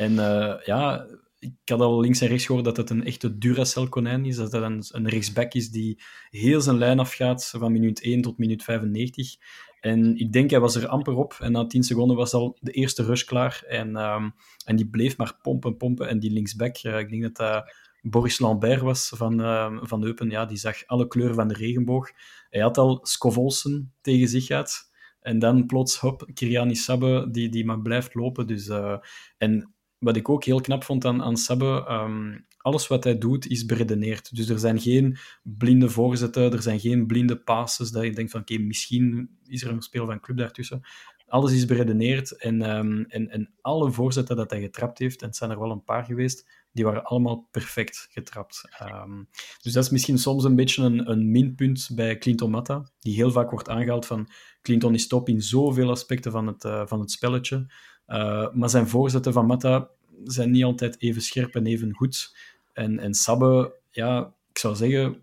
En 0.00 0.12
uh, 0.12 0.54
ja, 0.64 1.06
ik 1.38 1.52
had 1.64 1.80
al 1.80 2.00
links 2.00 2.20
en 2.20 2.28
rechts 2.28 2.46
gehoord 2.46 2.64
dat 2.64 2.76
het 2.76 2.90
een 2.90 3.04
echte 3.04 3.38
Duracell-konijn 3.38 4.24
is. 4.24 4.36
Dat 4.36 4.52
het 4.52 4.92
een, 4.92 5.08
rechtsback 5.08 5.54
is 5.54 5.70
die 5.70 6.02
heel 6.30 6.60
zijn 6.60 6.78
lijn 6.78 6.98
afgaat 6.98 7.46
van 7.58 7.72
minuut 7.72 8.02
1 8.02 8.20
tot 8.20 8.38
minuut 8.38 8.62
95. 8.62 9.36
En 9.80 10.16
ik 10.16 10.32
denk, 10.32 10.50
hij 10.50 10.60
was 10.60 10.76
er 10.76 10.86
amper 10.86 11.14
op. 11.14 11.36
En 11.40 11.52
na 11.52 11.66
10 11.66 11.82
seconden 11.82 12.16
was 12.16 12.32
al 12.32 12.56
de 12.60 12.70
eerste 12.70 13.04
rush 13.04 13.24
klaar. 13.24 13.62
En, 13.66 13.96
um, 13.96 14.34
en 14.64 14.76
die 14.76 14.88
bleef 14.88 15.16
maar 15.16 15.38
pompen, 15.42 15.76
pompen. 15.76 16.08
En 16.08 16.18
die 16.18 16.30
linksback, 16.30 16.82
uh, 16.82 16.98
ik 16.98 17.08
denk 17.10 17.22
dat 17.22 17.36
dat 17.36 17.74
Boris 18.02 18.38
Lambert 18.38 18.80
was 18.80 19.12
van, 19.14 19.40
uh, 19.40 19.78
van 19.82 20.04
Eupen. 20.04 20.30
Ja, 20.30 20.46
die 20.46 20.58
zag 20.58 20.86
alle 20.86 21.08
kleuren 21.08 21.34
van 21.34 21.48
de 21.48 21.54
regenboog. 21.54 22.10
Hij 22.48 22.60
had 22.60 22.78
al 22.78 22.98
Scovolsen 23.02 23.92
tegen 24.00 24.28
zich 24.28 24.46
gehad. 24.46 24.90
En 25.20 25.38
dan 25.38 25.66
plots, 25.66 25.98
hop, 25.98 26.30
Kiriani 26.34 26.74
Sabbe, 26.74 27.28
die, 27.30 27.48
die 27.48 27.64
maar 27.64 27.80
blijft 27.80 28.14
lopen. 28.14 28.46
Dus, 28.46 28.66
uh, 28.66 28.96
en 29.38 29.74
wat 30.00 30.16
ik 30.16 30.28
ook 30.28 30.44
heel 30.44 30.60
knap 30.60 30.84
vond 30.84 31.04
aan, 31.04 31.22
aan 31.22 31.36
Sabbe, 31.36 31.84
ehm, 31.88 32.38
alles 32.56 32.86
wat 32.86 33.04
hij 33.04 33.18
doet 33.18 33.46
is 33.46 33.64
beredeneerd. 33.64 34.36
Dus 34.36 34.48
er 34.48 34.58
zijn 34.58 34.80
geen 34.80 35.18
blinde 35.42 35.88
voorzetten, 35.88 36.52
er 36.52 36.62
zijn 36.62 36.80
geen 36.80 37.06
blinde 37.06 37.36
passes 37.36 37.90
dat 37.90 38.04
je 38.04 38.12
denkt 38.12 38.30
van 38.30 38.40
oké, 38.40 38.58
misschien 38.58 39.38
is 39.44 39.62
er 39.62 39.70
een 39.70 39.82
speel 39.82 40.06
van 40.06 40.20
club 40.20 40.36
daartussen. 40.36 40.80
Alles 41.26 41.52
is 41.52 41.64
beredeneerd 41.64 42.36
en, 42.36 42.62
ehm, 42.62 43.02
en, 43.08 43.28
en 43.30 43.54
alle 43.60 43.90
voorzetten 43.90 44.36
dat 44.36 44.50
hij 44.50 44.60
getrapt 44.60 44.98
heeft, 44.98 45.20
en 45.20 45.26
het 45.26 45.36
zijn 45.36 45.50
er 45.50 45.58
wel 45.58 45.70
een 45.70 45.84
paar 45.84 46.04
geweest, 46.04 46.48
die 46.72 46.84
waren 46.84 47.04
allemaal 47.04 47.48
perfect 47.50 48.08
getrapt. 48.10 48.68
Ehm, 48.78 49.22
dus 49.62 49.72
dat 49.72 49.84
is 49.84 49.90
misschien 49.90 50.18
soms 50.18 50.44
een 50.44 50.56
beetje 50.56 50.82
een, 50.82 51.10
een 51.10 51.30
minpunt 51.30 51.90
bij 51.94 52.18
Clinton 52.18 52.50
Matta, 52.50 52.90
die 52.98 53.14
heel 53.14 53.30
vaak 53.30 53.50
wordt 53.50 53.68
aangehaald 53.68 54.06
van 54.06 54.28
Clinton 54.62 54.94
is 54.94 55.06
top 55.06 55.28
in 55.28 55.42
zoveel 55.42 55.90
aspecten 55.90 56.32
van 56.32 56.46
het, 56.46 56.64
uh, 56.64 56.86
van 56.86 57.00
het 57.00 57.10
spelletje. 57.10 57.72
Uh, 58.12 58.52
maar 58.52 58.70
zijn 58.70 58.88
voorzetten 58.88 59.32
van 59.32 59.46
Matta 59.46 59.88
zijn 60.24 60.50
niet 60.50 60.64
altijd 60.64 61.00
even 61.00 61.22
scherp 61.22 61.54
en 61.54 61.66
even 61.66 61.94
goed. 61.94 62.36
En, 62.72 62.98
en 62.98 63.14
Sabbe, 63.14 63.74
ja, 63.90 64.34
ik 64.50 64.58
zou 64.58 64.76
zeggen, 64.76 65.22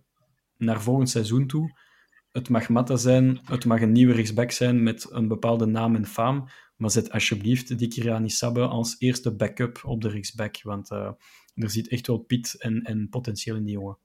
naar 0.58 0.82
volgend 0.82 1.10
seizoen 1.10 1.48
toe, 1.48 1.78
het 2.32 2.50
mag 2.50 2.70
Matta 2.70 2.96
zijn, 2.96 3.40
het 3.44 3.66
mag 3.66 3.82
een 3.82 3.92
nieuwe 3.92 4.14
rechtsback 4.14 4.52
zijn 4.52 4.84
met 4.84 5.08
een 5.12 5.28
bepaalde 5.28 5.66
naam 5.66 5.96
en 5.96 6.06
faam, 6.06 6.48
maar 6.76 6.92
zet 6.92 7.12
alsjeblieft 7.12 7.78
die 7.78 7.88
Kirani 7.88 8.30
Sabbe 8.30 8.68
als 8.68 8.96
eerste 9.00 9.32
backup 9.32 9.82
op 9.86 10.02
de 10.02 10.10
rechtsback, 10.10 10.62
want 10.62 10.92
uh, 10.92 11.12
er 11.56 11.70
zit 11.70 11.88
echt 11.88 12.08
wel 12.08 12.18
pit 12.18 12.56
en, 12.60 12.82
en 12.82 13.10
potentieel 13.10 13.56
in 13.56 13.64
die 13.64 13.74
jongen. 13.74 13.98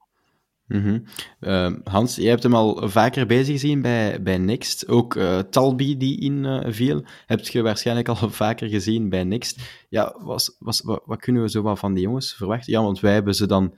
-hmm. 0.69 1.05
uh, 1.41 1.73
Hans, 1.85 2.17
jij 2.17 2.29
hebt 2.29 2.43
hem 2.43 2.55
al 2.55 2.89
vaker 2.89 3.27
bezig 3.27 3.53
gezien 3.53 3.83
bij, 3.83 4.23
bij 4.23 4.39
Next. 4.39 4.89
Ook 4.89 5.15
uh, 5.15 5.39
Talbi 5.39 5.97
die 5.97 6.21
in 6.21 6.45
uh, 6.45 6.61
viel, 6.67 7.05
heb 7.27 7.41
je 7.41 7.63
waarschijnlijk 7.63 8.09
al 8.09 8.31
vaker 8.45 8.69
gezien 8.69 9.09
bij 9.09 9.25
Next. 9.25 9.87
Ja, 9.89 10.15
was, 10.19 10.57
wat, 10.59 11.01
wat, 11.05 11.21
kunnen 11.21 11.43
we 11.43 11.51
zo 11.51 11.75
van 11.75 11.95
die 11.95 12.03
jongens 12.03 12.35
verwachten? 12.35 12.73
Ja, 12.73 12.83
want 12.83 13.01
wij 13.01 13.13
hebben 13.13 13.35
ze 13.35 13.47
dan, 13.47 13.75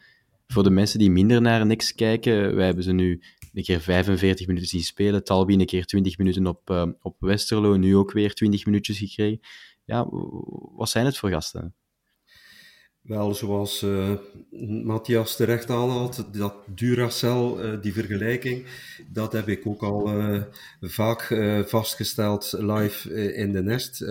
voor 0.46 0.62
de 0.62 0.70
mensen 0.70 0.98
die 0.98 1.10
minder 1.10 1.40
naar 1.40 1.66
Next 1.66 1.94
kijken, 1.94 2.54
wij 2.54 2.66
hebben 2.66 2.84
ze 2.84 2.92
nu 2.92 3.22
een 3.52 3.62
keer 3.62 3.80
45 3.80 4.46
minuten 4.46 4.68
zien 4.68 4.82
spelen. 4.82 5.24
Talbi 5.24 5.54
een 5.54 5.66
keer 5.66 5.84
20 5.84 6.18
minuten 6.18 6.46
op, 6.46 6.94
op 7.02 7.16
Westerlo, 7.18 7.76
nu 7.76 7.96
ook 7.96 8.12
weer 8.12 8.34
20 8.34 8.66
minuutjes 8.66 8.98
gekregen. 8.98 9.40
Ja, 9.84 10.06
wat 10.76 10.88
zijn 10.88 11.04
het 11.04 11.16
voor 11.16 11.30
gasten? 11.30 11.74
Wel, 13.04 13.34
zoals 13.34 13.82
uh, 13.82 14.10
Matthias 14.84 15.36
terecht 15.36 15.70
aanhaalt, 15.70 16.24
dat 16.32 16.54
Duracell, 16.66 17.52
uh, 17.56 17.82
die 17.82 17.92
vergelijking, 17.92 18.66
dat 19.12 19.32
heb 19.32 19.48
ik 19.48 19.66
ook 19.66 19.82
al 19.82 20.16
uh, 20.16 20.42
vaak 20.80 21.34
vastgesteld 21.66 22.54
live 22.58 23.34
in 23.34 23.52
de 23.52 23.62
Nest, 23.62 24.04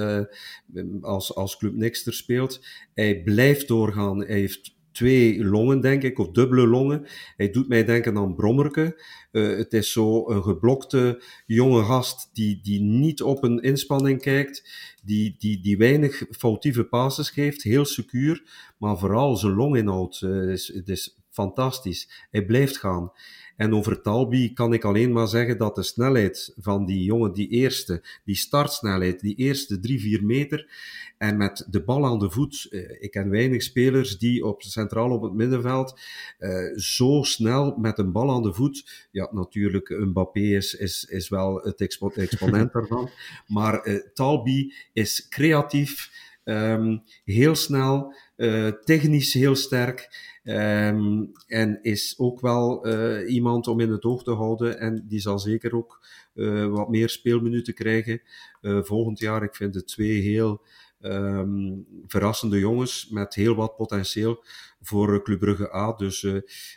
als, 1.02 1.36
als 1.36 1.58
Club 1.58 1.74
Nixter 1.74 2.14
speelt. 2.14 2.66
Hij 2.94 3.22
blijft 3.24 3.68
doorgaan, 3.68 4.20
hij 4.20 4.40
heeft 4.40 4.76
twee 4.94 5.44
longen, 5.44 5.82
denk 5.82 6.04
ik, 6.04 6.20
of 6.20 6.32
dubbele 6.32 6.68
longen. 6.68 7.06
Hij 7.36 7.50
doet 7.50 7.68
mij 7.68 7.86
denken 7.86 8.18
aan 8.18 8.36
Brommerke. 8.36 9.02
Uh, 9.32 9.58
het 9.58 9.74
is 9.74 9.92
zo 9.92 10.30
een 10.30 10.44
geblokte 10.44 11.24
jonge 11.46 11.84
gast 11.84 12.30
die, 12.34 12.60
die 12.62 12.82
niet 12.82 13.22
op 13.22 13.44
een 13.44 13.62
inspanning 13.62 14.22
kijkt, 14.22 14.70
die, 15.04 15.36
die, 15.38 15.62
die 15.62 15.78
weinig 15.78 16.26
foutieve 16.30 16.84
passes 16.84 17.30
geeft, 17.30 17.64
heel 17.64 17.86
secuur, 17.86 18.44
maar 18.78 18.98
vooral 18.98 19.38
zijn 19.38 19.54
longinhoud 19.54 20.22
uh, 20.22 20.52
is, 20.52 20.70
is 20.70 21.23
fantastisch. 21.34 22.28
Hij 22.32 22.46
blijft 22.46 22.78
gaan. 22.78 23.12
En 23.56 23.74
over 23.74 24.02
Talbi 24.02 24.54
kan 24.54 24.74
ik 24.74 24.84
alleen 24.84 25.12
maar 25.12 25.28
zeggen 25.28 25.58
dat 25.58 25.76
de 25.76 25.84
snelheid 25.84 26.54
van 26.58 26.86
die 26.86 27.04
jongen, 27.04 27.34
die 27.34 27.48
eerste, 27.48 28.04
die 28.24 28.36
startsnelheid, 28.36 29.20
die 29.20 29.36
eerste 29.36 29.80
drie, 29.80 30.00
vier 30.00 30.26
meter, 30.26 30.68
en 31.18 31.38
met 31.38 31.68
de 31.70 31.84
bal 31.84 32.06
aan 32.06 32.20
de 32.20 32.32
voet, 32.32 32.68
ik 33.00 33.12
ken 33.12 33.30
weinig 33.30 33.62
spelers 33.62 34.18
die 34.18 34.46
op 34.46 34.62
centraal 34.62 35.12
op 35.12 35.22
het 35.22 35.34
middenveld 35.34 36.00
uh, 36.40 36.78
zo 36.78 37.22
snel 37.22 37.76
met 37.78 37.98
een 37.98 38.12
bal 38.12 38.32
aan 38.32 38.44
de 38.44 38.54
voet, 38.54 39.08
ja 39.12 39.28
natuurlijk 39.32 39.90
Mbappé 39.90 40.40
is, 40.40 40.76
is, 40.76 41.06
is 41.10 41.30
wel 41.30 41.62
het 41.62 41.82
expo 41.82 42.10
exponent 42.10 42.74
daarvan, 42.74 43.10
maar 43.48 43.88
uh, 43.88 44.00
Talbi 44.14 44.74
is 44.94 45.28
creatief, 45.30 46.12
um, 46.44 47.04
heel 47.26 47.56
snel, 47.56 48.14
uh, 48.38 48.68
technisch 48.68 49.34
heel 49.34 49.56
sterk, 49.56 50.32
Um, 50.46 51.32
en 51.48 51.80
is 51.82 52.16
ook 52.18 52.42
wel 52.42 52.88
uh, 52.88 53.34
iemand 53.34 53.68
om 53.68 53.80
in 53.80 53.92
het 53.92 54.04
oog 54.04 54.24
te 54.24 54.32
houden. 54.32 54.80
En 54.80 55.06
die 55.08 55.20
zal 55.20 55.40
zeker 55.40 55.76
ook 55.76 56.06
uh, 56.36 56.66
wat 56.66 56.90
meer 56.90 57.10
speelminuten 57.10 57.74
krijgen 57.74 58.22
uh, 58.62 58.84
volgend 58.84 59.20
jaar. 59.20 59.44
Ik 59.44 59.56
vind 59.56 59.76
het 59.76 59.88
twee 59.88 60.22
heel 60.22 60.62
um, 61.02 61.86
verrassende 62.08 62.60
jongens 62.60 63.10
met 63.10 63.36
heel 63.36 63.56
wat 63.56 63.76
potentieel 63.76 64.44
voor 64.82 65.24
Club 65.24 65.40
Brugge 65.40 65.76
A. 65.76 65.94
Dus 65.94 66.24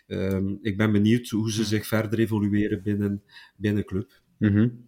um, 0.07 0.59
ik 0.63 0.77
ben 0.77 0.93
benieuwd 0.93 1.29
hoe 1.29 1.53
ze 1.53 1.65
zich 1.65 1.87
verder 1.87 2.19
evolueren 2.19 2.83
binnen, 2.83 3.23
binnen 3.57 3.85
Club. 3.85 4.11
Mm 4.39 4.53
-hmm. 4.53 4.85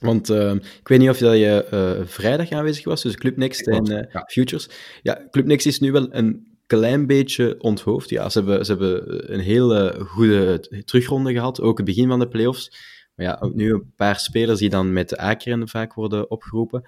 Want 0.00 0.30
uh, 0.30 0.54
ik 0.54 0.88
weet 0.88 0.98
niet 0.98 1.08
of 1.08 1.18
je 1.18 1.68
uh, 1.72 2.06
vrijdag 2.06 2.50
aanwezig 2.50 2.84
was, 2.84 3.02
dus 3.02 3.16
Club 3.16 3.36
Next 3.36 3.66
en 3.66 3.90
uh, 3.90 4.02
ja. 4.12 4.24
Futures. 4.28 4.68
Ja, 5.02 5.26
Club 5.30 5.46
Next 5.46 5.66
is 5.66 5.80
nu 5.80 5.92
wel 5.92 6.14
een 6.14 6.51
klein 6.76 7.06
beetje 7.06 7.54
onthoofd. 7.58 8.08
Ja, 8.08 8.28
ze 8.28 8.38
hebben, 8.38 8.64
ze 8.64 8.72
hebben 8.72 9.32
een 9.32 9.40
hele 9.40 9.96
goede 10.06 10.60
terugronde 10.84 11.32
gehad, 11.32 11.60
ook 11.60 11.76
het 11.76 11.86
begin 11.86 12.08
van 12.08 12.18
de 12.18 12.28
playoffs. 12.28 12.70
Maar 13.14 13.26
ja, 13.26 13.50
nu 13.54 13.72
een 13.72 13.92
paar 13.96 14.18
spelers 14.18 14.58
die 14.58 14.68
dan 14.68 14.92
met 14.92 15.08
de 15.08 15.20
A-kern 15.20 15.68
vaak 15.68 15.94
worden 15.94 16.30
opgeroepen. 16.30 16.82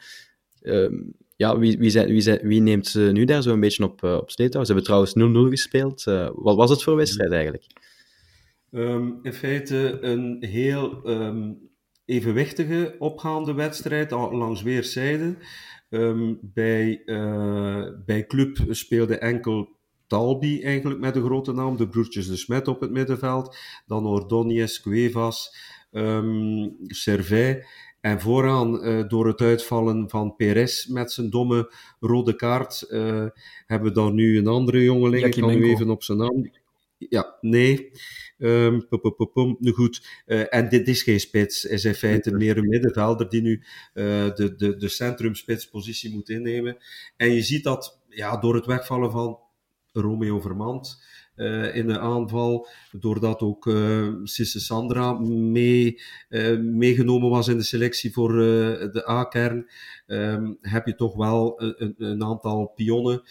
Uh, 0.63 0.91
ja, 1.37 1.59
wie, 1.59 1.79
wie, 1.79 1.91
zijn, 1.91 2.09
wie, 2.09 2.21
zijn, 2.21 2.39
wie, 2.43 2.61
neemt 2.61 2.87
ze 2.87 3.01
nu 3.01 3.25
daar 3.25 3.43
zo 3.43 3.53
een 3.53 3.61
beetje 3.61 3.85
op, 3.85 4.03
uh, 4.03 4.17
op 4.17 4.31
sleetouw? 4.31 4.61
Ze 4.61 4.67
hebben 4.67 4.85
trouwens 4.85 5.15
0-0 5.49 5.51
gespeeld. 5.51 6.05
Uh, 6.09 6.31
wat 6.35 6.57
was 6.57 6.71
het 6.71 6.83
voor 6.83 6.97
wedstrijd 6.97 7.33
eigenlijk? 7.33 7.65
Um, 8.71 9.19
in 9.23 9.33
feite 9.33 9.99
een 10.01 10.37
heel 10.41 11.11
um, 11.11 11.71
evenwichtige 12.05 12.97
opgaande 12.99 13.55
wedstrijd 13.55 14.11
langs 14.11 14.63
weerszijden. 14.63 15.39
Um, 15.91 16.39
bij, 16.43 17.03
uh, 17.07 17.89
bij 18.07 18.27
Club 18.27 18.57
speelde 18.71 19.19
enkel 19.19 19.74
Talbi 20.07 20.63
eigenlijk 20.63 21.01
met 21.01 21.17
een 21.17 21.25
grote 21.25 21.53
naam, 21.53 21.77
de 21.77 21.89
broertjes 21.89 22.29
de 22.29 22.37
Smet 22.37 22.69
op 22.69 22.81
het 22.81 22.91
middenveld, 22.91 23.57
dan 23.87 24.07
Ordóñez, 24.07 24.83
Cuevas, 24.83 25.57
um, 25.93 26.77
Servet. 26.87 27.67
En 28.01 28.21
vooraan, 28.21 28.87
uh, 28.87 29.09
door 29.09 29.27
het 29.27 29.41
uitvallen 29.41 30.11
van 30.11 30.37
Perez 30.37 30.87
met 30.87 31.13
zijn 31.13 31.31
domme 31.31 31.73
rode 32.01 32.37
kaart, 32.37 32.87
uh, 32.91 33.27
hebben 33.67 33.89
we 33.89 33.95
dan 33.95 34.15
nu 34.15 34.39
een 34.39 34.47
andere 34.47 34.83
jongeling. 34.83 35.25
Ik 35.25 35.41
kan 35.41 35.59
nu 35.59 35.71
even 35.71 35.91
op 35.91 36.03
zijn 36.03 36.19
naam. 36.19 36.51
Ja, 36.99 37.37
nee. 37.41 37.91
Um, 38.39 38.89
pum, 38.89 39.01
pum, 39.17 39.31
pum, 39.33 39.57
nu 39.59 39.71
goed. 39.71 40.23
Uh, 40.27 40.55
en 40.55 40.69
dit 40.69 40.89
is 40.89 41.03
geen 41.03 41.21
spits, 41.21 41.65
is 41.65 41.85
in 41.85 41.95
feite 41.95 42.33
meer 42.33 42.57
een 42.57 42.69
middenvelder 42.69 43.29
die 43.29 43.43
nu 43.43 43.63
de, 43.95 44.55
de, 44.57 44.77
de 44.77 44.89
centrumspitspositie 44.89 46.15
moet 46.15 46.29
innemen. 46.29 46.77
En 47.17 47.33
je 47.33 47.43
ziet 47.43 47.65
dat 47.65 48.01
ja, 48.09 48.37
door 48.37 48.55
het 48.55 48.67
wegvallen 48.67 49.11
van 49.11 49.39
Romeo 50.01 50.41
Vermand 50.41 51.03
uh, 51.37 51.77
in 51.77 51.87
de 51.87 51.99
aanval, 51.99 52.69
doordat 52.93 53.41
ook 53.41 53.67
uh, 53.67 54.09
Sisse 54.23 54.61
Sandra 54.61 55.13
mee, 55.23 56.01
uh, 56.29 56.59
meegenomen 56.59 57.31
was 57.31 57.49
in 57.49 57.57
de 57.57 57.63
selectie 57.63 58.13
voor 58.13 58.33
de 58.33 59.05
A-kern, 59.09 59.71
um, 60.07 60.59
heb 60.61 60.87
je 60.87 60.95
toch 60.95 61.15
wel 61.15 61.63
een, 61.77 61.95
een 61.99 62.25
aantal 62.25 62.67
pionnen 62.67 63.23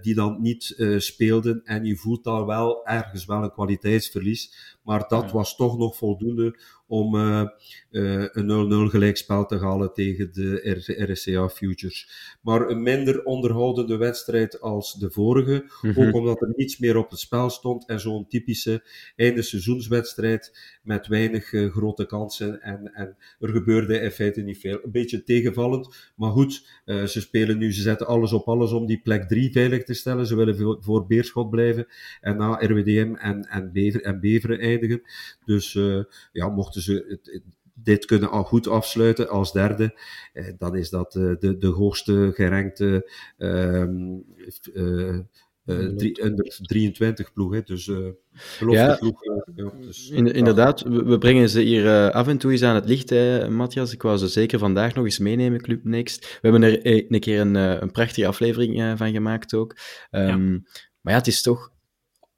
die 0.00 0.14
dan 0.14 0.40
niet 0.40 0.74
speelden. 0.96 1.60
En 1.64 1.84
je 1.84 1.96
voelt 1.96 2.24
daar 2.24 2.46
wel 2.46 2.86
ergens 2.86 3.24
wel 3.24 3.42
een 3.42 3.52
kwaliteitsverlies. 3.52 4.76
Maar 4.82 5.04
dat 5.08 5.30
was 5.30 5.56
toch 5.56 5.78
nog 5.78 5.96
voldoende 5.96 6.58
om 6.90 7.14
uh, 7.14 7.42
uh, 7.90 8.24
een 8.32 8.88
0-0 8.88 8.90
gelijkspel 8.90 9.46
te 9.46 9.58
halen 9.58 9.92
tegen 9.92 10.32
de 10.32 11.06
RCA 11.08 11.48
Futures. 11.48 12.10
Maar 12.40 12.68
een 12.68 12.82
minder 12.82 13.24
onderhoudende 13.24 13.96
wedstrijd 13.96 14.60
als 14.60 14.94
de 14.94 15.10
vorige. 15.10 15.64
Mm 15.82 15.90
-hmm. 15.90 16.06
Ook 16.06 16.14
omdat 16.14 16.40
er 16.40 16.52
niets 16.56 16.78
meer 16.78 16.96
op 16.96 17.10
het 17.10 17.18
spel 17.18 17.50
stond. 17.50 17.88
En 17.88 18.00
zo'n 18.00 18.28
typische 18.28 18.82
einde 19.16 19.42
seizoenswedstrijd 19.42 20.58
met 20.82 21.06
weinig 21.06 21.52
uh, 21.52 21.72
grote 21.72 22.06
kansen. 22.06 22.62
En, 22.62 22.92
en 22.94 23.16
er 23.38 23.48
gebeurde 23.48 24.00
in 24.00 24.10
feite 24.10 24.40
niet 24.40 24.58
veel. 24.58 24.78
Een 24.82 24.90
beetje 24.90 25.22
tegenvallend. 25.22 26.12
Maar 26.16 26.30
goed, 26.30 26.68
ze 26.84 27.20
spelen 27.20 27.58
nu, 27.58 27.72
ze 27.72 27.82
zetten 27.82 28.06
alles 28.06 28.32
op 28.32 28.48
alles 28.48 28.72
om 28.72 28.86
die 28.86 29.00
plek 29.00 29.28
3 29.28 29.52
veilig 29.52 29.84
te 29.84 29.94
stellen. 29.94 30.26
Ze 30.26 30.36
willen 30.36 30.56
voor, 30.56 30.78
voor 30.80 31.06
Beerschot 31.06 31.50
blijven. 31.50 31.86
En 32.20 32.36
na 32.36 32.58
RWDM 32.60 33.14
en, 33.14 33.42
en, 33.42 33.72
Bever, 33.72 34.02
en 34.02 34.20
Beveren 34.20 34.58
eindigen. 34.58 35.02
Dus 35.44 35.78
ja, 36.32 36.48
mochten 36.48 36.79
ze 36.80 37.04
het, 37.08 37.42
dit 37.82 38.04
kunnen 38.04 38.30
al 38.30 38.44
goed 38.44 38.68
afsluiten 38.68 39.28
als 39.28 39.52
derde, 39.52 40.00
eh, 40.32 40.44
dan 40.58 40.76
is 40.76 40.90
dat 40.90 41.14
uh, 41.14 41.32
de, 41.38 41.58
de 41.58 41.66
hoogste 41.66 42.30
gerankte 42.34 43.10
uh, 43.38 43.82
uh, 44.74 45.18
uh, 45.64 45.96
drie, 45.96 46.24
under 46.24 46.58
23 46.62 47.32
ploeg, 47.32 47.52
hè, 47.52 47.62
dus 47.62 47.86
uh, 47.86 48.08
ja, 48.68 48.96
ploeg. 48.96 49.24
Uh, 49.24 49.36
ja, 49.54 49.72
dus, 49.80 50.08
in, 50.08 50.26
inderdaad, 50.26 50.82
we, 50.82 51.04
we, 51.04 51.18
brengen 51.18 51.48
ze 51.48 51.60
hier 51.60 52.12
af 52.12 52.28
en 52.28 52.38
toe 52.38 52.50
eens 52.50 52.62
aan 52.62 52.74
het 52.74 52.88
licht, 52.88 53.10
hè, 53.10 53.50
Matthias. 53.50 53.92
Ik 53.92 54.02
wou 54.02 54.16
ze 54.16 54.28
zeker 54.28 54.58
vandaag 54.58 54.94
nog 54.94 55.04
eens 55.04 55.18
meenemen, 55.18 55.60
Club 55.60 55.84
Next. 55.84 56.20
We 56.20 56.48
hebben 56.48 56.62
er 56.62 56.80
een 57.12 57.20
keer 57.20 57.40
een, 57.40 57.54
een 57.54 57.90
prachtige 57.90 58.26
aflevering 58.26 58.98
van 58.98 59.12
gemaakt 59.12 59.54
ook. 59.54 59.76
Um, 60.10 60.52
ja. 60.52 60.60
Maar 61.00 61.12
ja, 61.12 61.18
het 61.18 61.26
is 61.26 61.42
toch 61.42 61.72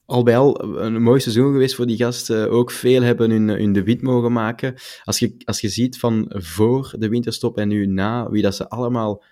al 0.07 0.23
bij 0.23 0.37
al 0.37 0.79
een 0.79 1.03
mooi 1.03 1.21
seizoen 1.21 1.53
geweest 1.53 1.75
voor 1.75 1.87
die 1.87 1.97
gasten. 1.97 2.51
Ook 2.51 2.71
veel 2.71 3.03
hebben 3.03 3.31
hun, 3.31 3.49
hun 3.49 3.73
debuut 3.73 4.03
mogen 4.03 4.33
maken. 4.33 4.75
Als 5.05 5.19
je, 5.19 5.35
als 5.45 5.61
je 5.61 5.69
ziet 5.69 5.99
van 5.99 6.27
voor 6.29 6.95
de 6.99 7.09
winterstop 7.09 7.59
en 7.59 7.69
nu 7.69 7.87
na, 7.87 8.31
wie 8.31 8.43
dat 8.43 8.55
ze 8.55 8.69
allemaal 8.69 9.25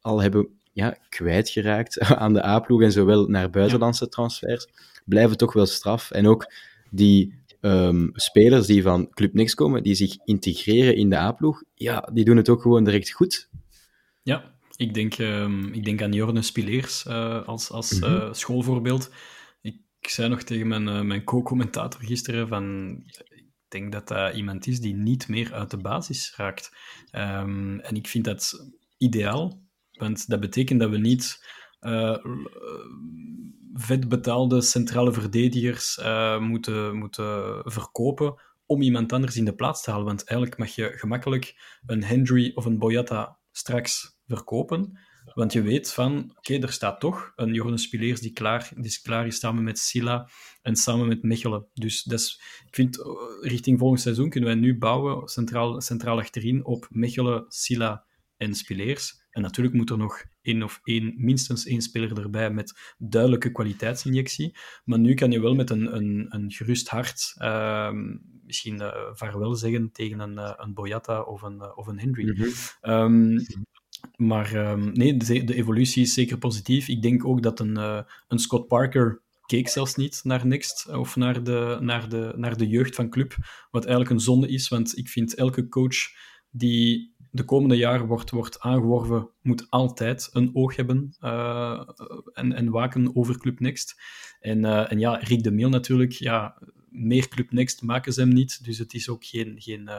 al 0.00 0.22
hebben 0.22 0.48
ja, 0.72 0.96
kwijtgeraakt 1.08 1.98
aan 2.22 2.32
de 2.32 2.44
A-ploeg 2.44 2.82
en 2.82 2.92
zowel 2.92 3.26
naar 3.26 3.50
buitenlandse 3.50 4.08
transfers, 4.08 4.66
blijven 5.04 5.36
toch 5.36 5.52
wel 5.52 5.66
straf. 5.66 6.10
En 6.10 6.26
ook 6.26 6.52
die 6.90 7.38
um, 7.60 8.10
spelers 8.12 8.66
die 8.66 8.82
van 8.82 9.10
Club 9.10 9.34
Niks 9.34 9.54
komen, 9.54 9.82
die 9.82 9.94
zich 9.94 10.16
integreren 10.24 10.96
in 10.96 11.10
de 11.10 11.16
A-ploeg, 11.16 11.62
ja, 11.74 12.08
die 12.12 12.24
doen 12.24 12.36
het 12.36 12.48
ook 12.48 12.62
gewoon 12.62 12.84
direct 12.84 13.10
goed. 13.10 13.48
Ja, 14.22 14.54
ik 14.76 14.94
denk, 14.94 15.18
um, 15.18 15.72
ik 15.72 15.84
denk 15.84 16.02
aan 16.02 16.12
Jorne 16.12 16.42
Spileers 16.42 17.04
uh, 17.08 17.46
als, 17.48 17.70
als 17.70 18.00
uh, 18.00 18.32
schoolvoorbeeld. 18.32 19.10
Ik 20.00 20.08
zei 20.08 20.28
nog 20.28 20.42
tegen 20.42 20.68
mijn, 20.68 20.86
uh, 20.86 21.00
mijn 21.00 21.24
co-commentator 21.24 22.00
gisteren 22.04 22.48
van... 22.48 22.96
Ik 23.06 23.80
denk 23.80 23.92
dat 23.92 24.08
dat 24.08 24.34
iemand 24.34 24.66
is 24.66 24.80
die 24.80 24.94
niet 24.94 25.28
meer 25.28 25.52
uit 25.52 25.70
de 25.70 25.76
basis 25.76 26.34
raakt. 26.36 26.76
Um, 27.12 27.80
en 27.80 27.94
ik 27.94 28.06
vind 28.08 28.24
dat 28.24 28.70
ideaal, 28.98 29.62
want 29.90 30.28
dat 30.28 30.40
betekent 30.40 30.80
dat 30.80 30.90
we 30.90 30.98
niet 30.98 31.48
uh, 31.80 32.16
vet 33.74 34.08
betaalde 34.08 34.60
centrale 34.60 35.12
verdedigers 35.12 36.00
moeten, 36.38 36.96
moeten 36.96 37.62
verkopen 37.64 38.40
om 38.66 38.82
iemand 38.82 39.12
anders 39.12 39.36
in 39.36 39.44
de 39.44 39.54
plaats 39.54 39.82
te 39.82 39.90
halen. 39.90 40.06
Want 40.06 40.24
eigenlijk 40.24 40.58
mag 40.58 40.74
je 40.74 40.92
gemakkelijk 40.98 41.54
een 41.86 42.04
Hendry 42.04 42.52
of 42.54 42.64
een 42.64 42.78
Boyata 42.78 43.38
straks 43.50 44.18
verkopen. 44.26 44.98
Want 45.34 45.52
je 45.52 45.62
weet 45.62 45.92
van, 45.92 46.32
oké, 46.36 46.58
er 46.58 46.72
staat 46.72 47.00
toch 47.00 47.32
een 47.36 47.54
Joris 47.54 47.82
Spileers 47.82 48.20
die 48.20 48.32
klaar, 48.32 48.70
die 48.74 48.84
is 48.84 49.00
klaar 49.00 49.26
is 49.26 49.38
samen 49.38 49.62
met 49.62 49.78
Silla 49.78 50.28
en 50.62 50.76
samen 50.76 51.08
met 51.08 51.22
Mechelen. 51.22 51.66
Dus 51.74 52.02
dat 52.02 52.18
is, 52.18 52.40
ik 52.66 52.74
vind, 52.74 52.98
richting 53.40 53.78
volgend 53.78 54.00
seizoen 54.00 54.30
kunnen 54.30 54.48
wij 54.50 54.58
nu 54.58 54.78
bouwen, 54.78 55.28
centraal, 55.28 55.80
centraal 55.80 56.18
achterin, 56.18 56.64
op 56.64 56.86
Mechelen, 56.90 57.44
Silla 57.48 58.04
en 58.36 58.54
Spileers. 58.54 59.18
En 59.30 59.42
natuurlijk 59.42 59.76
moet 59.76 59.90
er 59.90 59.98
nog 59.98 60.24
één 60.42 60.62
of 60.62 60.80
één, 60.84 61.14
minstens 61.16 61.66
één 61.66 61.80
speler 61.80 62.20
erbij 62.20 62.50
met 62.50 62.94
duidelijke 62.98 63.52
kwaliteitsinjectie. 63.52 64.56
Maar 64.84 64.98
nu 64.98 65.14
kan 65.14 65.30
je 65.30 65.40
wel 65.40 65.54
met 65.54 65.70
een, 65.70 65.96
een, 65.96 66.26
een 66.28 66.50
gerust 66.50 66.88
hart 66.88 67.34
uh, 67.38 67.90
misschien 68.44 68.74
uh, 68.74 68.92
vaarwel 69.12 69.54
zeggen 69.54 69.92
tegen 69.92 70.20
een, 70.20 70.32
uh, 70.32 70.52
een 70.56 70.74
Boyata 70.74 71.20
of 71.20 71.42
een, 71.42 71.76
of 71.76 71.86
een 71.86 71.98
Henry. 71.98 72.24
Mm 72.24 72.36
-hmm. 72.36 72.92
um, 72.92 73.44
maar 74.16 74.70
um, 74.70 74.92
nee, 74.92 75.16
de, 75.16 75.44
de, 75.44 75.54
evolutie 75.54 76.02
is 76.02 76.14
zeker 76.14 76.38
positief. 76.38 76.88
Ik 76.88 77.02
denk 77.02 77.24
ook 77.24 77.42
dat 77.42 77.60
een, 77.60 77.76
een 78.28 78.38
Scott 78.38 78.68
Parker 78.68 79.20
keek 79.50 79.68
zelfs 79.68 79.94
niet 79.94 80.20
naar 80.24 80.46
Next 80.46 80.88
of 80.88 81.16
naar 81.16 81.42
de, 81.42 81.78
naar, 81.80 82.08
de, 82.08 82.32
naar 82.36 82.56
de 82.56 82.68
jeugd 82.68 82.94
van 82.94 83.10
club. 83.10 83.34
Wat 83.70 83.84
eigenlijk 83.84 84.14
een 84.14 84.20
zonde 84.20 84.48
is, 84.48 84.68
want 84.68 84.98
ik 84.98 85.08
vind 85.08 85.34
elke 85.34 85.68
coach 85.68 85.96
die 86.50 87.14
de 87.30 87.44
komende 87.44 87.76
jaren 87.76 88.06
wordt, 88.06 88.30
wordt 88.30 88.60
aangeworven, 88.60 89.28
moet 89.42 89.66
altijd 89.70 90.28
een 90.32 90.50
oog 90.54 90.76
hebben 90.76 91.16
uh, 91.20 91.88
en, 92.32 92.52
en 92.52 92.70
waken 92.70 93.16
over 93.16 93.38
Club 93.38 93.60
Next. 93.60 94.00
En, 94.40 94.64
en 94.88 94.98
ja, 94.98 95.14
Rick 95.14 95.42
de 95.42 95.50
Meel 95.50 95.68
natuurlijk, 95.68 96.12
ja, 96.12 96.62
meer 96.88 97.28
Club 97.28 97.52
Next 97.52 97.82
maken 97.82 98.12
ze 98.12 98.20
hem 98.20 98.32
niet, 98.32 98.64
dus 98.64 98.78
het 98.78 98.94
is 98.94 99.08
ook 99.08 99.24
geen... 99.24 99.54
geen 99.58 99.90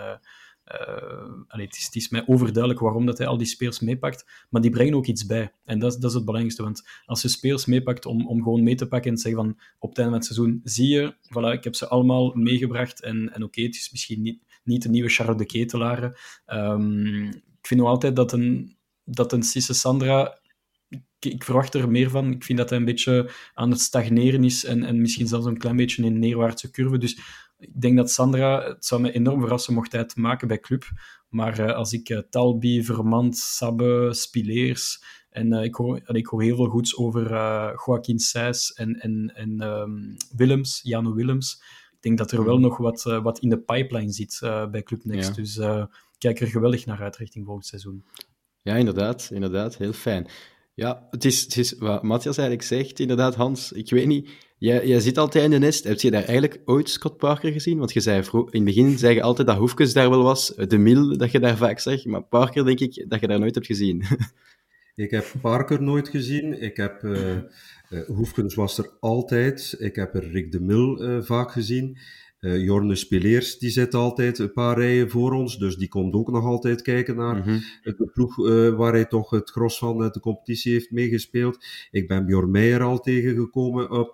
allee, 1.47 1.65
het, 1.65 1.95
is, 1.95 2.09
mij 2.09 2.27
overduidelijk 2.27 2.81
waarom 2.81 3.05
dat 3.05 3.17
hij 3.17 3.27
al 3.27 3.37
die 3.37 3.47
speels 3.47 3.79
meepakt, 3.79 4.45
maar 4.49 4.61
die 4.61 4.71
brengen 4.71 4.93
ook 4.93 5.07
iets 5.07 5.25
bij. 5.25 5.53
En 5.63 5.79
dat, 5.79 5.93
dat 5.93 6.09
is 6.09 6.15
het 6.15 6.25
belangrijkste, 6.25 6.63
want 6.63 6.87
als 7.05 7.21
je 7.21 7.27
speels 7.27 7.65
meepakt 7.65 8.05
om, 8.05 8.27
om 8.27 8.43
gewoon 8.43 8.63
mee 8.63 8.75
te 8.75 8.87
pakken 8.87 9.11
en 9.11 9.17
zeggen 9.17 9.41
van 9.41 9.59
op 9.79 9.89
het 9.89 9.97
einde 9.97 10.11
van 10.11 10.21
het 10.21 10.25
seizoen, 10.35 10.61
zie 10.63 10.87
je, 10.87 11.15
voilà, 11.21 11.57
ik 11.57 11.63
heb 11.63 11.75
ze 11.75 11.87
allemaal 11.87 12.33
meegebracht 12.33 13.01
en, 13.01 13.33
en 13.33 13.43
oké, 13.43 13.61
het 13.61 13.75
is 13.75 13.91
misschien 13.91 14.21
niet 14.21 14.49
niet 14.63 14.83
de 14.83 14.89
nieuwe 14.89 15.09
Charles 15.09 15.37
de 15.37 15.45
Ketelaar. 15.45 16.03
Um, 16.45 17.25
ik 17.27 17.67
vind 17.67 17.79
nog 17.79 17.89
altijd 17.89 18.15
dat 18.15 18.31
een, 18.31 18.77
dat 19.03 19.33
een 19.33 19.43
Sisse 19.43 19.73
Sandra 19.73 20.39
ik, 20.89 21.33
ik, 21.33 21.43
verwacht 21.43 21.73
er 21.73 21.91
meer 21.91 22.09
van. 22.09 22.31
Ik 22.31 22.43
vind 22.43 22.57
dat 22.57 22.69
hij 22.69 22.79
een 22.79 22.85
beetje 22.85 23.31
aan 23.53 23.71
het 23.71 23.79
stagneren 23.79 24.43
is 24.43 24.65
en, 24.65 24.83
en 24.83 25.01
misschien 25.01 25.27
zelfs 25.27 25.45
een 25.45 25.57
klein 25.57 25.75
beetje 25.75 26.03
in 26.03 26.13
een 26.13 26.19
neerwaartse 26.19 26.71
curve. 26.71 26.97
Dus 26.97 27.19
ik 27.61 27.81
denk 27.81 27.97
dat 27.97 28.11
Sandra, 28.11 28.63
het 28.63 28.85
zou 28.85 29.01
me 29.01 29.11
enorm 29.11 29.39
verrassen 29.39 29.73
mocht 29.73 29.91
hij 29.91 30.01
het 30.01 30.15
maken 30.15 30.47
bij 30.47 30.59
club. 30.59 30.83
Maar 31.29 31.59
uh, 31.59 31.75
als 31.75 31.93
ik 31.93 32.09
uh, 32.09 32.19
Talbi, 32.29 32.83
Vermand, 32.83 33.37
Sabbe, 33.37 34.13
Spileers 34.13 35.03
en 35.29 35.53
uh, 35.53 35.63
ik, 35.63 35.75
hoor, 35.75 36.01
ik 36.05 36.25
hoor 36.25 36.41
heel 36.41 36.55
veel 36.55 36.69
goeds 36.69 36.97
over 36.97 37.29
Joaquin 37.85 38.19
Seys 38.19 38.73
en, 38.73 38.99
en, 38.99 39.31
en 39.35 39.61
um, 39.61 40.15
Willems, 40.35 40.79
Jano 40.83 41.13
Willems 41.13 41.61
ik 42.01 42.07
denk 42.07 42.17
dat 42.17 42.31
er 42.31 42.45
wel 42.45 42.57
mhm. 42.57 42.63
nog 42.63 42.77
wat, 42.77 43.03
wat 43.03 43.39
in 43.39 43.49
de 43.49 43.59
pipeline 43.59 44.11
zit 44.11 44.37
bij 44.71 44.83
Club 44.83 45.05
Next. 45.05 45.27
Ja. 45.27 45.35
Dus 45.35 45.57
uh, 45.57 45.85
kijk 46.17 46.39
er 46.39 46.47
geweldig 46.47 46.85
naar 46.85 47.01
uit 47.01 47.17
richting 47.17 47.45
volgend 47.45 47.65
seizoen. 47.65 48.03
Ja, 48.61 48.75
inderdaad. 48.75 49.29
Inderdaad. 49.33 49.77
Heel 49.77 49.93
fijn. 49.93 50.27
Ja, 50.81 51.07
het 51.09 51.25
is, 51.25 51.41
het 51.41 51.57
is 51.57 51.75
wat 51.77 52.03
Matthias 52.03 52.37
eigenlijk 52.37 52.67
zegt. 52.67 52.99
Inderdaad, 52.99 53.35
Hans, 53.35 53.71
ik 53.71 53.89
weet 53.89 54.07
niet. 54.07 54.29
Jij, 54.57 54.99
zit 54.99 55.17
altijd 55.17 55.43
in 55.43 55.49
de 55.49 55.57
nest. 55.57 55.83
Heb 55.83 55.99
je 55.99 56.11
daar 56.11 56.23
eigenlijk 56.23 56.61
ooit 56.65 56.89
Scott 56.89 57.17
Parker 57.17 57.51
gezien? 57.51 57.77
Want 57.77 57.93
je 57.93 57.99
zei 57.99 58.23
in 58.31 58.45
het 58.51 58.63
begin 58.63 58.97
zei 58.97 59.15
je 59.15 59.21
altijd 59.21 59.47
dat 59.47 59.57
Hoefkes 59.57 59.93
daar 59.93 60.09
wel 60.09 60.23
was. 60.23 60.47
De 60.47 60.77
Mil, 60.77 61.17
dat 61.17 61.31
je 61.31 61.39
daar 61.39 61.57
vaak 61.57 61.79
zag. 61.79 62.05
Maar 62.05 62.21
Parker 62.21 62.65
denk 62.65 62.79
ik 62.79 63.05
dat 63.07 63.19
je 63.19 63.27
daar 63.27 63.39
nooit 63.39 63.55
hebt 63.55 63.67
gezien. 63.67 64.03
ik 64.95 65.11
heb 65.11 65.33
Parker 65.41 65.81
nooit 65.81 66.09
gezien. 66.09 66.61
Ik 66.61 66.77
heb... 66.77 67.03
Uh, 67.03 67.37
Hoefkens 68.07 68.55
was 68.55 68.77
er 68.77 68.89
altijd. 68.99 69.75
Ik 69.79 69.95
heb 69.95 70.13
Rick 70.13 70.51
de 70.51 70.59
Mil 70.59 71.03
uh, 71.03 71.21
vaak 71.21 71.51
gezien. 71.51 71.97
Uh, 72.41 72.63
Jorne 72.63 72.95
Spileers, 72.95 73.57
die 73.57 73.69
zit 73.69 73.93
altijd 73.93 74.39
een 74.39 74.53
paar 74.53 74.77
rijen 74.77 75.09
voor 75.09 75.33
ons, 75.33 75.57
dus 75.57 75.75
die 75.75 75.87
komt 75.87 76.13
ook 76.13 76.31
nog 76.31 76.45
altijd 76.45 76.81
kijken 76.81 77.15
naar 77.15 77.35
mm 77.35 77.41
-hmm. 77.41 77.61
de 77.83 78.09
ploeg 78.13 78.35
waar 78.77 78.93
hij 78.93 79.05
toch 79.05 79.29
het 79.29 79.49
gros 79.49 79.77
van 79.77 79.97
de 79.97 80.19
competitie 80.19 80.73
heeft 80.73 80.91
meegespeeld. 80.91 81.65
Ik 81.91 82.07
ben 82.07 82.25
Bjorn 82.25 82.51
Meijer 82.51 82.83
al 82.83 82.99
tegengekomen 82.99 83.91
op 83.91 84.13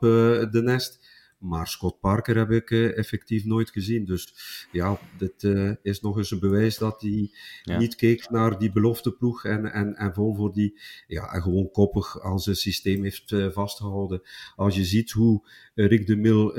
de 0.51 0.61
Nest. 0.63 1.15
Maar 1.38 1.67
Scott 1.67 1.99
Parker 1.99 2.38
heb 2.38 2.51
ik 2.51 2.71
effectief 2.71 3.45
nooit 3.45 3.69
gezien. 3.69 4.05
Dus 4.05 4.34
ja, 4.71 4.99
dit 5.17 5.43
is 5.82 6.01
nog 6.01 6.17
eens 6.17 6.32
een 6.32 6.39
bewijs 6.39 6.78
dat 6.78 7.01
hij 7.01 7.30
ja. 7.63 7.78
niet 7.78 7.95
keek 7.95 8.30
naar 8.30 8.59
die 8.59 8.71
belofteploeg 8.71 9.45
en, 9.45 9.71
en, 9.71 9.95
en 9.95 10.13
vol 10.13 10.36
voor 10.36 10.53
die, 10.53 10.80
ja, 11.07 11.34
en 11.34 11.41
gewoon 11.41 11.71
koppig 11.71 12.21
aan 12.21 12.39
zijn 12.39 12.55
systeem 12.55 13.03
heeft 13.03 13.36
vastgehouden. 13.49 14.21
Als 14.55 14.75
je 14.75 14.86
ziet 14.86 15.11
hoe 15.11 15.47
Rick 15.86 16.07
de 16.07 16.15
Mil 16.15 16.53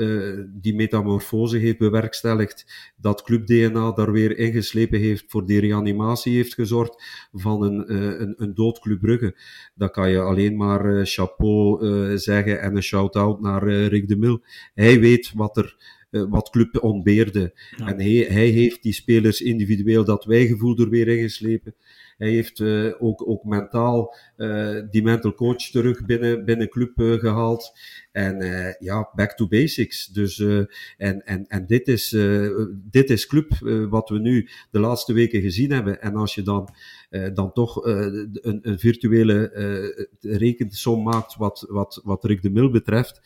die 0.49 0.75
metamorfose 0.75 1.57
heeft 1.57 1.77
bewerkstelligd, 1.77 2.91
dat 2.97 3.21
Club 3.21 3.45
DNA 3.45 3.91
daar 3.91 4.11
weer 4.11 4.37
ingeslepen 4.37 4.99
heeft, 4.99 5.23
voor 5.27 5.45
die 5.45 5.59
reanimatie 5.59 6.35
heeft 6.35 6.53
gezorgd 6.53 7.03
van 7.31 7.63
een, 7.63 7.93
een, 8.21 8.33
een 8.37 8.53
dood 8.53 8.79
Club 8.79 8.99
Brugge, 8.99 9.35
dan 9.75 9.91
kan 9.91 10.09
je 10.09 10.19
alleen 10.19 10.57
maar 10.57 11.05
chapeau 11.05 12.17
zeggen 12.17 12.61
en 12.61 12.75
een 12.75 12.83
shout-out 12.83 13.41
naar 13.41 13.67
Rick 13.67 14.07
de 14.07 14.17
Mil 14.17 14.41
hij 14.73 14.99
weet 14.99 15.31
wat 15.35 15.57
er 15.57 15.97
wat 16.09 16.49
club 16.49 16.83
ontbeerde. 16.83 17.53
Ja. 17.77 17.87
En 17.87 17.99
hij, 17.99 18.25
hij 18.29 18.47
heeft 18.47 18.83
die 18.83 18.93
spelers 18.93 19.41
individueel 19.41 20.05
dat 20.05 20.25
wijgevoel 20.25 20.77
er 20.77 20.89
weer 20.89 21.07
ingeslepen. 21.07 21.75
Hij 22.19 22.29
heeft 22.29 22.59
uh, 22.59 22.93
ook, 22.99 23.29
ook 23.29 23.43
mentaal 23.43 24.15
uh, 24.37 24.81
die 24.89 25.03
mental 25.03 25.33
coach 25.33 25.63
terug 25.63 26.05
binnen, 26.05 26.45
binnen 26.45 26.69
club 26.69 26.91
gehaald. 26.95 27.71
En 28.11 28.37
ja, 28.79 29.09
back 29.15 29.31
to 29.31 29.47
basics. 29.47 30.07
Dus, 30.07 30.39
en, 30.97 31.25
en, 31.25 31.45
en 31.47 31.65
dit 31.67 31.87
is, 31.87 32.09
dit 32.73 33.09
is 33.09 33.27
club 33.27 33.51
wat 33.89 34.09
we 34.09 34.19
nu 34.19 34.49
de 34.71 34.79
laatste 34.79 35.13
weken 35.13 35.41
gezien 35.41 35.71
hebben. 35.71 36.01
En 36.01 36.15
als 36.15 36.35
je 36.35 36.41
dan, 36.41 36.69
dan 37.33 37.53
toch 37.53 37.85
een, 37.85 38.59
een 38.61 38.79
virtuele 38.79 39.51
rekensom 40.21 41.03
maakt 41.03 41.35
wat, 41.35 41.65
wat, 41.69 42.01
wat 42.03 42.25
Rick 42.25 42.41
de 42.41 42.49
Mil 42.49 42.71
betreft 42.71 43.21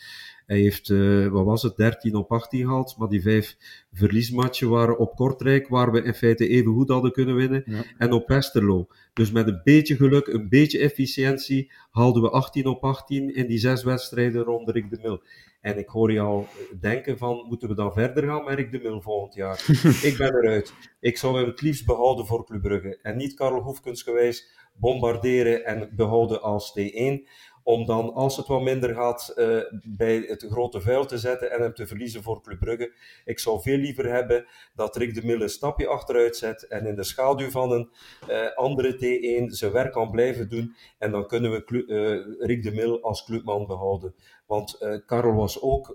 hij 0.45 0.59
heeft, 0.59 0.89
uh, 0.89 1.27
wat 1.27 1.45
was 1.45 1.63
het, 1.63 1.75
13 1.75 2.15
op 2.15 2.31
18 2.31 2.59
gehaald, 2.59 2.95
maar 2.97 3.07
die 3.07 3.21
vijf 3.21 3.57
verliesmatchen 3.93 4.69
waren 4.69 4.97
op 4.97 5.15
Kortrijk, 5.15 5.67
waar 5.67 5.91
we 5.91 6.03
in 6.03 6.13
feite 6.13 6.47
even 6.47 6.73
goed 6.73 6.89
hadden 6.89 7.11
kunnen 7.11 7.35
winnen, 7.35 7.63
ja. 7.65 7.83
en 7.97 8.11
op 8.11 8.27
Westerlo. 8.27 8.87
Dus 9.13 9.31
met 9.31 9.47
een 9.47 9.61
beetje 9.63 9.95
geluk, 9.95 10.27
een 10.27 10.49
beetje 10.49 10.79
efficiëntie, 10.79 11.71
haalden 11.91 12.21
we 12.21 12.29
18 12.29 12.65
op 12.65 12.83
18 12.83 13.35
in 13.35 13.47
die 13.47 13.59
zes 13.59 13.83
wedstrijden 13.83 14.43
rond 14.43 14.69
Rick 14.69 14.89
de 14.89 14.99
Mil. 15.01 15.21
En 15.61 15.77
ik 15.77 15.87
hoor 15.87 16.11
je 16.11 16.19
al 16.19 16.47
denken 16.79 17.17
van, 17.17 17.45
moeten 17.47 17.69
we 17.69 17.75
dan 17.75 17.93
verder 17.93 18.23
gaan 18.23 18.43
met 18.43 18.55
Rick 18.55 18.71
de 18.71 18.79
Mil 18.79 19.01
volgend 19.01 19.33
jaar? 19.33 19.65
ik 20.09 20.15
ben 20.17 20.35
eruit. 20.35 20.73
Ik 20.99 21.17
zou 21.17 21.37
hem 21.37 21.45
het 21.45 21.61
liefst 21.61 21.85
behouden 21.85 22.25
voor 22.25 22.45
Club 22.45 22.61
Brugge. 22.61 22.99
En 23.01 23.17
niet 23.17 23.33
Karel 23.33 23.61
Hoefkens 23.61 24.01
gewijs 24.01 24.61
bombarderen 24.73 25.65
en 25.65 25.89
behouden 25.95 26.41
als 26.41 26.79
T1 26.79 27.27
om 27.63 27.85
dan, 27.85 28.13
als 28.13 28.37
het 28.37 28.47
wat 28.47 28.61
minder 28.61 28.93
gaat, 28.93 29.33
uh, 29.35 29.59
bij 29.83 30.25
het 30.27 30.45
grote 30.49 30.81
vuil 30.81 31.05
te 31.05 31.17
zetten 31.17 31.51
en 31.51 31.61
hem 31.61 31.73
te 31.73 31.87
verliezen 31.87 32.23
voor 32.23 32.41
Club 32.41 32.59
Brugge. 32.59 32.93
Ik 33.25 33.39
zou 33.39 33.61
veel 33.61 33.77
liever 33.77 34.11
hebben 34.11 34.45
dat 34.75 34.95
Rick 34.95 35.13
de 35.13 35.25
Mille 35.25 35.43
een 35.43 35.49
stapje 35.49 35.87
achteruit 35.87 36.37
zet 36.37 36.67
en 36.67 36.85
in 36.85 36.95
de 36.95 37.03
schaduw 37.03 37.49
van 37.49 37.71
een 37.71 37.89
uh, 38.29 38.55
andere 38.55 38.93
T1 38.95 39.45
zijn 39.45 39.71
werk 39.71 39.91
kan 39.91 40.11
blijven 40.11 40.49
doen. 40.49 40.75
En 40.97 41.11
dan 41.11 41.27
kunnen 41.27 41.51
we 41.51 41.83
uh, 41.87 42.47
Rick 42.47 42.63
de 42.63 42.71
Mille 42.71 43.01
als 43.01 43.23
clubman 43.23 43.67
behouden. 43.67 44.15
Want 44.45 44.77
Karel 45.05 45.33
was 45.33 45.61
ook 45.61 45.93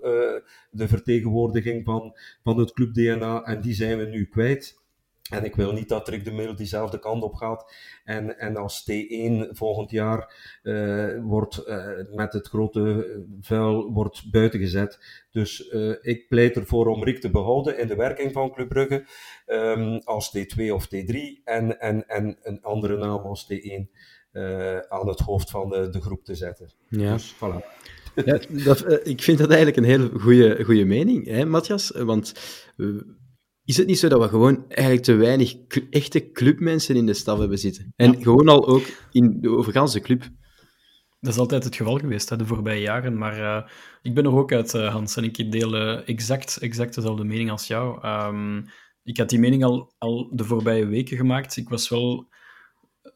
de 0.71 0.87
vertegenwoordiging 0.87 1.85
van, 1.85 2.17
van 2.43 2.57
het 2.59 2.73
club 2.73 2.93
DNA 2.93 3.43
en 3.43 3.61
die 3.61 3.73
zijn 3.73 3.97
we 3.97 4.05
nu 4.05 4.25
kwijt. 4.25 4.79
En 5.29 5.43
ik 5.45 5.55
wil 5.55 5.71
niet 5.71 5.89
dat 5.89 6.07
Rick 6.07 6.23
de 6.23 6.31
Mil 6.31 6.55
diezelfde 6.55 6.99
kant 6.99 7.23
op 7.23 7.33
gaat. 7.33 7.73
En, 8.03 8.39
en 8.39 8.55
als 8.55 8.91
T1 8.91 9.49
volgend 9.51 9.91
jaar 9.91 10.33
uh, 10.63 11.21
wordt 11.21 11.63
uh, 11.67 11.87
met 12.11 12.33
het 12.33 12.47
grote 12.47 13.23
vuil 13.41 13.91
wordt 13.91 14.31
buitengezet. 14.31 14.99
Dus 15.31 15.71
uh, 15.71 15.95
ik 16.01 16.27
pleit 16.27 16.55
ervoor 16.55 16.87
om 16.87 17.03
Rick 17.03 17.21
te 17.21 17.29
behouden 17.29 17.77
in 17.77 17.87
de 17.87 17.95
werking 17.95 18.31
van 18.31 18.53
Club 18.53 18.69
Brugge. 18.69 19.05
Um, 19.47 20.01
als 20.03 20.37
T2 20.37 20.71
of 20.71 20.85
T3. 20.85 21.43
En, 21.43 21.79
en, 21.79 22.07
en 22.07 22.37
een 22.41 22.61
andere 22.61 22.97
naam 22.97 23.19
als 23.19 23.53
T1 23.53 23.89
aan 24.89 25.07
het 25.07 25.19
hoofd 25.19 25.49
van 25.49 25.69
de, 25.69 25.89
de 25.89 26.01
groep 26.01 26.23
te 26.23 26.35
zetten. 26.35 26.71
Ja. 26.89 27.13
Dus 27.13 27.35
voilà. 27.35 27.87
Ja, 28.25 28.39
dat, 28.63 29.07
ik 29.07 29.21
vind 29.21 29.37
dat 29.37 29.47
eigenlijk 29.47 29.77
een 29.77 29.83
hele 29.83 30.09
goede, 30.19 30.63
goede 30.63 30.85
mening, 30.85 31.25
hè, 31.25 31.45
Matthias? 31.45 31.91
Want 31.95 32.33
is 33.69 33.77
het 33.77 33.87
niet 33.87 33.99
zo 33.99 34.07
dat 34.07 34.21
we 34.21 34.27
gewoon 34.27 34.65
eigenlijk 34.67 35.03
te 35.03 35.13
weinig 35.13 35.55
echte 35.89 36.31
clubmensen 36.31 36.95
in 36.95 37.05
de 37.05 37.13
staf 37.13 37.39
hebben 37.39 37.57
zitten? 37.57 37.93
En 37.95 38.11
ja. 38.11 38.21
gewoon 38.21 38.47
al 38.47 38.67
ook 38.67 38.83
in 39.11 39.37
de 39.41 39.49
overganse 39.49 39.99
club. 39.99 40.29
Dat 41.19 41.33
is 41.33 41.39
altijd 41.39 41.63
het 41.63 41.75
geval 41.75 41.97
geweest, 41.97 42.29
hè, 42.29 42.37
de 42.37 42.45
voorbije 42.45 42.81
jaren. 42.81 43.17
Maar 43.17 43.39
uh, 43.39 43.69
ik 44.01 44.13
ben 44.13 44.25
er 44.25 44.35
ook 44.35 44.51
uit, 44.51 44.73
uh, 44.73 44.91
Hans. 44.91 45.15
En 45.15 45.23
ik 45.23 45.51
deel 45.51 45.75
uh, 45.75 46.07
exact, 46.07 46.57
exact 46.57 46.95
dezelfde 46.95 47.23
mening 47.23 47.51
als 47.51 47.67
jou. 47.67 48.07
Um, 48.07 48.65
ik 49.03 49.17
had 49.17 49.29
die 49.29 49.39
mening 49.39 49.63
al, 49.63 49.93
al 49.97 50.29
de 50.31 50.43
voorbije 50.43 50.85
weken 50.85 51.17
gemaakt. 51.17 51.57
Ik 51.57 51.69
was 51.69 51.89
wel... 51.89 52.27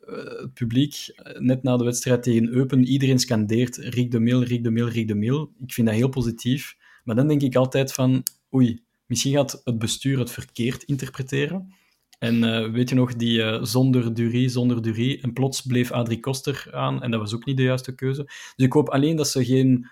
het 0.06 0.54
publiek, 0.54 0.96
net 1.40 1.64
na 1.64 1.78
de 1.78 1.84
wedstrijd 1.84 2.24
tegen 2.24 2.50
Eupen, 2.50 2.86
iedereen 2.86 3.20
scandeert 3.20 3.78
Riek 3.78 4.12
de 4.12 4.20
Mil, 4.20 4.44
Riek 4.44 4.64
de 4.64 4.72
Mil, 4.72 4.88
Riek 4.88 5.08
de 5.08 5.16
Mil. 5.16 5.54
Ik 5.60 5.74
vind 5.74 5.88
dat 5.88 5.96
heel 5.96 6.10
positief. 6.10 6.76
Maar 7.04 7.16
dan 7.16 7.28
denk 7.28 7.42
ik 7.42 7.56
altijd 7.56 7.94
van... 7.94 8.24
Oei, 8.56 8.84
Misschien 9.14 9.34
gaat 9.34 9.62
het 9.64 9.80
bestuur 9.80 10.20
het 10.20 10.32
verkeerd 10.32 10.84
interpreteren. 10.84 11.74
En 12.20 12.44
uh, 12.44 12.72
weet 12.72 12.90
je 12.90 12.96
nog, 12.96 13.16
die 13.16 13.38
uh, 13.38 13.64
zonder 13.64 14.14
Durie, 14.14 14.50
zonder 14.50 14.82
Durie. 14.82 15.22
En 15.22 15.34
plots 15.34 15.62
bleef 15.62 15.92
Adrie 15.92 16.20
Koster 16.20 16.68
aan 16.72 17.04
en 17.04 17.12
dat 17.12 17.20
was 17.20 17.34
ook 17.34 17.46
niet 17.46 17.58
de 17.58 17.64
juiste 17.64 17.96
keuze. 17.96 18.24
Dus 18.24 18.66
ik 18.66 18.74
hoop 18.74 18.90
alleen 18.90 19.16
dat 19.16 19.28
ze 19.28 19.46
geen 19.46 19.88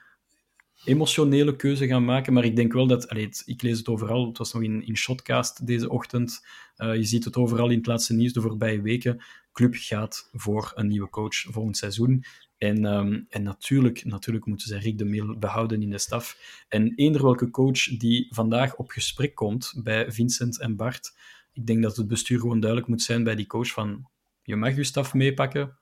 emotionele 0.86 1.56
keuze 1.56 1.88
gaan 1.88 2.06
maken. 2.06 2.34
Maar 2.34 2.46
ik 2.46 2.56
denk 2.56 2.74
wel 2.74 2.88
dat, 2.88 3.14
ik 3.46 3.62
lees 3.62 3.78
het 3.78 3.88
overal, 3.88 4.28
het 4.28 4.38
was 4.38 4.54
nog 4.54 4.64
in, 4.64 4.86
in 4.88 4.98
Shotcast 4.98 5.68
deze 5.68 5.90
ochtend. 5.90 6.46
Uh, 6.78 6.96
je 6.96 7.04
ziet 7.04 7.26
het 7.26 7.38
overal 7.38 7.70
in 7.70 7.78
het 7.78 7.88
laatste 7.88 8.14
nieuws 8.14 8.34
de 8.34 8.42
voorbije 8.42 8.82
weken. 8.82 9.24
Club 9.52 9.76
gaat 9.76 10.30
voor 10.34 10.72
een 10.76 10.88
nieuwe 10.88 11.10
coach 11.10 11.36
volgend 11.36 11.78
seizoen. 11.78 12.24
En, 12.62 12.86
um, 12.86 13.26
en 13.30 13.44
natuurlijk, 13.44 14.06
natuurlijk 14.06 14.46
moeten 14.46 14.68
ze 14.68 14.78
Rick 14.78 14.98
de 14.98 15.06
Mil 15.06 15.38
behouden 15.38 15.82
in 15.82 15.90
de 15.90 15.98
staf. 15.98 16.38
En 16.70 16.96
eender 16.96 17.22
welke 17.22 17.50
coach 17.50 17.98
die 17.98 18.28
vandaag 18.30 18.76
op 18.76 18.90
gesprek 18.90 19.36
komt 19.36 19.74
bij 19.84 20.12
Vincent 20.12 20.60
en 20.60 20.76
Bart, 20.76 21.18
ik 21.54 21.66
denk 21.66 21.84
dat 21.84 21.96
het 21.96 22.08
bestuur 22.08 22.40
gewoon 22.40 22.60
duidelijk 22.60 22.90
moet 22.90 23.02
zijn 23.02 23.24
bij 23.24 23.36
die 23.36 23.48
coach 23.48 23.72
van 23.72 24.10
je 24.42 24.56
mag 24.56 24.76
je 24.76 24.84
staf 24.84 25.14
meepakken, 25.14 25.78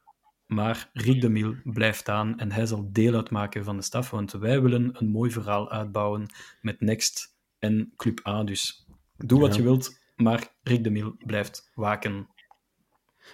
maar 0.46 0.90
Rick 0.94 1.22
de 1.22 1.30
Mil 1.30 1.56
blijft 1.64 2.00
staan 2.00 2.40
en 2.40 2.52
hij 2.52 2.66
zal 2.66 2.90
deel 2.92 3.16
uitmaken 3.16 3.64
van 3.64 3.78
de 3.78 3.84
staf, 3.84 4.10
want 4.10 4.32
wij 4.32 4.62
willen 4.62 4.90
een 4.94 5.10
mooi 5.10 5.32
verhaal 5.32 5.72
uitbouwen 5.72 6.26
met 6.62 6.82
Next 6.82 7.38
en 7.60 7.94
Club 7.96 8.28
A. 8.28 8.44
Dus 8.44 8.88
doe 9.18 9.40
wat 9.40 9.52
ja. 9.52 9.58
je 9.58 9.64
wilt, 9.64 10.00
maar 10.16 10.56
Rick 10.62 10.84
de 10.84 10.90
Mil 10.90 11.16
blijft 11.26 11.72
waken. 11.74 12.28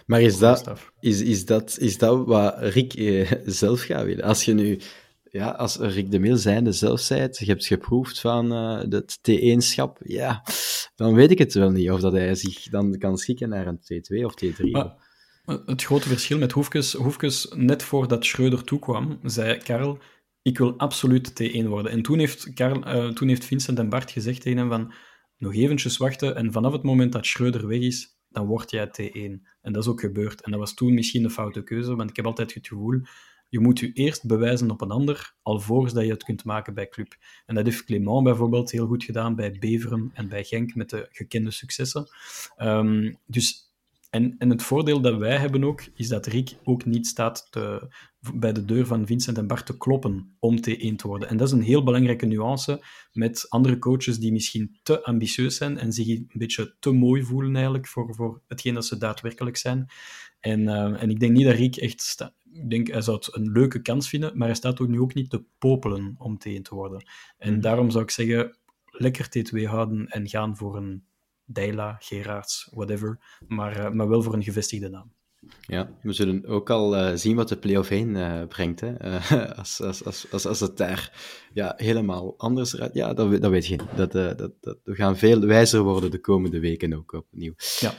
Maar 0.06 0.22
is 0.22 0.38
dat, 0.38 0.72
is, 1.00 1.22
is, 1.22 1.46
dat, 1.46 1.78
is 1.80 1.98
dat 1.98 2.26
wat 2.26 2.56
Rick 2.60 2.94
eh, 2.94 3.32
zelf 3.46 3.82
gaat 3.82 4.06
willen? 4.06 4.24
Als 4.24 4.46
je 4.46 4.54
nu, 4.54 4.80
ja, 5.24 5.50
als 5.50 5.76
Rick 5.78 6.12
de 6.12 6.20
Mil 6.20 6.38
zijnde 6.38 6.72
zelf 6.72 7.00
zei, 7.00 7.28
je 7.32 7.46
hebt 7.46 7.66
geproefd 7.66 8.20
van 8.20 8.54
uh, 8.54 8.82
het 8.90 9.18
T1-schap, 9.18 10.00
ja, 10.04 10.44
dan 10.96 11.14
weet 11.14 11.32
ik 11.32 11.38
het 11.38 11.54
wel 11.54 11.72
niet 11.72 11.92
of 11.92 12.00
dat 12.00 12.14
hij 12.14 12.36
zich 12.36 12.64
dan 12.70 12.98
kan 12.98 13.18
schikken 13.18 13.50
naar 13.50 13.68
een 13.68 13.80
T2 13.80 14.24
of 14.24 14.34
T3. 14.44 14.70
Maar, 14.72 14.96
het 15.66 15.84
grote 15.84 16.08
verschil 16.08 16.38
met 16.38 16.52
Hoefkes, 16.52 16.94
Hoefkes, 16.94 17.52
net 17.56 17.84
voordat 17.84 18.26
Schreuder 18.26 18.64
toekwam, 18.64 19.20
zei 19.24 19.58
Karel, 19.58 19.98
ik 20.42 20.58
wil 20.58 20.78
absoluut 20.78 21.32
T1 21.44 21.68
worden. 21.68 21.92
En 21.92 22.02
toen 22.02 22.20
heeft, 22.20 22.54
Karel, 22.54 22.88
uh, 22.88 23.10
toen 23.10 23.28
heeft 23.28 23.46
Vincent 23.46 23.80
en 23.80 23.90
Bart 23.90 24.12
gezegd 24.12 24.42
tegen 24.42 24.58
hem 24.58 24.70
van, 24.70 24.94
nog 25.38 25.56
eventjes 25.56 25.98
wachten 25.98 26.36
en 26.36 26.52
vanaf 26.52 26.72
het 26.72 26.84
moment 26.84 27.12
dat 27.12 27.26
Schreuder 27.26 27.68
weg 27.68 27.80
is, 27.80 28.15
dan 28.36 28.46
word 28.46 28.72
jij 28.72 28.88
T1. 28.88 29.48
En 29.62 29.74
dat 29.74 29.84
is 29.84 29.90
ook 29.90 30.00
gebeurd. 30.00 30.42
En 30.42 30.52
dat 30.52 30.60
was 30.60 30.74
toen 30.74 30.94
misschien 30.94 31.24
de 31.24 31.30
foute 31.30 31.64
keuze, 31.64 31.96
want 31.96 32.10
ik 32.10 32.16
heb 32.16 32.26
altijd 32.26 32.54
het 32.54 32.68
gevoel, 32.68 33.02
je 33.50 33.60
moet 33.60 33.80
je 33.80 33.92
eerst 33.94 34.28
bewijzen 34.28 34.72
op 34.72 34.82
een 34.82 34.92
ander, 34.92 35.34
alvorens 35.42 35.94
dat 35.94 36.04
je 36.04 36.12
het 36.12 36.24
kunt 36.24 36.44
maken 36.44 36.74
bij 36.74 36.90
club. 36.90 37.16
En 37.46 37.56
dat 37.56 37.66
heeft 37.66 37.84
Clément 37.84 38.24
bijvoorbeeld 38.24 38.72
heel 38.72 38.88
goed 38.88 39.04
gedaan 39.04 39.36
bij 39.36 39.58
Beveren 39.60 40.12
en 40.14 40.30
bij 40.30 40.44
Genk 40.44 40.76
met 40.76 40.90
de 40.90 41.08
gekende 41.12 41.52
successen. 41.52 42.08
Um, 42.58 43.18
dus 43.26 43.65
en, 44.16 44.36
en 44.38 44.50
het 44.50 44.64
voordeel 44.64 45.02
dat 45.02 45.18
wij 45.18 45.38
hebben 45.38 45.64
ook, 45.64 45.84
is 45.94 46.08
dat 46.08 46.26
Rick 46.26 46.58
ook 46.64 46.86
niet 46.86 47.08
staat 47.08 47.48
te, 47.50 47.88
bij 48.34 48.54
de 48.54 48.66
deur 48.66 48.86
van 48.86 49.06
Vincent 49.06 49.38
en 49.38 49.48
Bart 49.48 49.66
te 49.66 49.78
kloppen 49.78 50.36
om 50.40 50.58
T1 50.58 50.96
te 50.96 51.08
worden. 51.08 51.30
En 51.30 51.38
dat 51.38 51.48
is 51.48 51.54
een 51.54 51.62
heel 51.62 51.84
belangrijke 51.84 52.26
nuance 52.26 52.84
met 53.12 53.46
andere 53.50 53.80
coaches 53.80 54.20
die 54.20 54.32
misschien 54.32 54.80
te 54.84 55.04
ambitieus 55.04 55.56
zijn 55.56 55.78
en 55.78 55.92
zich 55.92 56.08
een 56.08 56.30
beetje 56.34 56.76
te 56.80 56.92
mooi 56.92 57.24
voelen 57.24 57.56
eigenlijk 57.56 57.88
voor, 57.88 58.16
voor 58.16 58.42
hetgeen 58.48 58.74
dat 58.74 58.86
ze 58.86 58.98
daadwerkelijk 58.98 59.58
zijn. 59.58 59.90
En, 60.40 60.62
uh, 60.62 61.02
en 61.02 61.10
ik 61.10 61.20
denk 61.20 61.32
niet 61.32 61.46
dat 61.46 61.56
Rick 61.56 61.76
echt... 61.76 62.02
Sta, 62.02 62.34
ik 62.52 62.70
denk, 62.70 62.88
hij 62.88 63.02
zou 63.02 63.18
het 63.18 63.36
een 63.36 63.52
leuke 63.52 63.82
kans 63.82 64.10
vinden, 64.10 64.38
maar 64.38 64.48
hij 64.48 64.56
staat 64.56 64.80
ook 64.80 64.88
nu 64.88 65.00
ook 65.00 65.14
niet 65.14 65.30
te 65.30 65.44
popelen 65.58 66.16
om 66.18 66.38
T1 66.38 66.62
te 66.62 66.76
worden. 66.76 67.06
En 67.38 67.62
daarom 67.62 67.90
zou 67.90 68.04
ik 68.04 68.12
zeggen, 68.12 68.58
lekker 68.86 69.28
T2 69.38 69.64
houden 69.64 70.08
en 70.08 70.30
gaan 70.30 70.58
voor 70.58 70.78
een 70.78 71.04
Deila, 71.46 71.96
Gerards, 72.00 72.70
whatever, 72.74 73.20
maar, 73.48 73.80
uh, 73.80 73.90
maar 73.90 74.10
wel 74.10 74.22
voor 74.22 74.34
een 74.34 74.44
gevestigde 74.44 74.90
naam. 74.90 75.14
Ja, 75.62 75.90
we 76.02 76.14
zullen 76.14 76.46
ook 76.46 76.70
al 76.70 76.96
uh, 76.96 77.16
zien 77.16 77.36
wat 77.36 77.50
de 77.50 77.58
play-off 77.58 77.90
1 77.90 78.10
uh, 78.10 78.44
brengt. 78.48 78.80
Hè? 78.80 79.20
als, 79.60 79.82
als, 79.82 80.06
als, 80.06 80.32
als, 80.32 80.46
als 80.46 80.60
het 80.60 80.78
daar 80.78 81.12
ja, 81.54 81.74
helemaal 81.78 82.34
anders 82.38 82.74
gaat, 82.74 82.94
ja, 82.94 83.14
dat, 83.14 83.42
dat 83.42 83.52
weet 83.52 83.66
je. 83.66 83.78
Dat, 83.96 84.12
dat, 84.12 84.38
dat, 84.38 84.78
we 84.84 84.96
gaan 84.96 85.18
veel 85.18 85.40
wijzer 85.40 85.82
worden 85.82 86.12
de 86.12 86.22
komende 86.22 86.60
weken 86.60 86.94
ook 86.94 87.14
opnieuw. 87.14 87.54
Ja. 87.80 87.94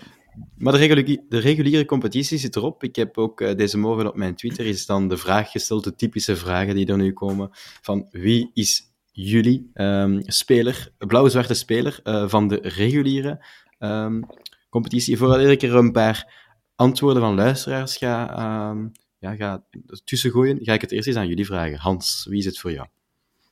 Maar 0.58 0.72
de 0.72 0.78
reguliere, 0.78 1.24
de 1.28 1.38
reguliere 1.38 1.84
competitie 1.84 2.38
zit 2.38 2.56
erop. 2.56 2.82
Ik 2.82 2.96
heb 2.96 3.18
ook 3.18 3.38
deze 3.38 3.78
morgen 3.78 4.08
op 4.08 4.16
mijn 4.16 4.34
Twitter 4.34 4.66
is 4.66 4.86
dan 4.86 5.08
de 5.08 5.16
vraag 5.16 5.50
gesteld, 5.50 5.84
de 5.84 5.94
typische 5.94 6.36
vragen 6.36 6.74
die 6.74 6.86
er 6.86 6.96
nu 6.96 7.12
komen, 7.12 7.48
van 7.80 8.06
wie 8.10 8.50
is 8.54 8.85
jullie 9.16 9.70
um, 9.74 10.20
speler, 10.24 10.92
blauw-zwarte 10.98 11.54
speler 11.54 12.00
uh, 12.04 12.28
van 12.28 12.48
de 12.48 12.58
reguliere 12.62 13.44
um, 13.78 14.26
competitie. 14.70 15.16
Voordat 15.16 15.40
ik 15.40 15.62
er 15.62 15.74
een 15.74 15.92
paar 15.92 16.32
antwoorden 16.74 17.22
van 17.22 17.34
luisteraars 17.34 17.96
ga, 17.96 18.70
um, 18.70 18.92
ja, 19.18 19.36
ga 19.36 19.66
tussengooien, 20.04 20.58
ga 20.60 20.72
ik 20.72 20.80
het 20.80 20.92
eerst 20.92 21.08
eens 21.08 21.16
aan 21.16 21.28
jullie 21.28 21.46
vragen. 21.46 21.78
Hans, 21.78 22.26
wie 22.28 22.38
is 22.38 22.44
het 22.44 22.58
voor 22.58 22.72
jou? 22.72 22.86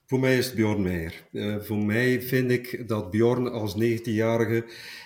Voor 0.06 0.20
mij 0.20 0.38
is 0.38 0.46
het 0.46 0.54
Bjorn 0.54 0.82
Meijer. 0.82 1.22
Uh, 1.32 1.56
voor 1.60 1.78
mij 1.78 2.22
vind 2.22 2.50
ik 2.50 2.88
dat 2.88 3.10
Bjorn 3.10 3.48
als 3.48 3.74
19-jarige, 3.82 4.64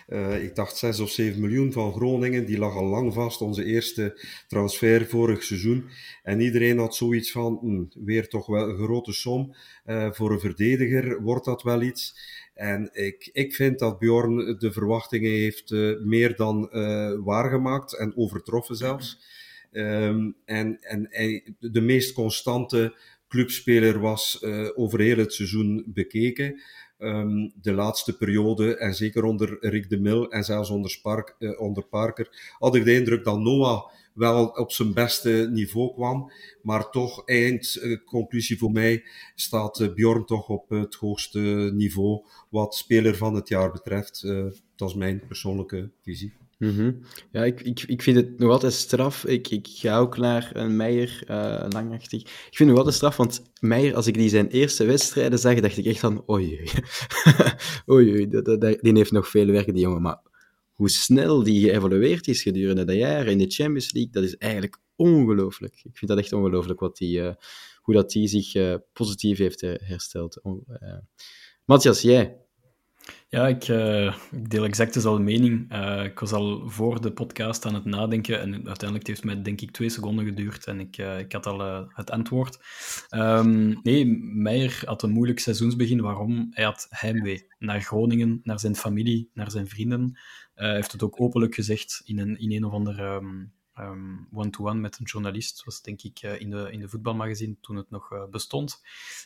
uh, 0.08 0.42
ik 0.44 0.54
dacht 0.54 0.76
6 0.76 1.00
of 1.00 1.10
7 1.10 1.40
miljoen 1.40 1.72
van 1.72 1.92
Groningen, 1.92 2.46
die 2.46 2.58
lag 2.58 2.74
al 2.74 2.84
lang 2.84 3.14
vast, 3.14 3.40
onze 3.40 3.64
eerste 3.64 4.26
transfer 4.48 5.06
vorig 5.06 5.42
seizoen. 5.42 5.88
En 6.22 6.40
iedereen 6.40 6.78
had 6.78 6.94
zoiets 6.94 7.32
van, 7.32 7.58
hm, 7.60 8.04
weer 8.04 8.28
toch 8.28 8.46
wel 8.46 8.68
een 8.68 8.76
grote 8.76 9.12
som. 9.12 9.54
Uh, 9.86 10.12
voor 10.12 10.32
een 10.32 10.40
verdediger 10.40 11.22
wordt 11.22 11.44
dat 11.44 11.62
wel 11.62 11.82
iets. 11.82 12.18
En 12.54 12.90
ik, 12.92 13.30
ik 13.32 13.54
vind 13.54 13.78
dat 13.78 13.98
Bjorn 13.98 14.56
de 14.58 14.72
verwachtingen 14.72 15.30
heeft 15.30 15.70
meer 16.04 16.36
dan 16.36 16.70
waargemaakt 17.24 17.98
en 17.98 18.16
overtroffen 18.16 18.76
zelfs. 18.76 19.20
Um, 19.72 20.36
en 20.44 20.80
en 20.80 21.06
hij, 21.10 21.54
de 21.58 21.80
meest 21.80 22.12
constante 22.12 22.94
clubspeler 23.28 24.00
was 24.00 24.38
uh, 24.40 24.68
over 24.74 25.00
heel 25.00 25.16
het 25.16 25.34
seizoen 25.34 25.84
bekeken. 25.86 26.60
Um, 26.98 27.52
de 27.60 27.72
laatste 27.72 28.16
periode, 28.16 28.76
en 28.76 28.94
zeker 28.94 29.24
onder 29.24 29.56
Rick 29.60 29.90
de 29.90 30.00
Mil 30.00 30.30
en 30.30 30.44
zelfs 30.44 30.70
onder, 30.70 30.90
Spark, 30.90 31.34
uh, 31.38 31.60
onder 31.60 31.84
Parker, 31.84 32.54
had 32.58 32.74
ik 32.74 32.84
de 32.84 32.94
indruk 32.94 33.24
dat 33.24 33.38
Noah 33.38 33.82
wel 34.14 34.46
op 34.46 34.72
zijn 34.72 34.94
beste 34.94 35.48
niveau 35.52 35.94
kwam. 35.94 36.32
Maar 36.62 36.90
toch, 36.90 37.26
eindconclusie 37.26 38.54
uh, 38.54 38.60
voor 38.60 38.72
mij, 38.72 39.04
staat 39.34 39.94
Bjorn 39.94 40.24
toch 40.24 40.48
op 40.48 40.68
het 40.68 40.94
hoogste 40.94 41.70
niveau 41.74 42.24
wat 42.50 42.74
speler 42.74 43.16
van 43.16 43.34
het 43.34 43.48
jaar 43.48 43.72
betreft. 43.72 44.22
dat 44.76 44.88
is 44.88 44.94
mijn 44.94 45.26
persoonlijke 45.26 45.90
visie. 46.02 46.32
Mhm. 46.58 46.92
Ja, 47.32 47.44
ik, 47.44 47.60
ik, 47.60 47.82
ik 47.82 48.02
vind 48.02 48.16
het 48.16 48.38
nog 48.38 48.50
altijd 48.50 48.72
straf. 48.72 49.24
Ik, 49.24 49.48
ik 49.48 49.66
ga 49.70 49.98
ook 49.98 50.16
naar 50.16 50.50
een 50.52 50.76
Meijer, 50.76 51.22
uh, 51.30 51.64
langachtig. 51.68 52.20
Ik 52.20 52.28
vind 52.28 52.58
het 52.58 52.68
nog 52.68 52.76
altijd 52.76 52.94
straf, 52.94 53.16
want 53.16 53.42
Meijer, 53.60 53.94
als 53.94 54.06
ik 54.06 54.14
die 54.14 54.28
zijn 54.28 54.48
eerste 54.48 54.84
wedstrijden 54.84 55.38
zag, 55.38 55.60
dacht 55.60 55.76
ik 55.76 55.84
echt 55.86 56.00
van, 56.00 56.30
oei, 56.30 56.70
oei, 57.90 58.28
die 58.82 58.92
heeft 58.96 59.12
nog 59.12 59.28
veel 59.28 59.46
werk, 59.46 59.66
die 59.66 59.82
jongen. 59.82 60.02
Maar 60.02 60.20
hoe 60.72 60.90
snel 60.90 61.42
die 61.42 61.68
geëvolueerd 61.68 62.28
is 62.28 62.42
gedurende 62.42 62.84
dat 62.84 62.96
jaar 62.96 63.26
in 63.26 63.38
de 63.38 63.50
Champions 63.50 63.92
League, 63.92 64.12
dat 64.12 64.22
is 64.22 64.36
eigenlijk 64.36 64.78
ongelooflijk. 64.96 65.74
Ik 65.74 65.96
vind 65.96 66.10
dat 66.10 66.20
echt 66.20 66.32
ongelooflijk 66.32 66.80
wat 66.80 66.96
die, 66.96 67.18
uh, 67.18 67.32
hoe 67.80 67.94
dat 67.94 68.10
die 68.10 68.28
zich 68.28 68.54
uh, 68.54 68.74
positief 68.92 69.38
heeft 69.38 69.60
hersteld. 69.60 70.40
Matthias, 71.64 72.02
jij? 72.02 72.47
Ja, 73.28 73.48
ik, 73.48 73.68
uh, 73.68 74.14
ik, 74.30 74.50
deel 74.50 74.64
exact 74.64 74.94
dezelfde 74.94 75.22
mening. 75.22 75.72
Uh, 75.72 76.04
ik 76.04 76.18
was 76.18 76.32
al 76.32 76.68
voor 76.68 77.00
de 77.00 77.12
podcast 77.12 77.66
aan 77.66 77.74
het 77.74 77.84
nadenken 77.84 78.40
en 78.40 78.52
uiteindelijk 78.54 79.06
heeft 79.06 79.22
het 79.22 79.32
mij 79.32 79.42
denk 79.42 79.60
ik 79.60 79.70
twee 79.70 79.88
seconden 79.88 80.24
geduurd 80.24 80.66
en 80.66 80.80
ik, 80.80 80.98
uh, 80.98 81.18
ik 81.18 81.32
had 81.32 81.46
al 81.46 81.88
het 81.88 82.10
antwoord. 82.10 82.58
Um, 83.10 83.80
nee, 83.82 84.06
Meijer 84.20 84.82
had 84.84 85.02
een 85.02 85.10
moeilijk 85.10 85.40
seizoensbegin. 85.40 86.00
Waarom? 86.00 86.46
Hij 86.50 86.64
had 86.64 86.86
heimwee 86.88 87.46
naar 87.58 87.80
Groningen, 87.80 88.40
naar 88.42 88.60
zijn 88.60 88.76
familie, 88.76 89.30
naar 89.34 89.50
zijn 89.50 89.68
vrienden. 89.68 90.18
Hij 90.54 90.74
heeft 90.74 90.92
het 90.92 91.02
ook 91.02 91.20
openlijk 91.20 91.54
gezegd 91.54 92.02
in 92.04 92.18
een, 92.18 92.38
in 92.38 92.52
een 92.52 92.64
of 92.64 92.72
ander 92.72 93.14
um, 93.14 93.52
Ehm, 93.78 94.16
one-to-one 94.32 94.80
met 94.80 94.98
een 94.98 95.04
journalist. 95.04 95.56
Dat 95.56 95.64
was 95.64 95.82
denk 95.82 96.02
ik 96.02 96.22
uh, 96.22 96.40
in, 96.40 96.50
de, 96.50 96.68
in 96.70 96.80
de 96.80 96.88
voetbalmagazine 96.88 97.56
toen 97.60 97.76
het 97.76 97.90
nog 97.90 98.12
uh, 98.12 98.24
bestond. 98.30 98.82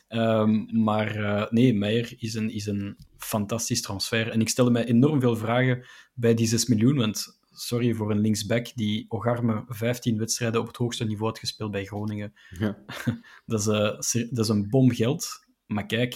Um, 0.08 0.82
maar 0.82 1.16
uh, 1.16 1.50
nee, 1.50 1.74
Meijer 1.74 2.14
is 2.18 2.34
een, 2.34 2.50
is 2.50 2.66
een 2.66 2.96
fantastisch 3.16 3.82
transfer. 3.82 4.30
En 4.30 4.40
ik 4.40 4.48
stelde 4.48 4.70
mij 4.70 4.84
enorm 4.84 5.20
veel 5.20 5.36
vragen 5.36 5.84
bij 6.14 6.34
die 6.34 6.46
6 6.46 6.66
miljoen. 6.66 6.96
Want 6.96 7.40
sorry 7.50 7.94
voor 7.94 8.10
een 8.10 8.20
linksback 8.20 8.66
die 8.74 9.06
Ogarme 9.08 9.64
15 9.68 10.18
wedstrijden 10.18 10.60
op 10.60 10.66
het 10.66 10.76
hoogste 10.76 11.04
niveau 11.04 11.28
had 11.28 11.38
gespeeld 11.38 11.70
bij 11.70 11.84
Groningen. 11.84 12.32
Ja. 12.58 12.78
dat, 13.46 13.60
is, 13.60 14.26
dat 14.30 14.44
is 14.44 14.48
een 14.48 14.68
bom 14.68 14.90
geld. 14.90 15.46
Maar 15.66 15.86
kijk, 15.86 16.14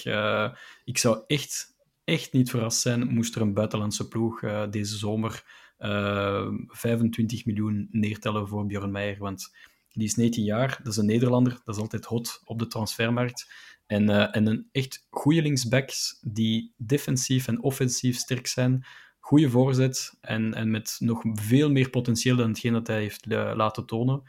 ik 0.85 0.99
zou 0.99 1.23
echt, 1.27 1.77
echt 2.05 2.33
niet 2.33 2.51
verrast 2.51 2.81
zijn 2.81 3.09
moest 3.09 3.35
er 3.35 3.41
een 3.41 3.55
buitenlandse 3.55 4.09
ploeg 4.09 4.41
deze 4.71 4.97
zomer 4.97 5.45
25 5.79 7.39
ehm, 7.39 7.49
miljoen 7.51 7.89
neertellen 7.91 8.49
voor 8.49 8.67
Björn 8.67 8.91
Meijer, 8.91 9.19
want 9.19 9.55
die 9.89 10.07
is 10.07 10.15
19 10.15 10.45
jaar, 10.45 10.81
dat 10.83 10.93
is 10.93 10.99
een 10.99 11.07
Nederlander, 11.07 11.61
dat 11.65 11.75
is 11.75 11.81
altijd 11.81 12.05
hot 12.05 12.41
op 12.45 12.59
de 12.59 12.67
transfermarkt. 12.67 13.53
En, 13.87 14.11
uh, 14.11 14.37
en 14.37 14.47
een 14.47 14.69
echt 14.73 15.07
goede 15.11 15.43
linksbacks 15.43 16.19
die 16.23 16.73
defensief 16.77 17.49
en 17.49 17.63
offensief 17.63 18.17
sterk 18.17 18.47
zijn, 18.47 18.85
goede 19.21 19.51
voorzet 19.51 20.17
en, 20.21 20.55
en 20.55 20.71
met 20.71 20.97
nog 20.99 21.23
veel 21.33 21.71
meer 21.71 21.91
potentieel 21.91 22.37
dan 22.37 22.49
hetgeen 22.49 22.73
dat 22.73 22.87
hij 22.87 23.01
heeft 23.01 23.27
laten 23.27 23.87
tonen. 23.87 24.23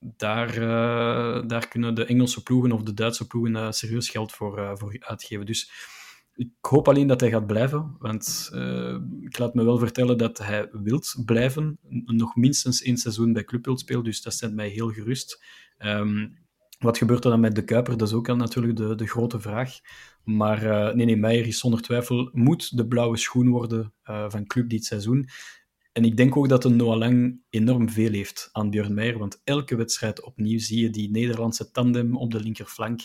Daar, 0.00 0.58
uh, 0.58 1.48
daar 1.48 1.68
kunnen 1.68 1.94
de 1.94 2.04
Engelse 2.04 2.42
ploegen 2.42 2.72
of 2.72 2.82
de 2.82 2.94
Duitse 2.94 3.26
ploegen 3.26 3.74
serieus 3.74 4.08
geld 4.08 4.32
voor, 4.32 4.78
voor 4.78 4.96
uitgeven. 4.98 5.46
Dus 5.46 5.70
ik 6.38 6.50
hoop 6.60 6.88
alleen 6.88 7.06
dat 7.06 7.20
hij 7.20 7.30
gaat 7.30 7.46
blijven, 7.46 7.96
want 7.98 8.50
uh, 8.54 8.96
ik 9.20 9.38
laat 9.38 9.54
me 9.54 9.64
wel 9.64 9.78
vertellen 9.78 10.18
dat 10.18 10.38
hij 10.38 10.68
wilt 10.72 11.14
blijven. 11.24 11.78
Nog 12.04 12.36
minstens 12.36 12.82
één 12.82 12.96
seizoen 12.96 13.32
bij 13.32 13.44
Club 13.44 13.64
wilt 13.64 13.80
spelen, 13.80 14.04
dus 14.04 14.22
dat 14.22 14.32
stemt 14.32 14.54
mij 14.54 14.68
heel 14.68 14.88
gerust. 14.88 15.44
Um, 15.78 16.38
wat 16.78 16.98
gebeurt 16.98 17.24
er 17.24 17.30
dan 17.30 17.40
met 17.40 17.54
de 17.54 17.64
Kuiper? 17.64 17.96
Dat 17.96 18.08
is 18.08 18.14
ook 18.14 18.28
al 18.28 18.36
natuurlijk 18.36 18.76
de, 18.76 18.94
de 18.94 19.06
grote 19.06 19.40
vraag. 19.40 19.70
Maar 20.24 20.62
uh, 20.62 20.94
nee, 20.94 21.06
nee, 21.06 21.16
Meijer 21.16 21.46
is 21.46 21.58
zonder 21.58 21.80
twijfel, 21.80 22.30
moet 22.32 22.76
de 22.76 22.86
blauwe 22.86 23.16
schoen 23.16 23.48
worden 23.48 23.92
uh, 24.04 24.30
van 24.30 24.46
Club 24.46 24.68
dit 24.68 24.84
seizoen. 24.84 25.28
En 25.98 26.04
ik 26.04 26.16
denk 26.16 26.36
ook 26.36 26.48
dat 26.48 26.64
een 26.64 26.76
Noah 26.76 26.98
Lang 26.98 27.40
enorm 27.50 27.90
veel 27.90 28.12
heeft 28.12 28.48
aan 28.52 28.70
Björn 28.70 28.94
Meijer, 28.94 29.18
want 29.18 29.40
elke 29.44 29.76
wedstrijd 29.76 30.22
opnieuw 30.22 30.58
zie 30.58 30.80
je 30.80 30.90
die 30.90 31.10
Nederlandse 31.10 31.70
tandem 31.70 32.16
op 32.16 32.30
de 32.30 32.40
linkerflank. 32.40 33.00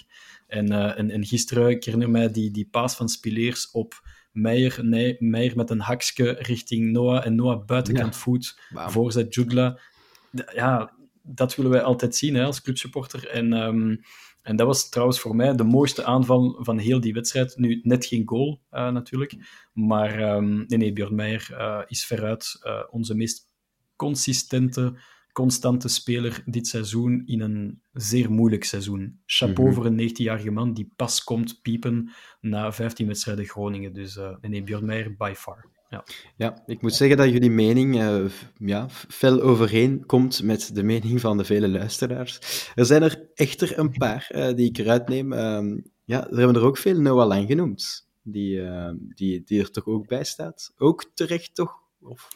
En, 0.48 0.72
uh, 0.72 1.00
en, 1.00 1.10
en 1.10 1.26
gisteren, 1.26 1.70
ik 1.70 1.84
herinner 1.84 2.10
mij 2.10 2.32
die, 2.32 2.52
die 2.52 2.68
paas 2.72 2.96
van 2.96 3.10
Spileers 3.10 3.72
op 3.72 4.08
Meijer, 4.32 4.86
nee, 4.86 5.16
Meijer 5.20 5.56
met 5.56 5.70
een 5.70 5.80
hakske 5.80 6.30
richting 6.30 6.92
Noah 6.92 7.26
en 7.26 7.36
Noah 7.36 7.66
buitenkant 7.66 8.16
voet, 8.16 8.60
wow. 8.70 8.90
voorzet 8.90 9.34
Jugla. 9.34 9.80
Ja, 10.54 10.94
dat 11.22 11.56
willen 11.56 11.72
wij 11.72 11.82
altijd 11.82 12.16
zien 12.16 12.36
hè, 12.36 12.44
als 12.44 12.62
clubsupporter. 12.62 13.28
En 13.28 13.54
um, 13.54 14.02
en 14.44 14.56
dat 14.56 14.68
was 14.68 14.90
trouwens 14.90 15.20
voor 15.20 15.36
mij 15.36 15.56
de 15.56 15.64
mooiste 15.64 16.04
aanval 16.04 16.58
van 16.60 16.78
heel 16.78 17.00
die 17.00 17.14
wedstrijd. 17.14 17.58
Nu, 17.58 17.80
net 17.84 18.06
geen 18.06 18.28
goal 18.28 18.62
uh, 18.72 18.90
natuurlijk, 18.90 19.36
maar 19.74 20.36
um, 20.36 20.56
nee, 20.68 20.78
nee, 20.78 20.94
Björn 20.94 21.16
Meijer 21.16 21.48
uh, 21.52 21.82
is 21.88 22.06
veruit 22.06 22.60
uh, 22.64 22.84
onze 22.90 23.16
meest 23.16 23.50
consistente, 23.96 25.00
constante 25.32 25.88
speler 25.88 26.44
dit 26.46 26.68
seizoen 26.68 27.24
in 27.26 27.42
een 27.42 27.82
zeer 27.94 28.32
moeilijk 28.32 28.64
seizoen. 28.64 29.22
Chapeau 29.26 29.60
mm 29.60 29.66
-hmm. 29.66 29.74
voor 29.74 29.86
een 29.86 30.10
19-jarige 30.10 30.52
man 30.52 30.74
die 30.74 30.94
pas 30.96 31.24
komt 31.24 31.62
piepen 31.62 32.12
na 32.42 32.72
15 32.72 33.08
wedstrijden 33.08 33.46
Groningen. 33.46 33.94
Dus 33.94 34.16
nee, 34.16 34.36
nee, 34.42 34.64
Björn 34.64 34.86
Meijer 34.86 35.16
by 35.16 35.34
far. 35.36 35.73
Ja. 35.94 36.04
ja, 36.36 36.64
ik 36.66 36.82
moet 36.82 36.94
zeggen 36.94 37.18
dat 37.18 37.30
jullie 37.30 37.50
mening 37.50 37.96
uh, 37.96 38.26
ja, 38.58 38.90
fel 38.90 39.42
overeenkomt 39.42 40.44
met 40.44 40.76
de 40.76 40.84
mening 40.84 41.22
van 41.22 41.38
de 41.38 41.44
vele 41.44 41.70
luisteraars. 41.70 42.40
Er 42.76 42.86
zijn 42.86 43.04
er 43.04 43.30
echter 43.34 43.80
een 43.80 43.92
paar 43.92 44.30
uh, 44.36 44.54
die 44.56 44.70
ik 44.70 44.78
eruit 44.78 45.08
neem. 45.08 45.34
Uh, 45.34 45.82
ja, 46.04 46.30
er 46.30 46.38
hebben 46.38 46.56
er 46.56 46.66
ook 46.66 46.78
veel 46.78 47.00
Noah 47.00 47.28
Lang 47.28 47.48
genoemd, 47.48 48.08
die, 48.22 48.58
uh, 48.58 48.90
die, 49.16 49.44
die 49.46 49.60
er 49.60 49.72
toch 49.72 49.86
ook 49.86 50.08
bij 50.08 50.24
staat. 50.24 50.74
Ook 50.78 51.12
terecht, 51.14 51.56
toch? 51.56 51.80
Of... 52.02 52.28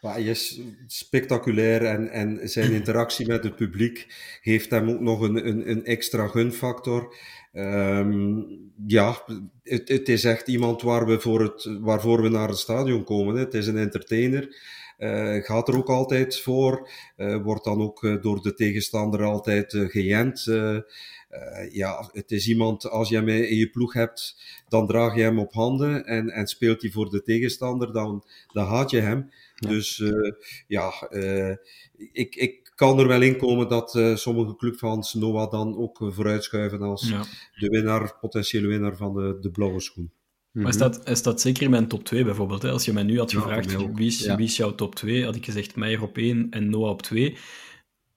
Ja, 0.00 0.12
hij 0.12 0.24
is 0.24 0.60
spectaculair 0.86 1.84
en, 1.84 2.10
en 2.10 2.48
zijn 2.48 2.72
interactie 2.72 3.26
met 3.26 3.44
het 3.44 3.56
publiek 3.56 4.14
heeft 4.40 4.70
hem 4.70 4.88
ook 4.88 5.00
nog 5.00 5.20
een, 5.20 5.46
een, 5.46 5.70
een 5.70 5.84
extra 5.84 6.26
gunfactor. 6.26 7.14
Um, 7.52 8.72
ja, 8.86 9.24
het, 9.62 9.88
het, 9.88 10.08
is 10.08 10.24
echt 10.24 10.48
iemand 10.48 10.82
waar 10.82 11.06
we 11.06 11.20
voor 11.20 11.42
het, 11.42 11.78
waarvoor 11.80 12.22
we 12.22 12.28
naar 12.28 12.48
het 12.48 12.58
stadion 12.58 13.04
komen. 13.04 13.34
Hè. 13.34 13.40
Het 13.40 13.54
is 13.54 13.66
een 13.66 13.78
entertainer. 13.78 14.56
Uh, 14.98 15.44
gaat 15.44 15.68
er 15.68 15.76
ook 15.76 15.88
altijd 15.88 16.40
voor. 16.40 16.88
Uh, 17.16 17.42
wordt 17.42 17.64
dan 17.64 17.80
ook 17.80 18.02
uh, 18.02 18.22
door 18.22 18.42
de 18.42 18.54
tegenstander 18.54 19.22
altijd 19.22 19.74
gejend. 19.76 20.44
ja, 21.70 22.10
het 22.12 22.30
is 22.30 22.48
iemand, 22.48 22.90
als 22.90 23.08
je 23.08 23.14
hem 23.14 23.28
in 23.28 23.56
je 23.56 23.70
ploeg 23.70 23.92
hebt, 23.92 24.36
dan 24.68 24.86
draag 24.86 25.14
je 25.14 25.22
hem 25.22 25.38
op 25.38 25.52
handen. 25.52 26.04
En, 26.04 26.30
en 26.30 26.46
speelt 26.46 26.82
hij 26.82 26.90
voor 26.90 27.10
de 27.10 27.22
tegenstander, 27.22 27.92
dan, 27.92 28.24
dan 28.52 28.66
haat 28.66 28.90
je 28.90 29.00
hem. 29.00 29.30
Ja. 29.54 29.68
Dus 29.68 30.02
ja, 30.66 30.92
ik, 32.12 32.36
ik 32.36 32.69
kan 32.80 32.98
er 32.98 33.08
wel 33.08 33.22
in 33.22 33.36
komen 33.36 33.68
dat 33.68 33.94
uh, 33.94 34.16
sommige 34.16 34.56
clubfans 34.56 35.14
Noah 35.14 35.50
dan 35.50 35.76
ook 35.76 36.00
uh, 36.00 36.12
vooruitschuiven 36.12 36.82
als 36.82 37.08
ja. 37.08 37.22
de 37.54 37.68
winnaar, 37.68 38.16
potentiële 38.20 38.66
winnaar 38.66 38.96
van 38.96 39.14
de, 39.14 39.38
de 39.40 39.50
blauwe 39.50 39.80
schoen. 39.80 40.12
Maar 40.52 40.68
is 40.68 40.76
dat, 40.76 41.08
is 41.08 41.22
dat 41.22 41.40
zeker 41.40 41.62
in 41.62 41.70
mijn 41.70 41.88
top 41.88 42.04
2 42.04 42.24
bijvoorbeeld? 42.24 42.62
Hè? 42.62 42.70
Als 42.70 42.84
je 42.84 42.92
mij 42.92 43.02
nu 43.02 43.18
had 43.18 43.32
gevraagd 43.32 43.70
ja, 43.70 43.92
wie, 43.92 44.06
is, 44.06 44.18
ja. 44.18 44.36
wie 44.36 44.46
is 44.46 44.56
jouw 44.56 44.74
top 44.74 44.94
2, 44.94 45.24
had 45.24 45.34
ik 45.34 45.44
gezegd 45.44 45.76
Meijer 45.76 46.02
op 46.02 46.16
1 46.16 46.46
en 46.50 46.70
Noah 46.70 46.90
op 46.90 47.02
2. 47.02 47.36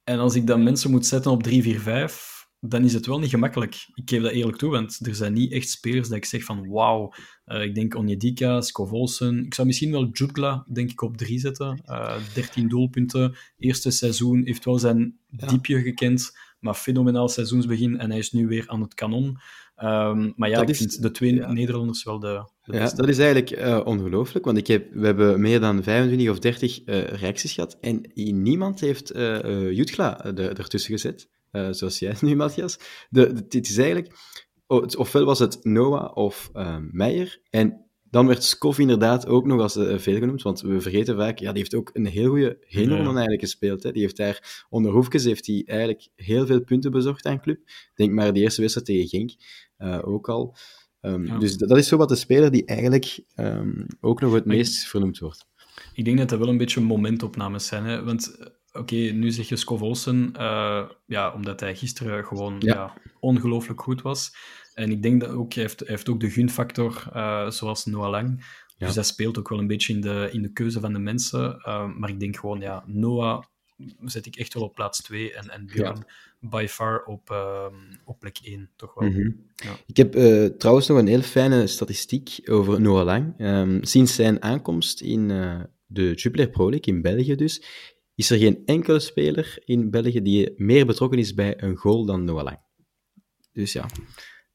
En 0.04 0.20
als 0.20 0.36
ik 0.36 0.48
dan 0.48 0.64
mensen 0.64 0.92
moet 0.92 1.06
zetten 1.06 1.32
op 1.32 1.44
3, 1.44 1.62
4, 1.62 1.80
5, 1.80 2.33
dan 2.66 2.84
is 2.84 2.94
het 2.94 3.06
wel 3.06 3.20
niet 3.20 3.30
gemakkelijk. 3.30 3.88
Ik 3.94 4.10
geef 4.10 4.22
dat 4.22 4.32
eerlijk 4.32 4.58
toe, 4.58 4.72
want 4.72 5.00
er 5.02 5.16
zijn 5.16 5.34
niet 5.34 5.52
echt 5.52 5.70
spelers 5.70 6.08
dat 6.08 6.18
ik 6.18 6.26
zeg 6.26 6.44
van 6.44 6.68
wauw. 6.68 7.14
Uh, 7.46 7.64
ik 7.64 7.76
denk 7.76 7.96
Onjedika, 7.96 8.62
Scovolsen. 8.62 9.46
Ik 9.46 9.54
zou 9.54 9.68
misschien 9.68 9.92
wel 9.92 10.10
Jutgla, 10.12 10.66
denk 10.74 10.92
ik, 10.92 11.02
op 11.02 11.18
drie 11.18 11.40
zetten. 11.40 11.82
Uh, 11.86 12.16
13 12.34 12.68
doelpunten. 12.68 13.36
Eerste 13.58 13.92
seizoen 13.92 14.42
heeft 14.46 14.66
wel 14.66 14.80
zijn 14.80 15.18
ja. 15.30 15.48
diepje 15.48 15.82
gekend, 15.82 16.38
maar 16.60 16.74
fenomenaal 16.74 17.30
seizoensbegin 17.30 18.00
en 18.00 18.10
hij 18.10 18.20
is 18.20 18.32
nu 18.32 18.48
weer 18.48 18.68
aan 18.68 18.82
het 18.82 18.94
kanon. 18.94 19.26
Um, 19.26 20.34
maar 20.36 20.50
ja, 20.50 20.56
dat 20.56 20.64
ik 20.64 20.70
is, 20.70 20.78
vind 20.78 21.02
de 21.02 21.12
twee 21.12 21.36
ja. 21.36 21.52
Nederlanders 21.52 22.04
wel 22.04 22.20
de, 22.20 22.44
de 22.64 22.78
Ja, 22.78 22.90
dat 22.96 23.08
is 23.08 23.18
eigenlijk 23.18 23.52
uh, 23.52 23.82
ongelooflijk, 23.86 24.46
want 24.46 24.58
ik 24.58 24.68
heb, 24.68 24.94
we 24.94 25.06
hebben 25.06 25.42
meer 25.42 25.60
dan 25.60 25.84
25 25.84 26.30
of 26.30 26.40
30 26.40 26.82
uh, 26.86 27.04
reacties 27.04 27.54
gehad 27.54 27.78
en 27.82 28.12
niemand 28.14 28.80
heeft 28.80 29.16
uh, 29.16 29.72
Jutgla 29.72 30.26
ertussen 30.36 30.92
gezet. 30.92 31.30
Uh, 31.54 31.68
zoals 31.72 32.00
jij 32.00 32.16
nu, 32.22 32.36
Matthias. 32.36 32.80
De, 33.10 33.34
de, 33.34 33.58
het 33.58 33.70
is 33.70 33.78
eigenlijk, 33.78 34.16
ofwel 34.98 35.26
was 35.26 35.40
het 35.40 35.60
Noah 35.64 36.18
of 36.18 36.50
uh, 36.54 36.78
Meijer, 36.92 37.42
en 37.50 37.84
dan 38.14 38.28
werd 38.28 38.44
Skoff 38.44 38.80
inderdaad 38.80 39.28
ook 39.28 39.46
nog 39.46 39.62
als 39.62 39.78
uh, 39.78 39.98
veel 39.98 40.18
genoemd, 40.18 40.42
want 40.42 40.62
we 40.62 40.82
vergeten 40.82 41.16
vaak, 41.16 41.40
ja, 41.40 41.50
die 41.50 41.58
heeft 41.58 41.76
ook 41.76 41.90
een 41.94 42.06
heel 42.06 42.30
goede 42.30 42.58
heenronde 42.68 43.04
ja. 43.04 43.10
eigenlijk 43.10 43.42
gespeeld. 43.42 43.84
Hè. 43.84 43.92
Die 43.92 44.02
heeft 44.02 44.18
daar, 44.18 44.66
onder 44.70 44.92
Hoefkes 44.92 45.24
heeft 45.24 45.48
hij 45.48 45.64
eigenlijk 45.66 46.08
heel 46.16 46.46
veel 46.46 46.64
punten 46.64 46.92
bezorgd 46.92 47.26
aan 47.26 47.42
club. 47.42 47.60
Denk 47.96 48.12
maar 48.12 48.34
die 48.34 48.44
eerste 48.44 48.62
wedstrijd 48.62 48.88
tegen 48.88 49.08
Genk 49.08 49.32
uh, 49.78 50.08
ook 50.08 50.30
al. 50.30 50.56
Um, 51.02 51.26
ja. 51.26 51.38
Dus 51.38 51.58
dat, 51.58 51.70
dat, 51.70 51.78
is 51.78 51.88
zo 51.88 51.98
wat 51.98 52.10
de 52.10 52.16
speler 52.16 52.52
die 52.52 52.66
eigenlijk 52.66 53.24
um, 53.36 53.86
ook 54.02 54.22
nog 54.22 54.34
het 54.34 54.46
meest 54.46 54.88
vernoemd 54.88 55.20
wordt. 55.20 55.46
Ik 55.94 56.06
denk 56.06 56.18
dat 56.18 56.30
dat 56.30 56.40
wel 56.40 56.48
een 56.48 56.58
beetje 56.58 56.82
momentopnames 56.82 57.68
zijn, 57.68 57.86
hè? 57.86 58.04
want 58.04 58.38
oké, 58.74 58.80
okay, 58.80 59.10
nu 59.10 59.32
zeg 59.32 59.50
je 59.50 59.56
Skov 59.56 59.82
Olsen, 59.82 60.34
uh, 60.38 60.84
ja, 61.06 61.34
omdat 61.34 61.60
hij 61.60 61.76
gisteren 61.76 62.26
gewoon 62.26 62.56
ja. 62.60 62.74
ja 62.74 62.94
ongelooflijk 63.20 63.82
goed 63.82 64.02
was. 64.02 64.36
En 64.74 64.92
ik 64.92 65.02
denk 65.04 65.22
dat 65.22 65.30
ook, 65.30 65.54
hij 65.54 65.64
heeft, 65.64 65.80
hij 65.80 65.90
heeft 65.90 66.10
ook 66.10 66.20
de 66.20 66.30
gunfactor, 66.30 67.04
uh, 67.16 67.50
zoals 67.50 67.86
Noah 67.86 68.10
Lang. 68.10 68.46
Dus 68.78 68.94
dat 68.94 69.06
speelt 69.06 69.38
ook 69.40 69.50
wel 69.50 69.60
een 69.60 69.68
beetje 69.68 69.94
in 69.94 70.02
de, 70.02 70.30
in 70.32 70.42
de 70.42 70.52
keuze 70.52 70.80
van 70.80 70.94
de 70.94 71.00
mensen. 71.00 71.56
Uh, 71.68 71.94
maar 71.98 72.10
ik 72.10 72.20
denk 72.20 72.38
gewoon, 72.38 72.60
ja, 72.60 72.84
Noah 72.86 73.44
zet 74.04 74.26
ik 74.26 74.36
echt 74.36 74.54
wel 74.54 74.64
op 74.64 74.74
plaats 74.74 75.02
2 75.02 75.34
en, 75.34 75.50
en 75.50 75.66
Björn 75.66 76.06
by 76.40 76.66
far 76.70 77.04
op, 77.04 77.30
uh, 77.30 77.66
op 78.06 78.20
plek 78.20 78.40
1, 78.44 78.70
toch 78.76 78.94
wel. 78.94 79.10
Mm 79.10 79.16
-hmm. 79.16 79.46
ja. 79.56 79.76
Ik 79.86 79.98
heb 79.98 80.16
uh, 80.16 80.46
trouwens 80.46 80.88
nog 80.88 80.98
een 80.98 81.08
heel 81.08 81.22
fijne 81.22 81.68
statistiek 81.68 82.40
over 82.46 82.82
Noah 82.82 83.06
Lang. 83.06 83.34
Um, 83.38 83.84
sinds 83.84 84.16
zijn 84.16 84.42
aankomst 84.42 85.02
in 85.02 85.30
uh, 85.30 85.62
de 85.86 86.14
Jupiler 86.14 86.50
Pro 86.50 86.70
League, 86.70 86.96
in 86.96 87.02
België 87.02 87.36
dus, 87.36 87.64
is 88.16 88.30
er 88.30 88.38
geen 88.38 88.66
enkele 88.66 89.00
speler 89.00 89.62
in 89.66 89.90
België 89.90 90.22
die 90.22 90.54
meer 90.56 90.86
betrokken 90.86 91.20
is 91.20 91.34
bij 91.34 91.62
een 91.64 91.76
goal 91.76 92.06
dan 92.06 92.24
Noah 92.24 92.44
Lang. 92.44 92.60
Dus 93.52 93.74
ja, 93.74 93.90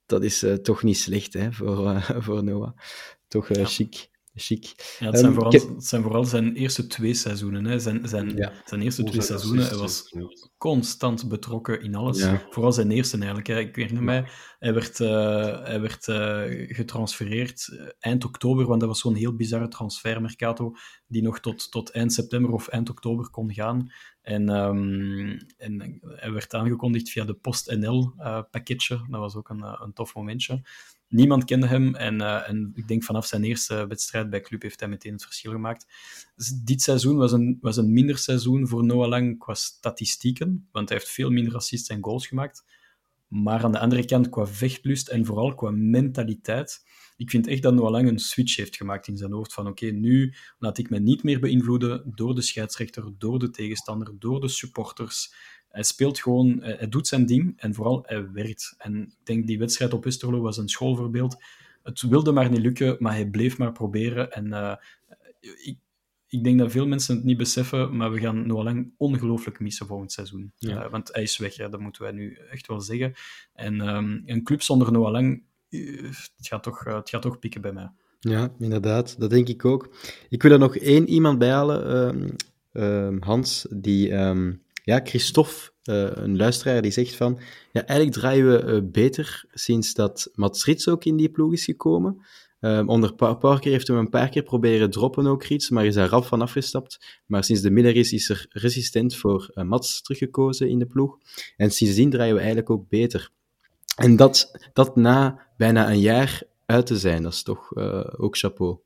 dat 0.07 0.25
is 0.25 0.43
uh, 0.43 0.55
toch 0.55 0.83
niet 0.83 0.99
slecht 0.99 1.33
hè, 1.33 1.53
voor, 1.53 2.03
voor 2.25 2.45
Noah. 2.45 2.79
Toch 3.29 3.55
ja. 3.55 3.65
chic. 3.65 4.11
Chic. 4.39 4.97
Ja, 4.99 5.07
het, 5.07 5.19
zijn 5.19 5.31
um, 5.31 5.35
vooral, 5.35 5.53
het 5.53 5.85
zijn 5.85 6.03
vooral 6.03 6.25
zijn 6.25 6.55
eerste 6.55 6.87
twee 6.87 7.15
seizoenen. 7.15 7.65
Hè. 7.65 7.79
Zijn, 7.79 8.09
zijn, 8.09 8.37
ja. 8.37 8.53
zijn 8.65 8.83
eerste 8.83 9.05
twee 9.05 9.23
seizoenen, 9.23 9.67
hij 9.67 9.77
was 9.77 10.15
constant 10.59 11.29
betrokken 11.29 11.83
in 11.83 11.95
alles. 11.95 12.19
Ja. 12.19 12.47
Vooral 12.51 12.73
zijn 12.73 12.91
eerste 12.91 13.17
eigenlijk. 13.17 13.47
Hè. 13.47 13.59
Ik 13.59 13.77
herinner 13.77 14.03
mij, 14.03 14.29
hij 14.59 14.75
werd, 14.75 14.99
uh, 14.99 15.09
hij 15.63 15.81
werd 15.81 16.07
uh, 16.07 16.77
getransfereerd 16.77 17.79
eind 17.99 18.25
oktober, 18.25 18.67
want 18.67 18.81
dat 18.81 18.89
was 18.89 19.01
zo'n 19.01 19.15
heel 19.15 19.37
bizarre 19.37 19.69
transfermercato 19.69 20.75
die 21.07 21.23
nog 21.23 21.41
tot, 21.41 21.71
tot 21.71 21.91
eind 21.91 22.13
september 22.13 22.53
of 22.53 22.69
eind 22.69 22.91
oktober 22.91 23.31
kon 23.31 23.53
gaan. 23.53 23.93
En, 24.23 24.49
um, 24.49 25.39
en 25.57 26.01
hij 26.03 26.33
werd 26.33 26.55
aangekondigd 26.55 27.11
via 27.11 27.25
de 27.25 27.35
PostNL-pakketje. 27.35 28.95
Uh, 28.95 29.09
dat 29.09 29.21
was 29.21 29.37
ook 29.37 29.49
een, 29.49 29.83
een 29.83 29.93
tof 29.93 30.15
momentje. 30.15 30.63
Niemand 31.09 31.45
kende 31.45 31.67
hem 31.67 31.95
en, 31.95 32.15
uh, 32.15 32.49
en 32.49 32.73
ik 32.75 32.89
denk 32.89 33.05
vanaf 33.05 33.27
zijn 33.27 33.45
eerste 33.45 33.87
wedstrijd 33.87 34.31
bij 34.31 34.41
Club 34.41 34.63
heeft 34.63 34.81
hij 34.81 34.89
meteen 34.89 35.13
het 35.13 35.25
verschil 35.25 35.53
gemaakt. 35.53 35.87
Dus 36.37 36.49
dit 36.49 36.83
seizoen 36.83 37.17
was 37.17 37.33
een, 37.33 37.59
was 37.61 37.77
een 37.77 37.93
minder 37.93 38.19
seizoen 38.19 38.69
voor 38.69 38.85
Noah 38.85 39.09
Lang 39.09 39.39
qua 39.39 39.55
statistieken, 39.55 40.69
want 40.73 40.89
hij 40.89 40.99
heeft 40.99 41.11
veel 41.11 41.31
minder 41.31 41.55
assists 41.55 41.89
en 41.89 42.05
goals 42.05 42.27
gemaakt. 42.27 42.65
Maar 43.29 43.65
aan 43.65 43.73
de 43.73 43.79
andere 43.79 44.05
kant 44.05 44.29
qua 44.29 44.47
vechtlust 44.47 45.09
en 45.09 45.25
vooral 45.25 45.55
qua 45.55 45.71
mentaliteit. 45.71 46.87
Ik 47.17 47.31
vind 47.31 47.47
echt 47.47 47.63
dat 47.63 47.75
Noah 47.75 47.91
Lang 47.91 48.09
een 48.09 48.19
switch 48.19 48.57
heeft 48.57 48.77
gemaakt 48.77 49.09
in 49.09 49.17
zijn 49.17 49.33
hoofd 49.33 49.53
van 49.53 49.67
oké, 49.67 49.87
nu 49.87 50.35
laat 50.59 50.79
ik 50.79 50.91
me 50.91 50.99
niet 50.99 51.23
meer 51.23 51.41
beïnvloeden 51.41 52.13
door 52.15 52.35
de 52.35 52.43
scheidsrechter, 52.43 53.13
door 53.19 53.39
de 53.39 53.51
tegenstander, 53.51 54.19
door 54.19 54.41
de 54.41 54.49
supporters. 54.49 55.35
Hij 55.79 55.87
speelt 55.87 56.21
gewoon, 56.21 56.59
hij 56.63 56.89
doet 56.89 57.07
zijn 57.07 57.27
ding 57.27 57.53
en 57.57 57.75
vooral 57.75 58.03
hij 58.07 58.31
werkt. 58.33 58.75
En 58.79 59.03
ik 59.03 59.27
denk 59.27 59.47
die 59.47 59.59
wedstrijd 59.59 59.93
op 59.93 60.05
Westerlo 60.05 60.41
was 60.41 60.57
een 60.57 60.69
schoolvoorbeeld. 60.69 61.37
Het 61.83 62.01
wilde 62.01 62.33
maar 62.33 62.51
niet 62.51 62.61
lukken, 62.61 62.97
maar 62.99 63.13
hij 63.13 63.27
bleef 63.27 63.59
maar 63.59 63.73
proberen. 63.73 64.33
En 64.33 64.47
uh, 64.47 64.75
ik, 65.41 65.79
ik 66.27 66.45
denk 66.45 66.59
dat 66.59 66.71
veel 66.71 66.87
mensen 66.87 67.15
het 67.15 67.25
niet 67.25 67.37
beseffen, 67.37 67.97
maar 67.97 68.11
we 68.11 68.21
gaan 68.21 68.47
Noah 68.47 68.65
Lang 68.65 68.93
ongelooflijk 68.97 69.61
missen 69.61 69.87
volgend 69.87 70.13
seizoen. 70.13 70.53
Ja. 70.57 70.85
Uh, 70.85 70.91
want 70.91 71.13
hij 71.13 71.23
is 71.23 71.37
weg, 71.37 71.57
hè, 71.57 71.69
dat 71.69 71.81
moeten 71.81 72.03
wij 72.03 72.13
nu 72.13 72.39
echt 72.51 72.67
wel 72.67 72.81
zeggen. 72.81 73.15
En 73.55 73.89
um, 73.89 74.23
een 74.27 74.43
club 74.43 74.63
zonder 74.63 74.93
Noah 74.93 75.11
Lang, 75.11 75.43
uh, 75.69 76.03
het, 76.03 76.47
gaat 76.47 76.63
toch, 76.63 76.85
het 76.85 77.09
gaat 77.11 77.23
toch 77.23 77.39
pikken 77.39 77.61
bij 77.61 77.73
mij. 77.73 77.91
Ja, 78.21 78.53
inderdaad. 78.59 79.21
Dat 79.21 79.31
denk 79.31 79.49
ik 79.49 79.65
ook. 79.65 79.97
Ik 80.29 80.43
wil 80.43 80.53
er 80.53 80.59
nog 80.59 80.77
één 80.77 81.09
iemand 81.09 81.39
bij 81.39 81.51
halen, 81.51 82.37
um, 82.73 83.23
Hans, 83.23 83.67
die... 83.71 84.13
Um, 84.13 84.67
ja, 84.89 85.01
Christophe, 85.05 85.71
uh, 85.85 86.11
een 86.13 86.37
luisteraar, 86.37 86.83
die 86.83 86.91
zegt 86.91 87.15
van... 87.15 87.39
Ja, 87.73 87.87
eigenlijk 87.87 88.19
draaien 88.19 88.47
we 88.47 88.73
uh, 88.73 88.91
beter 88.91 89.45
sinds 89.51 89.95
dat 89.95 90.31
Mats 90.35 90.65
Rits 90.65 90.89
ook 90.89 91.05
in 91.05 91.17
die 91.17 91.29
ploeg 91.29 91.53
is 91.53 91.65
gekomen. 91.65 92.27
Um, 92.61 92.89
onder 92.89 93.15
pa 93.15 93.35
Parker 93.35 93.71
heeft 93.71 93.87
hem 93.87 93.97
een 93.97 94.09
paar 94.09 94.29
keer 94.29 94.43
proberen 94.43 94.91
droppen 94.91 95.27
ook 95.27 95.45
Rits, 95.45 95.71
maar 95.71 95.87
is 95.87 95.95
daar 95.95 96.09
rap 96.09 96.25
van 96.25 96.43
afgestapt. 96.43 97.23
Maar 97.27 97.45
sinds 97.45 97.63
de 97.63 97.71
middag 97.71 97.93
is, 97.93 98.13
is 98.13 98.29
er 98.29 98.47
resistent 98.49 99.17
voor 99.17 99.51
uh, 99.55 99.65
Mats 99.65 100.03
teruggekozen 100.03 100.69
in 100.69 100.79
de 100.79 100.87
ploeg. 100.87 101.19
En 101.57 101.71
sindsdien 101.71 102.11
draaien 102.11 102.35
we 102.35 102.41
eigenlijk 102.41 102.71
ook 102.71 102.89
beter. 102.89 103.31
En 103.97 104.17
dat, 104.17 104.69
dat 104.73 104.97
na 104.97 105.47
bijna 105.57 105.91
een 105.91 106.01
jaar 106.01 106.43
uit 106.67 106.87
te 106.87 106.99
zijn, 106.99 107.23
dat 107.23 107.33
is 107.33 107.43
toch 107.43 107.77
ook 108.17 108.37
chapeau. 108.37 108.79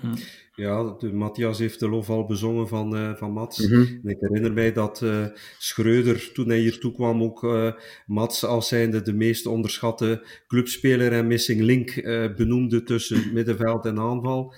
Hm. 0.00 0.14
Ja, 0.56 0.96
de, 0.98 1.12
Matthias 1.12 1.58
heeft 1.58 1.80
de 1.80 1.88
lof 1.88 2.10
al 2.10 2.26
bezongen 2.26 2.68
van, 2.68 2.96
uh, 2.96 3.16
van 3.16 3.32
Mats. 3.32 3.58
Mm 3.58 3.72
-hmm. 3.72 4.00
En 4.02 4.10
ik 4.10 4.16
herinner 4.20 4.52
mij 4.52 4.72
dat 4.72 5.00
uh, 5.00 5.26
Schreuder, 5.58 6.32
toen 6.32 6.48
hij 6.48 6.58
hier 6.58 6.78
toe 6.78 6.92
kwam, 6.92 7.22
ook 7.22 7.42
uh, 7.42 7.72
Mats 8.06 8.44
als 8.44 8.68
zijnde 8.68 9.02
de 9.02 9.12
meest 9.12 9.46
onderschatte 9.46 10.26
clubspeler 10.46 11.12
en 11.12 11.26
missing 11.26 11.60
link 11.60 11.94
benoemde 12.36 12.82
tussen 12.82 13.22
middenveld 13.34 13.86
en 13.86 13.98
aanval. 13.98 14.54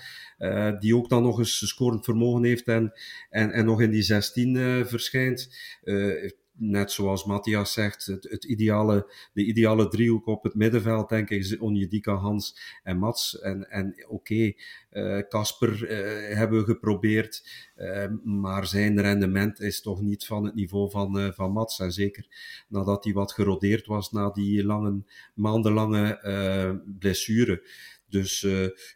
die 0.79 0.97
ook 0.97 1.09
dan 1.09 1.23
nog 1.23 1.39
eens 1.39 1.69
scorend 1.69 2.05
vermogen 2.05 2.45
heeft 2.45 2.67
en, 2.67 2.93
en, 3.31 3.51
en 3.51 3.65
nog 3.65 3.81
in 3.81 3.91
die 3.91 4.03
16 4.03 4.87
verschijnt 4.87 5.49
net 6.59 6.93
zoals 6.93 7.25
Matthias 7.25 7.73
zegt, 7.73 8.07
het, 8.07 8.27
het, 8.31 8.45
ideale, 8.45 9.13
de 9.33 9.45
ideale 9.45 9.89
driehoek 9.89 10.27
op 10.27 10.43
het 10.43 10.55
middenveld, 10.55 11.09
denk 11.09 11.31
ik, 11.31 11.39
is 11.39 11.59
Onjedika, 11.59 12.15
Hans 12.15 12.59
en 12.83 12.99
Mats. 12.99 13.39
En, 13.39 13.71
en 13.71 14.05
oké, 14.09 14.53
Casper 15.29 15.73
okay, 15.73 15.89
uh, 15.89 16.31
uh, 16.31 16.37
hebben 16.37 16.59
we 16.59 16.65
geprobeerd, 16.65 17.49
uh, 17.77 18.07
maar 18.25 18.67
zijn 18.67 19.01
rendement 19.01 19.61
is 19.61 19.81
toch 19.81 20.01
niet 20.01 20.27
van 20.27 20.45
het 20.45 20.55
niveau 20.55 20.91
van, 20.91 21.33
van 21.35 21.53
Mats. 21.53 21.81
En 21.81 21.93
zeker 21.93 22.27
nadat 22.69 23.05
hij 23.05 23.13
wat 23.13 23.33
gerodeerd 23.33 23.87
was 23.87 24.13
na 24.13 24.31
die 24.31 24.65
lange, 24.65 25.03
maandenlange 25.35 26.83
blessure. 26.99 27.63
Dus 28.11 28.47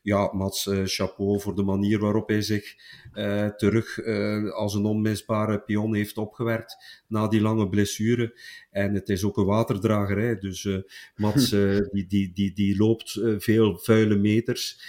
ja, 0.02 0.32
Mats, 0.32 0.68
chapeau 0.84 1.40
voor 1.40 1.54
de 1.54 1.62
manier 1.62 1.98
waarop 1.98 2.28
hij 2.28 2.42
zich 2.42 2.76
uh, 3.14 3.46
terug 3.46 4.04
als 4.52 4.74
een 4.74 4.84
onmisbare 4.84 5.60
pion 5.60 5.94
heeft 5.94 6.18
opgewerkt 6.18 7.02
na 7.06 7.28
die 7.28 7.40
lange 7.40 7.68
blessure. 7.68 8.40
En 8.70 8.94
het 8.94 9.08
is 9.08 9.24
ook 9.24 9.36
een 9.36 9.44
waterdragerij, 9.44 10.38
dus 10.38 10.68
Mats 11.16 11.50
die, 11.92 12.06
die, 12.06 12.32
die, 12.32 12.52
die 12.52 12.76
loopt 12.76 13.20
veel 13.38 13.78
vuile 13.78 14.16
meters. 14.16 14.80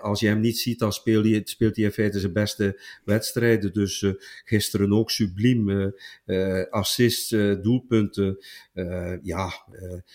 als 0.00 0.20
je 0.20 0.26
hem 0.26 0.40
niet 0.40 0.58
ziet, 0.58 0.78
dan 0.78 0.92
speelt 0.92 1.24
hij, 1.24 1.40
speelt 1.44 1.76
hij 1.76 1.84
in 1.84 1.92
feite 1.92 2.20
zijn 2.20 2.32
beste 2.32 2.80
wedstrijden. 3.04 3.72
Dus 3.72 4.04
gisteren 4.44 4.92
ook 4.92 5.10
subliem. 5.10 5.92
assists, 6.70 7.28
doelpunten. 7.62 8.38
ja, 9.22 9.52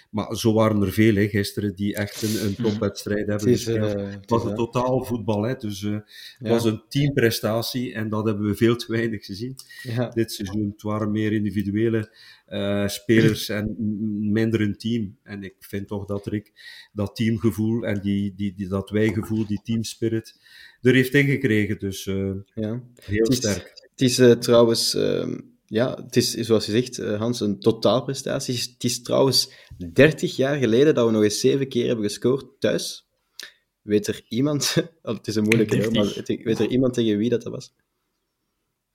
maar 0.09 0.35
zo 0.35 0.53
waren 0.53 0.81
er 0.81 0.91
veel 0.91 1.15
hè, 1.15 1.27
gisteren 1.27 1.75
die 1.75 1.95
echt 1.95 2.21
een, 2.21 2.45
een 2.45 2.55
topwedstrijd 2.69 3.27
hebben 3.27 3.49
uh, 3.49 4.11
het 4.11 4.29
was 4.29 4.43
een 4.43 4.55
totaal 4.55 5.03
voetbal, 5.03 5.43
hè? 5.43 5.55
dus 5.55 5.81
het 5.81 6.03
ja. 6.39 6.49
was 6.49 6.65
een 6.65 6.83
teamprestatie 7.15 7.93
en 7.93 8.09
dat 8.09 8.25
hebben 8.25 8.47
we 8.47 8.55
veel 8.55 8.75
te 8.75 8.91
weinig 8.91 9.25
gezien 9.25 9.55
ja. 9.83 10.09
dit 10.09 10.31
seizoen. 10.31 10.69
Het 10.69 10.81
waren 10.81 11.11
meer 11.11 11.31
individuele 11.31 12.15
uh, 12.49 12.87
spelers 12.87 13.49
en 13.57 13.75
minder 14.31 14.61
een 14.61 14.77
team. 14.77 15.17
En 15.23 15.43
ik 15.43 15.55
vind 15.59 15.87
toch 15.87 16.05
dat 16.05 16.25
Rick 16.25 16.51
dat 16.93 17.15
teamgevoel 17.15 17.83
en 17.83 18.01
die, 18.01 18.33
die, 18.35 18.53
die, 18.55 18.67
dat 18.67 18.89
wijgevoel, 18.89 19.45
die 19.45 19.61
teamspirit, 19.63 20.39
er 20.81 20.93
heeft 20.93 21.13
ingekregen. 21.13 21.79
Dus 21.79 22.03
ja. 22.53 22.83
heel 22.95 23.27
is, 23.27 23.35
sterk. 23.35 23.89
Het 23.91 24.01
is 24.01 24.21
trouwens 24.39 24.95
ehm, 24.95 25.39
ja, 25.65 25.99
het 26.05 26.15
is 26.15 26.33
zoals 26.33 26.65
je 26.65 26.71
zegt, 26.71 26.97
Hans, 26.97 27.39
een 27.39 27.59
totaalprestatie. 27.59 28.55
Het 28.55 28.83
is 28.83 29.01
trouwens 29.01 29.51
30 29.93 30.35
jaar 30.35 30.57
geleden 30.57 30.93
dat 30.93 31.05
we 31.05 31.11
nog 31.11 31.23
eens 31.23 31.39
zeven 31.39 31.67
keer 31.67 31.87
hebben 31.87 32.05
gescoord 32.05 32.45
thuis. 32.59 33.04
Weet 33.85 34.07
er 34.07 34.25
iemand, 34.27 34.75
het 35.01 35.27
is 35.27 35.35
een 35.35 35.43
moeilijke 35.43 35.75
heel, 35.75 35.91
maar 35.91 36.23
weet 36.43 36.59
er 36.59 36.67
iemand 36.67 36.93
tegen 36.93 37.17
wie 37.17 37.29
dat, 37.29 37.41
dat 37.41 37.51
was? 37.51 37.75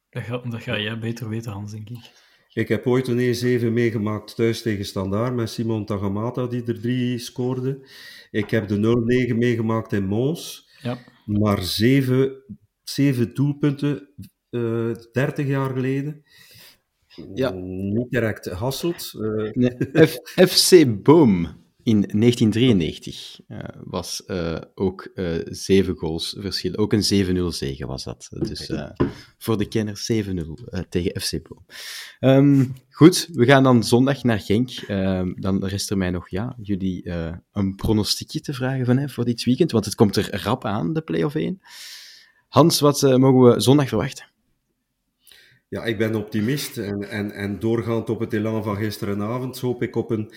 Dat 0.09 0.23
ga, 0.23 0.39
dat 0.39 0.63
ga 0.63 0.79
jij 0.79 0.99
beter 0.99 1.29
weten, 1.29 1.53
Hans, 1.53 1.71
denk 1.71 1.91
ik. 1.91 2.11
Ik 2.53 2.69
heb 2.69 2.87
ooit 2.87 3.09
een 3.09 3.35
E7 3.35 3.73
meegemaakt 3.73 4.35
thuis 4.35 4.63
tegen 4.63 4.85
Standaard 4.85 5.35
met 5.35 5.51
Simon 5.51 5.85
Tagamata, 5.85 6.47
die 6.47 6.65
er 6.65 6.81
drie 6.81 7.19
scoorde. 7.19 7.89
Ik 8.31 8.51
heb 8.51 8.69
de 8.69 9.27
0-9 9.31 9.37
meegemaakt 9.37 9.93
in 9.93 10.07
Mons. 10.07 10.69
Ja. 10.83 10.99
Maar 11.25 11.63
zeven, 11.63 12.43
zeven 12.83 13.35
doelpunten, 13.35 14.09
uh, 14.51 14.95
30 15.13 15.47
jaar 15.47 15.71
geleden. 15.71 16.23
Ja. 17.35 17.51
Niet 17.51 18.11
direct 18.11 18.47
Hasselt. 18.47 19.13
Uh... 19.17 19.53
Nee, 19.53 19.77
FC 20.49 21.03
Boom 21.03 21.61
in 21.91 22.01
1993 22.01 23.41
uh, 23.49 23.59
was 23.85 24.23
uh, 24.27 24.57
ook 24.75 25.11
uh, 25.15 25.37
zeven 25.45 25.97
goals 25.97 26.37
verschil. 26.39 26.77
Ook 26.77 26.93
een 26.93 27.37
7-0 27.37 27.47
zege 27.47 27.87
was 27.87 28.05
dat. 28.05 28.29
Dus 28.31 28.73
voor 29.39 29.59
de 29.59 29.69
kenners 29.69 30.13
7-0 30.13 30.19
tegen 30.89 31.21
FC 31.21 31.33
Boom. 31.49 31.65
Um, 32.21 32.75
goed, 32.91 33.29
we 33.33 33.45
gaan 33.45 33.63
dan 33.63 33.85
zondag 33.85 34.23
naar 34.23 34.41
Genk. 34.41 34.71
Um, 34.89 35.41
dan 35.41 35.67
rest 35.67 35.91
er 35.91 35.99
mij 35.99 36.11
nog 36.11 36.29
ja, 36.29 36.57
jullie 36.63 37.11
een 37.53 37.75
pronostiekje 37.75 38.41
te 38.41 38.53
vragen 38.53 38.87
van, 38.87 38.97
hè, 38.97 39.09
voor 39.09 39.25
dit 39.25 39.45
weekend, 39.45 39.73
want 39.73 39.85
het 39.85 39.95
komt 39.95 40.17
er 40.17 40.43
rap 40.43 40.65
aan, 40.65 40.93
de 40.93 41.01
play-off 41.01 41.35
1. 41.35 41.61
Hans, 42.49 42.81
wat 42.81 43.03
mogen 43.03 43.41
we 43.41 43.61
zondag 43.61 43.89
verwachten? 43.89 44.30
Ja, 45.71 45.85
ik 45.85 45.99
ben 45.99 46.15
optimist. 46.15 46.79
En, 46.79 47.11
en, 47.11 47.33
en 47.33 47.59
doorgaand 47.59 48.11
op 48.11 48.21
het 48.21 48.33
elan 48.33 48.63
van 48.63 48.77
gisterenavond 48.77 49.59
hoop 49.59 49.83
ik 49.83 49.97
op 49.97 50.11
een 50.11 50.33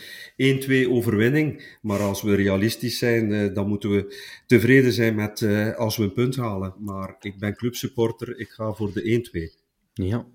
1-2 0.87 0.89
overwinning. 0.89 1.77
Maar 1.81 1.99
als 1.99 2.21
we 2.21 2.35
realistisch 2.35 2.97
zijn, 2.97 3.31
eh, 3.31 3.53
dan 3.53 3.67
moeten 3.67 3.89
we 3.89 4.15
tevreden 4.45 4.93
zijn 4.93 5.15
met 5.15 5.41
uh, 5.41 5.75
als 5.75 5.97
we 5.97 6.03
een 6.03 6.13
punt 6.13 6.35
halen. 6.35 6.73
Maar 6.79 7.15
ik 7.19 7.39
ben 7.39 7.55
clubsupporter, 7.55 8.39
ik 8.39 8.49
ga 8.49 8.73
voor 8.73 8.93
de 8.93 9.57
1-2. 9.57 9.61
Ja. 9.93 10.25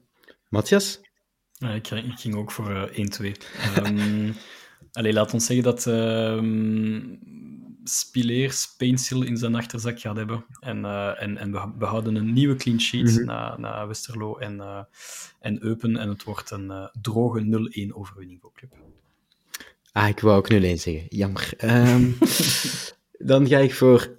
Matthias? 0.49 1.01
Ja, 1.53 1.71
ik, 1.71 1.91
ik, 1.91 2.19
ging 2.19 2.35
ook 2.35 2.51
voor 2.51 2.71
uh, 2.71 3.07
1-2. 3.21 3.33
um, 3.85 4.35
allee, 4.93 5.13
laat 5.13 5.35
ons 5.35 5.47
zeggen 5.47 5.65
dat 5.65 5.87
um, 5.87 7.19
Spileers 7.89 8.75
Painsil 8.77 9.23
in 9.23 9.37
zijn 9.37 9.55
achterzak 9.55 10.01
gaat 10.01 10.17
hebben. 10.17 10.45
En, 10.61 10.79
uh, 10.79 11.23
en, 11.23 11.37
en 11.37 11.53
we, 11.79 11.85
houden 11.85 12.15
een 12.15 12.33
nieuwe 12.33 12.57
clean 12.57 12.81
sheet 12.81 13.11
mm 13.11 13.17
-hmm. 13.17 13.25
na, 13.25 13.57
na 13.59 13.87
Westerlo 13.87 14.37
en, 14.37 14.57
uh, 14.57 14.81
en 15.41 15.65
Eupen. 15.65 15.97
En 15.97 16.09
het 16.09 16.25
wordt 16.25 16.51
een 16.51 16.65
uh, 16.65 16.87
droge 17.01 17.69
0-1 17.91 17.95
overwinning 17.95 18.41
voor 18.41 18.53
Club. 18.53 18.73
Ah, 19.93 20.09
ik 20.09 20.21
wou 20.21 20.37
ook 20.37 20.53
0-1 20.53 20.57
zeggen. 20.57 21.07
Jammer. 21.09 21.53
Um, 21.65 22.19
dan 23.31 23.47
ga 23.49 23.59
ik 23.59 23.75
voor 23.75 24.07
1-3 24.09 24.17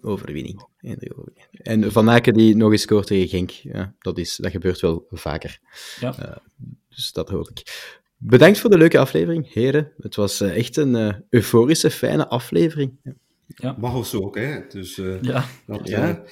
overwinning. 0.00 0.60
1-3 0.60 0.68
overwinning. 0.86 1.46
En 1.50 1.92
Van 1.92 2.10
Aken 2.10 2.34
die 2.34 2.56
nog 2.56 2.72
eens 2.72 2.82
scoort 2.82 3.06
tegen 3.06 3.28
Genk. 3.28 3.50
Ja, 3.50 3.94
dat, 3.98 4.18
is, 4.18 4.36
dat 4.36 4.50
gebeurt 4.50 4.80
wel 4.80 5.06
vaker. 5.10 5.60
Ja. 6.00 6.42
dus 6.88 7.12
dat 7.12 7.28
hoop 7.28 7.50
ik. 7.50 7.90
Bedankt 8.24 8.58
voor 8.58 8.70
de 8.70 8.78
leuke 8.78 8.98
aflevering, 8.98 9.52
heren. 9.52 9.92
Het 9.98 10.14
was 10.14 10.40
uh, 10.40 10.56
echt 10.56 10.76
een 10.76 10.94
uh, 10.94 11.12
euforische, 11.30 11.90
fijne 11.90 12.28
aflevering. 12.28 12.92
Ja. 13.46 13.76
Mag 13.78 13.94
ons 13.94 14.14
ook, 14.14 14.36
hè? 14.36 14.60
Dus, 14.68 14.96
uh, 14.98 15.22
ja. 15.22 15.44
Dat, 15.66 15.88
ja. 15.88 16.22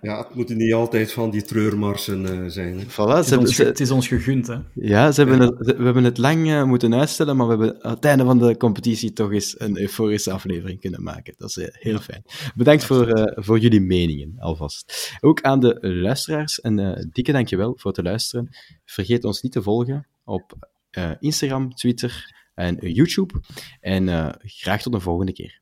ja, 0.00 0.18
het 0.18 0.34
moeten 0.34 0.56
niet 0.56 0.72
altijd 0.72 1.12
van 1.12 1.30
die 1.30 1.42
treurmarsen 1.42 2.50
zijn. 2.50 2.78
Hè? 2.78 2.84
Voilà, 2.84 3.14
het, 3.14 3.24
is 3.24 3.28
ze 3.28 3.38
ons, 3.38 3.54
ze, 3.54 3.64
het 3.64 3.80
is 3.80 3.90
ons 3.90 4.08
gegund, 4.08 4.46
hè? 4.46 4.56
Ja, 4.74 5.12
ze 5.12 5.20
hebben 5.20 5.40
het, 5.40 5.76
we 5.76 5.84
hebben 5.84 6.04
het 6.04 6.18
lang 6.18 6.64
moeten 6.66 6.94
uitstellen, 6.94 7.36
maar 7.36 7.46
we 7.46 7.56
hebben 7.56 7.84
aan 7.84 7.94
het 7.94 8.04
einde 8.04 8.24
van 8.24 8.38
de 8.38 8.56
competitie 8.56 9.12
toch 9.12 9.32
eens 9.32 9.60
een 9.60 9.78
euforische 9.78 10.32
aflevering 10.32 10.80
kunnen 10.80 11.02
maken. 11.02 11.34
Dat 11.36 11.48
is 11.48 11.56
heel 11.72 11.92
ja. 11.92 12.00
fijn. 12.00 12.22
Bedankt 12.54 12.84
voor, 12.84 13.32
voor 13.34 13.58
jullie 13.58 13.80
meningen, 13.80 14.34
alvast. 14.38 15.12
Ook 15.20 15.42
aan 15.42 15.60
de 15.60 15.78
luisteraars, 15.80 16.64
een 16.64 17.08
dikke 17.12 17.32
dankjewel 17.32 17.74
voor 17.76 17.92
het 17.92 18.04
luisteren. 18.04 18.48
Vergeet 18.84 19.24
ons 19.24 19.42
niet 19.42 19.52
te 19.52 19.62
volgen 19.62 20.06
op 20.24 20.76
eh, 20.98 21.10
Instagram, 21.18 21.74
Twitter 21.74 22.34
en 22.54 22.76
YouTube. 22.80 23.40
En 23.80 24.08
eh, 24.08 24.28
graag 24.40 24.82
tot 24.82 24.94
een 24.94 25.00
volgende 25.00 25.32
keer. 25.32 25.60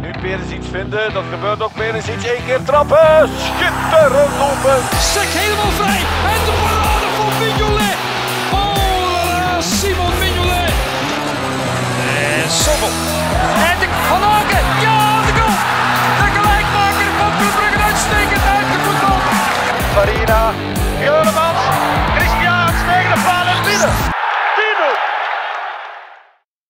Nu 0.00 0.10
Peres 0.20 0.50
iets 0.50 0.68
vinden, 0.68 1.12
dat 1.12 1.24
gebeurt 1.30 1.62
ook. 1.62 1.72
Peres 1.74 2.08
iets 2.08 2.24
één 2.24 2.44
keer 2.46 2.62
trappen. 2.62 3.28
Schitterend 3.38 4.34
lopen. 4.42 4.78
Sek 5.12 5.30
helemaal 5.40 5.72
vrij. 5.80 6.00
En 6.32 6.40
de 6.48 6.54
parade 6.64 7.08
van 7.16 7.32
Mignolet. 7.40 7.98
Oh 8.60 9.60
Simon 9.60 10.14
Mignolet. 10.22 10.74
En 12.36 12.50
Sobel. 12.62 12.92
En 13.68 13.76
de 13.82 13.88
Van 14.08 14.22
Aken, 14.36 14.64
Ja, 14.84 14.98
de 15.26 15.32
goal. 15.38 15.56
De 16.20 16.28
gelijkmaker 16.36 17.10
van 17.18 17.30
Club 17.38 17.54
Brugge 17.58 17.80
uitstekend 17.88 18.44
uit 18.56 18.66
de 18.72 18.78
voetbal. 18.84 19.18
Farina. 19.94 20.42
Ja. 21.04 21.31
자 23.82 24.11